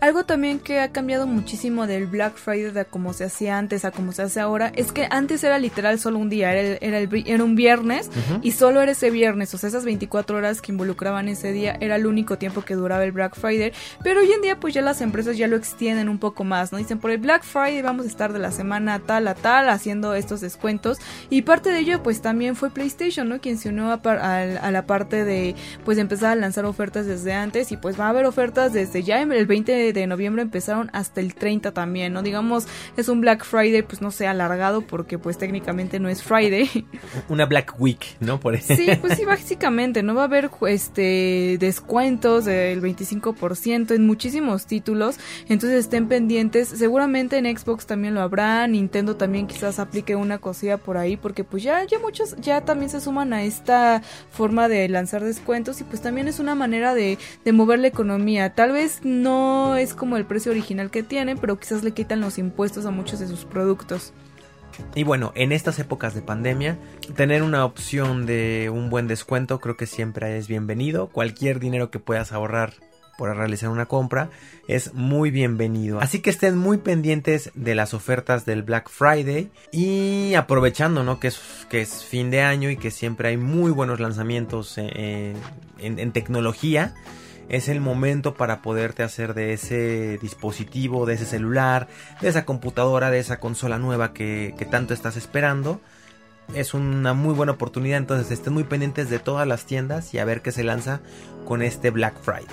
Algo 0.00 0.24
también 0.24 0.58
que 0.58 0.80
ha 0.80 0.92
cambiado 0.92 1.26
muchísimo 1.26 1.86
del 1.86 2.06
Black 2.06 2.36
Friday 2.36 2.70
de 2.70 2.84
como 2.84 3.12
se 3.12 3.24
hacía 3.24 3.58
antes 3.58 3.84
a 3.84 3.90
como 3.90 4.12
se 4.12 4.22
hace 4.22 4.40
ahora 4.40 4.72
es 4.74 4.92
que 4.92 5.06
antes 5.10 5.44
era 5.44 5.58
literal 5.58 5.98
solo 5.98 6.18
un 6.18 6.28
día, 6.28 6.52
era, 6.52 6.78
era, 6.80 6.98
el, 6.98 7.24
era 7.26 7.44
un 7.44 7.54
viernes 7.54 8.10
y 8.42 8.52
solo 8.52 8.80
era 8.80 8.92
ese 8.92 9.10
viernes, 9.10 9.54
o 9.54 9.58
sea, 9.58 9.68
esas 9.68 9.84
24 9.84 10.36
horas 10.36 10.60
que 10.60 10.72
involucraban 10.72 11.28
ese 11.28 11.52
día 11.52 11.76
era 11.80 11.96
el 11.96 12.06
único 12.06 12.38
tiempo 12.38 12.62
que 12.62 12.74
duraba 12.74 13.04
el 13.04 13.12
Black 13.12 13.36
Friday, 13.36 13.72
pero 14.02 14.20
hoy 14.20 14.32
en 14.32 14.42
día 14.42 14.58
pues 14.58 14.74
ya 14.74 14.82
las 14.82 15.00
empresas 15.00 15.36
ya 15.36 15.46
lo 15.48 15.56
extienden 15.56 16.08
un 16.08 16.18
poco 16.18 16.44
más, 16.44 16.72
¿no? 16.72 16.78
Dicen 16.78 16.98
por 16.98 17.10
el 17.10 17.18
Black 17.18 17.44
Friday 17.44 17.82
vamos 17.82 18.06
a 18.06 18.08
estar 18.08 18.32
de 18.32 18.38
la 18.38 18.50
semana 18.50 18.98
tal 18.98 19.28
a 19.28 19.34
tal 19.34 19.68
haciendo 19.68 20.14
estos 20.14 20.40
descuentos 20.40 20.98
y 21.30 21.42
parte 21.42 21.70
de 21.70 21.78
ello 21.78 22.02
pues 22.02 22.20
también 22.20 22.56
fue 22.56 22.70
PlayStation, 22.70 23.28
¿no? 23.28 23.40
Quien 23.40 23.58
se 23.58 23.68
unió 23.68 23.90
a, 23.90 24.00
a, 24.04 24.40
a 24.40 24.70
la 24.70 24.86
parte 24.86 25.24
de 25.24 25.54
pues 25.84 25.98
empezar 25.98 26.32
a 26.32 26.34
lanzar 26.34 26.64
ofertas 26.64 27.06
desde 27.06 27.32
antes 27.32 27.72
y 27.72 27.76
pues 27.76 27.98
va 27.98 28.06
a 28.06 28.10
haber 28.10 28.26
ofertas 28.26 28.72
desde 28.72 29.02
ya 29.02 29.20
en 29.20 29.32
el 29.32 29.46
20 29.52 29.92
de 29.92 30.06
noviembre 30.06 30.40
empezaron 30.40 30.88
hasta 30.94 31.20
el 31.20 31.34
30 31.34 31.72
también, 31.72 32.14
¿no? 32.14 32.22
Digamos, 32.22 32.66
es 32.96 33.10
un 33.10 33.20
Black 33.20 33.44
Friday, 33.44 33.82
pues 33.82 34.00
no 34.00 34.10
sé, 34.10 34.26
alargado 34.26 34.80
porque 34.80 35.18
pues 35.18 35.36
técnicamente 35.36 36.00
no 36.00 36.08
es 36.08 36.22
Friday. 36.22 36.86
Una 37.28 37.44
Black 37.44 37.74
Week, 37.78 38.16
¿no? 38.18 38.40
Por 38.40 38.58
Sí, 38.58 38.86
pues 38.98 39.18
sí, 39.18 39.26
básicamente, 39.26 40.02
¿no? 40.02 40.14
Va 40.14 40.22
a 40.22 40.24
haber 40.24 40.48
este 40.68 41.58
descuentos 41.60 42.46
del 42.46 42.80
25% 42.80 43.94
en 43.94 44.06
muchísimos 44.06 44.64
títulos, 44.64 45.18
entonces 45.50 45.80
estén 45.80 46.08
pendientes. 46.08 46.68
Seguramente 46.68 47.36
en 47.36 47.44
Xbox 47.44 47.84
también 47.84 48.14
lo 48.14 48.22
habrá, 48.22 48.66
Nintendo 48.66 49.16
también 49.16 49.46
quizás 49.46 49.78
aplique 49.78 50.16
una 50.16 50.38
cosilla 50.38 50.78
por 50.78 50.96
ahí 50.96 51.18
porque 51.18 51.44
pues 51.44 51.62
ya, 51.62 51.84
ya 51.84 51.98
muchos 51.98 52.36
ya 52.40 52.62
también 52.62 52.88
se 52.88 53.02
suman 53.02 53.34
a 53.34 53.42
esta 53.42 54.00
forma 54.30 54.68
de 54.68 54.88
lanzar 54.88 55.22
descuentos 55.22 55.82
y 55.82 55.84
pues 55.84 56.00
también 56.00 56.26
es 56.26 56.38
una 56.38 56.54
manera 56.54 56.94
de, 56.94 57.18
de 57.44 57.52
mover 57.52 57.80
la 57.80 57.88
economía. 57.88 58.54
Tal 58.54 58.72
vez 58.72 59.00
no 59.02 59.41
es 59.76 59.94
como 59.94 60.16
el 60.16 60.24
precio 60.24 60.52
original 60.52 60.90
que 60.90 61.02
tiene, 61.02 61.36
pero 61.36 61.58
quizás 61.58 61.82
le 61.82 61.92
quitan 61.92 62.20
los 62.20 62.38
impuestos 62.38 62.86
a 62.86 62.90
muchos 62.90 63.20
de 63.20 63.28
sus 63.28 63.44
productos. 63.44 64.12
Y 64.94 65.04
bueno, 65.04 65.32
en 65.34 65.52
estas 65.52 65.78
épocas 65.78 66.14
de 66.14 66.22
pandemia, 66.22 66.78
tener 67.14 67.42
una 67.42 67.64
opción 67.64 68.26
de 68.26 68.70
un 68.72 68.90
buen 68.90 69.06
descuento 69.06 69.60
creo 69.60 69.76
que 69.76 69.86
siempre 69.86 70.38
es 70.38 70.48
bienvenido. 70.48 71.08
Cualquier 71.08 71.60
dinero 71.60 71.90
que 71.90 71.98
puedas 71.98 72.32
ahorrar 72.32 72.74
por 73.18 73.36
realizar 73.36 73.68
una 73.68 73.86
compra 73.86 74.30
es 74.68 74.94
muy 74.94 75.30
bienvenido. 75.30 76.00
Así 76.00 76.20
que 76.20 76.30
estén 76.30 76.56
muy 76.56 76.78
pendientes 76.78 77.50
de 77.54 77.74
las 77.74 77.94
ofertas 77.94 78.44
del 78.46 78.62
Black 78.62 78.88
Friday 78.88 79.50
y 79.70 80.34
aprovechando 80.34 81.04
¿no? 81.04 81.20
que, 81.20 81.28
es, 81.28 81.40
que 81.68 81.80
es 81.80 82.04
fin 82.04 82.30
de 82.30 82.42
año 82.42 82.70
y 82.70 82.76
que 82.76 82.90
siempre 82.90 83.28
hay 83.28 83.36
muy 83.36 83.70
buenos 83.70 84.00
lanzamientos 84.00 84.76
en, 84.78 85.36
tecnología 86.12 86.94
es 87.48 87.68
el 87.68 87.80
momento 87.80 88.34
para 88.34 88.62
poderte 88.62 89.02
hacer 89.02 89.34
de 89.34 89.52
ese 89.52 90.18
dispositivo, 90.18 91.06
de 91.06 91.14
ese 91.14 91.26
celular, 91.26 91.88
de 92.20 92.28
esa 92.28 92.44
computadora, 92.44 93.10
de 93.10 93.18
esa 93.18 93.40
consola 93.40 93.78
nueva 93.78 94.12
que, 94.12 94.54
tanto 94.70 94.94
estás 94.94 95.16
esperando. 95.16 95.80
Es 96.54 96.74
una 96.74 97.14
muy 97.14 97.34
buena 97.34 97.52
oportunidad, 97.52 97.98
entonces 97.98 98.30
estén 98.30 98.52
muy 98.52 98.64
pendientes 98.64 99.08
de 99.10 99.18
todas 99.18 99.46
las 99.46 99.64
tiendas 99.64 100.12
y 100.12 100.18
a 100.18 100.24
ver 100.24 100.42
qué 100.42 100.52
se 100.52 100.64
lanza 100.64 101.00
con 101.46 101.62
este 101.62 101.90
Black 101.90 102.14
Friday. 102.20 102.46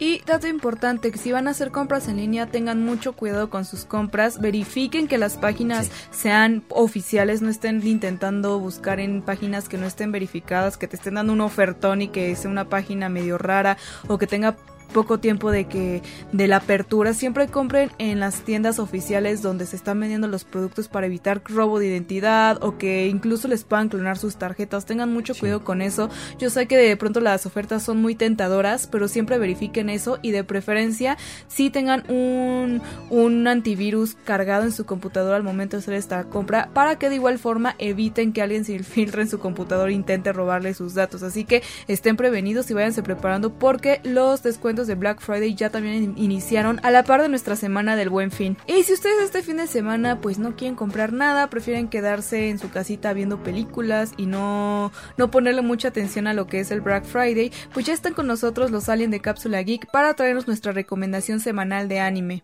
Y 0.00 0.22
dato 0.24 0.48
importante, 0.48 1.12
que 1.12 1.18
si 1.18 1.30
van 1.30 1.46
a 1.46 1.50
hacer 1.50 1.70
compras 1.70 2.08
en 2.08 2.16
línea, 2.16 2.46
tengan 2.46 2.82
mucho 2.82 3.12
cuidado 3.12 3.50
con 3.50 3.66
sus 3.66 3.84
compras, 3.84 4.40
verifiquen 4.40 5.06
que 5.06 5.18
las 5.18 5.36
páginas 5.36 5.88
sí. 5.88 5.92
sean 6.10 6.64
oficiales, 6.70 7.42
no 7.42 7.50
estén 7.50 7.86
intentando 7.86 8.58
buscar 8.58 8.98
en 8.98 9.20
páginas 9.20 9.68
que 9.68 9.76
no 9.76 9.86
estén 9.86 10.10
verificadas, 10.10 10.78
que 10.78 10.88
te 10.88 10.96
estén 10.96 11.16
dando 11.16 11.34
un 11.34 11.42
ofertón 11.42 12.00
y 12.00 12.08
que 12.08 12.34
sea 12.34 12.50
una 12.50 12.64
página 12.70 13.10
medio 13.10 13.36
rara 13.36 13.76
o 14.08 14.16
que 14.16 14.26
tenga 14.26 14.56
poco 14.90 15.18
tiempo 15.18 15.50
de 15.50 15.64
que 15.66 16.02
de 16.32 16.46
la 16.46 16.56
apertura. 16.56 17.14
Siempre 17.14 17.48
compren 17.48 17.90
en 17.98 18.20
las 18.20 18.42
tiendas 18.42 18.78
oficiales 18.78 19.42
donde 19.42 19.66
se 19.66 19.76
están 19.76 20.00
vendiendo 20.00 20.28
los 20.28 20.44
productos 20.44 20.88
para 20.88 21.06
evitar 21.06 21.42
robo 21.44 21.78
de 21.78 21.88
identidad 21.88 22.62
o 22.62 22.78
que 22.78 23.06
incluso 23.08 23.48
les 23.48 23.64
puedan 23.64 23.88
clonar 23.88 24.18
sus 24.18 24.36
tarjetas. 24.36 24.86
Tengan 24.86 25.12
mucho 25.12 25.34
sí. 25.34 25.40
cuidado 25.40 25.64
con 25.64 25.82
eso. 25.82 26.10
Yo 26.38 26.50
sé 26.50 26.66
que 26.66 26.76
de 26.76 26.96
pronto 26.96 27.20
las 27.20 27.46
ofertas 27.46 27.82
son 27.82 28.00
muy 28.00 28.14
tentadoras 28.14 28.50
pero 28.90 29.08
siempre 29.08 29.38
verifiquen 29.38 29.88
eso 29.88 30.18
y 30.22 30.32
de 30.32 30.44
preferencia 30.44 31.16
si 31.48 31.70
tengan 31.70 32.04
un, 32.10 32.82
un 33.10 33.46
antivirus 33.46 34.16
cargado 34.24 34.64
en 34.64 34.72
su 34.72 34.84
computadora 34.84 35.36
al 35.36 35.42
momento 35.42 35.76
de 35.76 35.82
hacer 35.82 35.94
esta 35.94 36.24
compra 36.24 36.68
para 36.72 36.98
que 36.98 37.08
de 37.08 37.14
igual 37.16 37.38
forma 37.38 37.74
eviten 37.78 38.32
que 38.32 38.42
alguien 38.42 38.64
se 38.64 38.72
infiltre 38.80 39.22
en 39.22 39.28
su 39.28 39.38
computadora 39.38 39.90
e 39.90 39.94
intente 39.94 40.32
robarle 40.32 40.74
sus 40.74 40.94
datos. 40.94 41.22
Así 41.22 41.44
que 41.44 41.62
estén 41.88 42.16
prevenidos 42.16 42.70
y 42.70 42.74
váyanse 42.74 43.02
preparando 43.02 43.52
porque 43.52 44.00
los 44.04 44.42
descuentos 44.42 44.79
de 44.86 44.94
Black 44.94 45.20
Friday 45.20 45.54
ya 45.54 45.70
también 45.70 46.14
iniciaron 46.16 46.80
a 46.82 46.90
la 46.90 47.04
par 47.04 47.22
de 47.22 47.28
nuestra 47.28 47.56
semana 47.56 47.96
del 47.96 48.08
Buen 48.08 48.30
Fin. 48.30 48.56
Y 48.66 48.82
si 48.82 48.92
ustedes 48.92 49.24
este 49.24 49.42
fin 49.42 49.56
de 49.56 49.66
semana 49.66 50.20
pues 50.20 50.38
no 50.38 50.56
quieren 50.56 50.76
comprar 50.76 51.12
nada, 51.12 51.48
prefieren 51.50 51.88
quedarse 51.88 52.50
en 52.50 52.58
su 52.58 52.70
casita 52.70 53.12
viendo 53.12 53.42
películas 53.42 54.12
y 54.16 54.26
no 54.26 54.92
no 55.16 55.30
ponerle 55.30 55.62
mucha 55.62 55.88
atención 55.88 56.26
a 56.26 56.34
lo 56.34 56.46
que 56.46 56.60
es 56.60 56.70
el 56.70 56.80
Black 56.80 57.04
Friday, 57.04 57.52
pues 57.72 57.86
ya 57.86 57.92
están 57.92 58.14
con 58.14 58.26
nosotros 58.26 58.70
los 58.70 58.88
aliens 58.88 59.10
de 59.10 59.20
Cápsula 59.20 59.62
Geek 59.62 59.90
para 59.90 60.14
traernos 60.14 60.46
nuestra 60.46 60.72
recomendación 60.72 61.40
semanal 61.40 61.88
de 61.88 62.00
anime. 62.00 62.42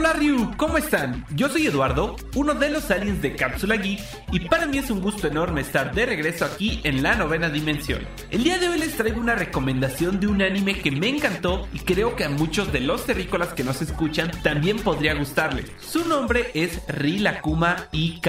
Hola, 0.00 0.14
Ryu, 0.14 0.56
¿cómo 0.56 0.78
están? 0.78 1.26
Yo 1.34 1.50
soy 1.50 1.66
Eduardo, 1.66 2.16
uno 2.34 2.54
de 2.54 2.70
los 2.70 2.90
aliens 2.90 3.20
de 3.20 3.36
Cápsula 3.36 3.76
Geek, 3.76 4.00
y 4.32 4.40
para 4.40 4.64
mí 4.64 4.78
es 4.78 4.90
un 4.90 5.02
gusto 5.02 5.26
enorme 5.26 5.60
estar 5.60 5.94
de 5.94 6.06
regreso 6.06 6.46
aquí 6.46 6.80
en 6.84 7.02
la 7.02 7.16
novena 7.16 7.50
dimensión. 7.50 8.00
El 8.30 8.42
día 8.42 8.56
de 8.56 8.68
hoy 8.68 8.78
les 8.78 8.96
traigo 8.96 9.20
una 9.20 9.34
recomendación 9.34 10.18
de 10.18 10.26
un 10.26 10.40
anime 10.40 10.78
que 10.78 10.90
me 10.90 11.10
encantó 11.10 11.68
y 11.74 11.80
creo 11.80 12.16
que 12.16 12.24
a 12.24 12.30
muchos 12.30 12.72
de 12.72 12.80
los 12.80 13.04
terrícolas 13.04 13.52
que 13.52 13.62
nos 13.62 13.82
escuchan 13.82 14.30
también 14.42 14.78
podría 14.78 15.12
gustarles. 15.12 15.66
Su 15.80 16.08
nombre 16.08 16.50
es 16.54 16.80
Rilakuma 16.88 17.88
y 17.92 18.22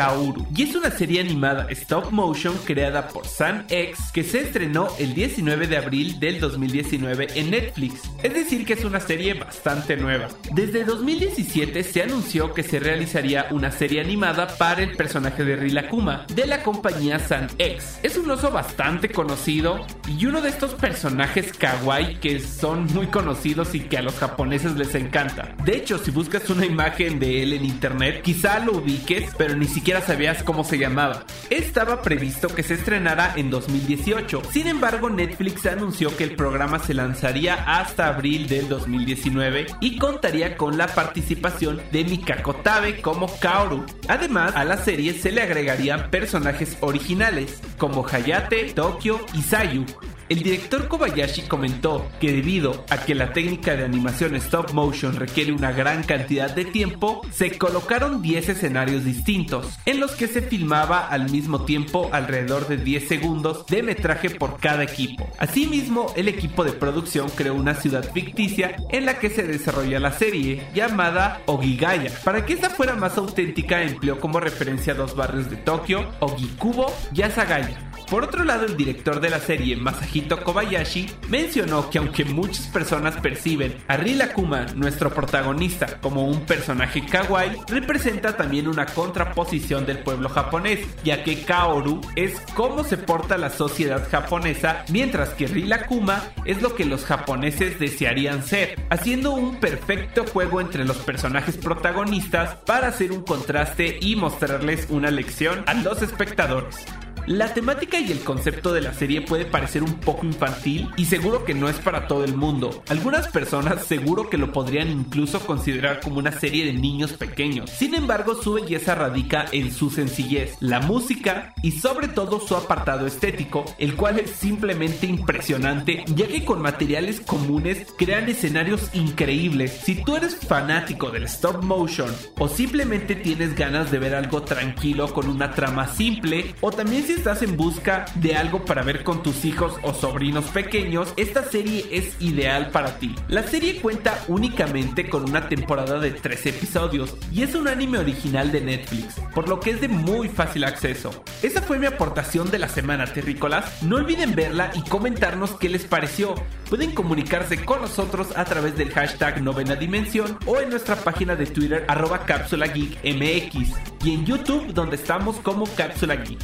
y 0.54 0.64
es 0.64 0.76
una 0.76 0.92
serie 0.92 1.22
animada 1.22 1.68
stop 1.70 2.12
motion 2.12 2.54
creada 2.66 3.08
por 3.08 3.26
San 3.26 3.66
X 3.70 4.12
que 4.14 4.26
se 4.26 4.42
estrenó 4.42 4.90
el 5.00 5.14
19 5.14 5.68
de 5.68 5.78
abril 5.78 6.20
del 6.20 6.42
2019 6.42 7.28
en 7.36 7.52
Netflix. 7.52 8.02
Es 8.22 8.34
decir, 8.34 8.66
que 8.66 8.74
es 8.74 8.84
una 8.84 9.00
serie 9.00 9.36
bastante 9.36 9.96
nueva. 9.96 10.28
Desde 10.54 10.84
2017 10.84 11.61
se 11.62 12.02
anunció 12.02 12.54
que 12.54 12.64
se 12.64 12.80
realizaría 12.80 13.46
una 13.52 13.72
serie 13.72 14.02
animada 14.02 14.48
para 14.58 14.82
el 14.82 14.96
personaje 14.98 15.44
de 15.44 15.56
Rilakuma 15.56 16.26
de 16.34 16.48
la 16.48 16.64
compañía 16.64 17.20
San 17.20 17.50
X. 17.60 18.00
Es 18.02 18.18
un 18.18 18.30
oso 18.32 18.50
bastante 18.50 19.10
conocido 19.10 19.86
y 20.08 20.26
uno 20.26 20.42
de 20.42 20.50
estos 20.50 20.74
personajes 20.74 21.54
kawaii 21.54 22.16
que 22.20 22.40
son 22.40 22.86
muy 22.94 23.08
conocidos 23.08 23.76
y 23.76 23.82
que 23.82 24.00
a 24.00 24.02
los 24.02 24.16
japoneses 24.16 24.76
les 24.76 24.96
encanta. 24.96 25.54
De 25.64 25.78
hecho, 25.78 26.00
si 26.00 26.10
buscas 26.10 26.50
una 26.50 26.66
imagen 26.66 27.20
de 27.20 27.44
él 27.44 27.54
en 27.54 27.64
internet, 27.64 28.24
quizá 28.24 28.60
lo 28.60 28.78
ubiques, 28.78 29.30
pero 29.38 29.56
ni 29.56 29.68
siquiera 29.68 30.02
sabías 30.02 30.42
cómo 30.42 30.64
se 30.64 30.80
llamaba. 30.80 31.26
Estaba 31.52 32.02
previsto 32.02 32.48
que 32.48 32.64
se 32.64 32.74
estrenara 32.74 33.34
en 33.36 33.52
2018. 33.52 34.42
Sin 34.52 34.66
embargo, 34.66 35.12
Netflix 35.12 35.68
anunció 35.68 36.16
que 36.18 36.24
el 36.24 36.36
programa 36.36 36.80
se 36.80 36.96
lanzaría 36.96 37.54
hasta 37.54 38.08
abril 38.08 38.48
del 38.48 38.68
2019 38.68 39.68
y 39.80 39.98
contaría 39.98 40.58
con 40.58 40.80
la 40.80 40.88
participación 40.88 41.51
de 41.60 42.04
Mikako 42.04 42.56
Tabe 42.56 43.02
como 43.02 43.28
Kaoru. 43.40 43.86
Además, 44.08 44.56
a 44.56 44.64
la 44.64 44.78
serie 44.78 45.14
se 45.14 45.32
le 45.32 45.42
agregarían 45.42 46.10
personajes 46.10 46.78
originales 46.82 47.62
como 47.78 48.06
Hayate, 48.08 48.72
Tokyo 48.74 49.20
y 49.34 49.42
Sayu, 49.42 49.86
el 50.32 50.44
director 50.44 50.88
Kobayashi 50.88 51.42
comentó 51.42 52.10
que 52.22 52.32
debido 52.32 52.86
a 52.90 53.00
que 53.00 53.16
la 53.16 53.34
técnica 53.34 53.76
de 53.76 53.84
animación 53.84 54.34
stop 54.38 54.72
motion 54.72 55.18
requiere 55.18 55.52
una 55.52 55.74
gran 55.74 56.04
cantidad 56.04 56.50
de 56.50 56.64
tiempo, 56.64 57.20
se 57.32 57.58
colocaron 57.58 58.22
10 58.22 58.48
escenarios 58.48 59.04
distintos, 59.04 59.78
en 59.86 60.00
los 60.00 60.12
que 60.12 60.28
se 60.28 60.42
filmaba 60.42 61.06
al 61.06 61.30
mismo 61.30 61.66
tiempo 61.66 62.10
alrededor 62.14 62.70
de 62.70 62.78
10 62.78 63.10
segundos 63.10 63.66
de 63.66 63.84
metraje 63.84 64.30
por 64.30 64.58
cada 64.58 64.84
equipo. 64.84 65.28
Asimismo, 65.38 66.14
el 66.16 66.30
equipo 66.30 66.64
de 66.64 66.72
producción 66.72 67.30
creó 67.36 67.54
una 67.54 67.76
ciudad 67.76 68.10
ficticia 68.14 68.78
en 68.90 69.06
la 69.06 69.20
que 69.20 69.32
se 69.32 69.44
desarrolla 69.44 70.00
la 70.00 70.14
serie, 70.14 70.64
llamada 70.74 71.42
Ogigaya. 71.46 72.10
Para 72.24 72.46
que 72.46 72.54
esta 72.54 72.70
fuera 72.70 72.96
más 72.96 73.18
auténtica, 73.18 73.84
empleó 73.84 74.18
como 74.22 74.40
referencia 74.40 74.94
dos 74.94 75.14
barrios 75.14 75.50
de 75.50 75.58
Tokio, 75.58 76.10
Ogikubo 76.22 76.90
y 77.14 77.22
Asagaya. 77.24 77.91
Por 78.12 78.26
otro 78.26 78.44
lado, 78.44 78.66
el 78.66 78.76
director 78.76 79.22
de 79.22 79.30
la 79.30 79.40
serie, 79.40 79.78
Masahito 79.78 80.44
Kobayashi, 80.44 81.10
mencionó 81.30 81.90
que 81.90 81.98
aunque 81.98 82.26
muchas 82.26 82.68
personas 82.68 83.16
perciben 83.22 83.78
a 83.88 83.96
Rilakuma, 83.96 84.66
nuestro 84.76 85.14
protagonista, 85.14 86.02
como 86.02 86.28
un 86.28 86.46
personaje 86.46 87.06
kawaii, 87.06 87.56
representa 87.70 88.36
también 88.36 88.68
una 88.68 88.86
contraposición 88.86 89.86
del 89.86 90.00
pueblo 90.00 90.28
japonés, 90.28 90.82
ya 91.06 91.24
que 91.24 91.46
Kaoru 91.46 92.02
es 92.18 92.38
cómo 92.54 92.84
se 92.84 92.98
porta 92.98 93.38
la 93.38 93.50
sociedad 93.50 94.06
japonesa, 94.12 94.84
mientras 94.90 95.30
que 95.30 95.48
Rilakuma 95.48 96.22
es 96.44 96.62
lo 96.62 96.76
que 96.76 96.84
los 96.84 97.06
japoneses 97.06 97.80
desearían 97.80 98.44
ser, 98.44 98.78
haciendo 98.90 99.32
un 99.32 99.62
perfecto 99.62 100.26
juego 100.26 100.60
entre 100.60 100.84
los 100.84 100.98
personajes 100.98 101.56
protagonistas 101.56 102.56
para 102.66 102.90
hacer 102.90 103.14
un 103.14 103.24
contraste 103.24 104.00
y 104.02 104.18
mostrarles 104.18 104.88
una 104.90 105.12
lección 105.12 105.64
a 105.66 105.76
los 105.76 106.02
espectadores. 106.02 106.86
La 107.28 107.54
temática 107.54 108.00
y 108.00 108.12
el 108.12 108.24
concepto 108.24 108.74
de 108.74 108.82
la 108.82 108.94
serie 108.94 109.22
puede 109.22 109.46
parecer 109.46 109.84
un 109.84 109.94
poco 109.94 110.26
infantil 110.26 110.90
y 110.98 111.06
seguro 111.06 111.46
que 111.46 111.54
no 111.54 111.70
es 111.70 111.78
para 111.78 112.08
todo 112.08 112.24
el 112.24 112.36
mundo. 112.36 112.84
Algunas 112.90 113.28
personas 113.28 113.86
seguro 113.86 114.30
que 114.30 114.38
lo 114.38 114.52
podrían 114.52 114.90
incluso 114.90 115.40
considerar 115.42 116.00
como 116.02 116.18
una 116.18 116.32
serie 116.32 116.66
de 116.66 116.74
niños 116.74 117.14
pequeños. 117.14 117.70
Sin 117.70 117.94
embargo, 117.94 118.36
su 118.42 118.54
belleza 118.54 118.96
radica 118.96 119.46
en 119.52 119.72
su 119.72 119.90
sencillez, 119.90 120.56
la 120.60 120.80
música 120.80 121.54
y 121.62 121.72
sobre 121.72 122.08
todo 122.08 122.40
su 122.40 122.56
apartado 122.56 123.06
estético, 123.06 123.66
el 123.78 123.96
cual 123.96 124.20
es 124.20 124.32
simplemente 124.32 125.06
impresionante 125.06 126.04
ya 126.16 126.28
que 126.28 126.44
con 126.44 126.62
materiales 126.62 127.22
comunes 127.22 127.88
crean 127.98 128.30
escenarios 128.30 128.90
increíbles. 128.94 129.72
Si 129.84 129.96
tú 129.96 130.16
eres 130.16 130.36
fanático 130.36 131.12
del 131.12 131.24
stop 131.24 131.64
motion 131.64 132.12
o 132.38 132.48
simplemente 132.48 133.16
tienes 133.16 133.56
ganas 133.56 133.92
de 133.92 134.00
ver 134.00 134.16
algo 134.16 134.42
tranquilo 134.44 135.14
con 135.14 135.30
una 135.30 135.52
trama 135.52 135.88
simple 135.88 136.56
o 136.62 136.72
también 136.72 137.04
si 137.06 137.14
estás 137.22 137.44
en 137.44 137.56
busca 137.56 138.06
de 138.16 138.36
algo 138.36 138.66
para 138.66 138.82
ver 138.82 139.04
con 139.04 139.22
tus 139.22 139.46
hijos 139.46 139.76
o 139.84 139.94
sobrinos 139.94 140.46
pequeños, 140.46 141.14
esta 141.18 141.44
serie 141.44 141.86
es 141.92 142.20
ideal 142.20 142.72
para 142.72 142.98
ti. 142.98 143.14
La 143.28 143.44
serie 143.44 143.80
cuenta 143.80 144.18
únicamente 144.28 145.08
con 145.08 145.30
una 145.30 145.48
temporada 145.48 146.00
de 146.00 146.10
3 146.10 146.48
episodios 146.48 147.16
y 147.32 147.44
es 147.44 147.54
un 147.54 147.68
anime 147.68 148.00
original 148.00 148.52
de 148.52 148.62
Netflix, 148.62 149.22
por 149.36 149.48
lo 149.48 149.60
que 149.60 149.70
es 149.70 149.82
de 149.82 149.88
muy 149.88 150.30
fácil 150.30 150.64
acceso. 150.64 151.24
Esa 151.44 151.62
fue 151.62 151.78
mi 151.78 151.86
aportación 151.86 152.50
de 152.50 152.58
la 152.58 152.70
semana, 152.70 153.06
terrícolas. 153.06 153.84
No 153.84 153.98
olviden 153.98 154.34
verla 154.34 154.72
y 154.74 154.82
comentarnos 154.82 155.52
qué 155.52 155.70
les 155.70 155.84
pareció. 155.84 156.34
Pueden 156.70 156.96
comunicarse 156.96 157.64
con 157.64 157.82
nosotros 157.82 158.30
a 158.36 158.46
través 158.46 158.76
del 158.78 158.90
hashtag 158.90 159.44
novena 159.44 159.76
dimensión 159.76 160.40
o 160.48 160.60
en 160.60 160.72
nuestra 160.72 160.96
página 160.96 161.36
de 161.36 161.46
Twitter 161.46 161.86
arroba 161.88 162.26
cápsula 162.26 162.66
geek 162.66 162.98
y 163.04 164.14
en 164.14 164.26
YouTube 164.26 164.74
donde 164.74 164.96
estamos 164.96 165.36
como 165.38 165.68
cápsula 165.76 166.16
geek. 166.16 166.40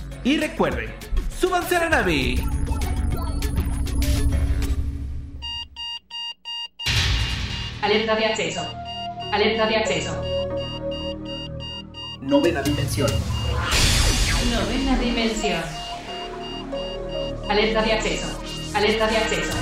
Súbanse 1.40 1.76
a 1.76 1.80
la 1.82 1.90
nave. 1.90 2.36
Alerta 7.84 8.16
de 8.16 8.26
acceso. 8.26 8.62
Alerta 9.32 9.68
de 9.68 9.76
acceso. 9.76 10.22
Novena 12.22 12.64
dimensión. 12.64 13.10
Novena 14.52 14.98
dimensión. 14.98 15.62
Alerta 17.50 17.82
de 17.84 17.94
acceso. 17.94 18.42
Alerta 18.74 19.08
de 19.08 19.18
acceso. 19.18 19.58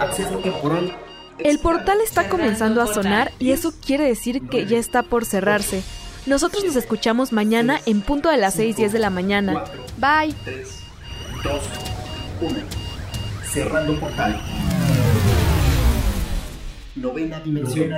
Acceso 0.00 0.38
temporal. 0.38 0.96
El 1.38 1.58
portal 1.58 1.98
está 2.02 2.30
comenzando 2.30 2.80
a 2.80 2.86
sonar 2.86 3.32
y 3.38 3.50
eso 3.50 3.74
quiere 3.84 4.04
decir 4.04 4.48
que 4.48 4.64
ya 4.64 4.78
está 4.78 5.02
por 5.02 5.26
cerrarse. 5.26 5.82
Nosotros 6.24 6.64
nos 6.64 6.76
escuchamos 6.76 7.32
mañana 7.32 7.80
en 7.84 8.00
punto 8.00 8.28
de 8.28 8.36
las 8.36 8.56
6:10 8.56 8.92
de 8.92 8.98
la 9.00 9.10
mañana. 9.10 9.64
Bye. 9.98 10.34
3, 10.44 10.68
2, 11.42 11.62
1. 12.42 12.58
Cerrando 13.52 13.98
portal. 13.98 14.40
Novena 16.94 17.40
dimensión. 17.40 17.90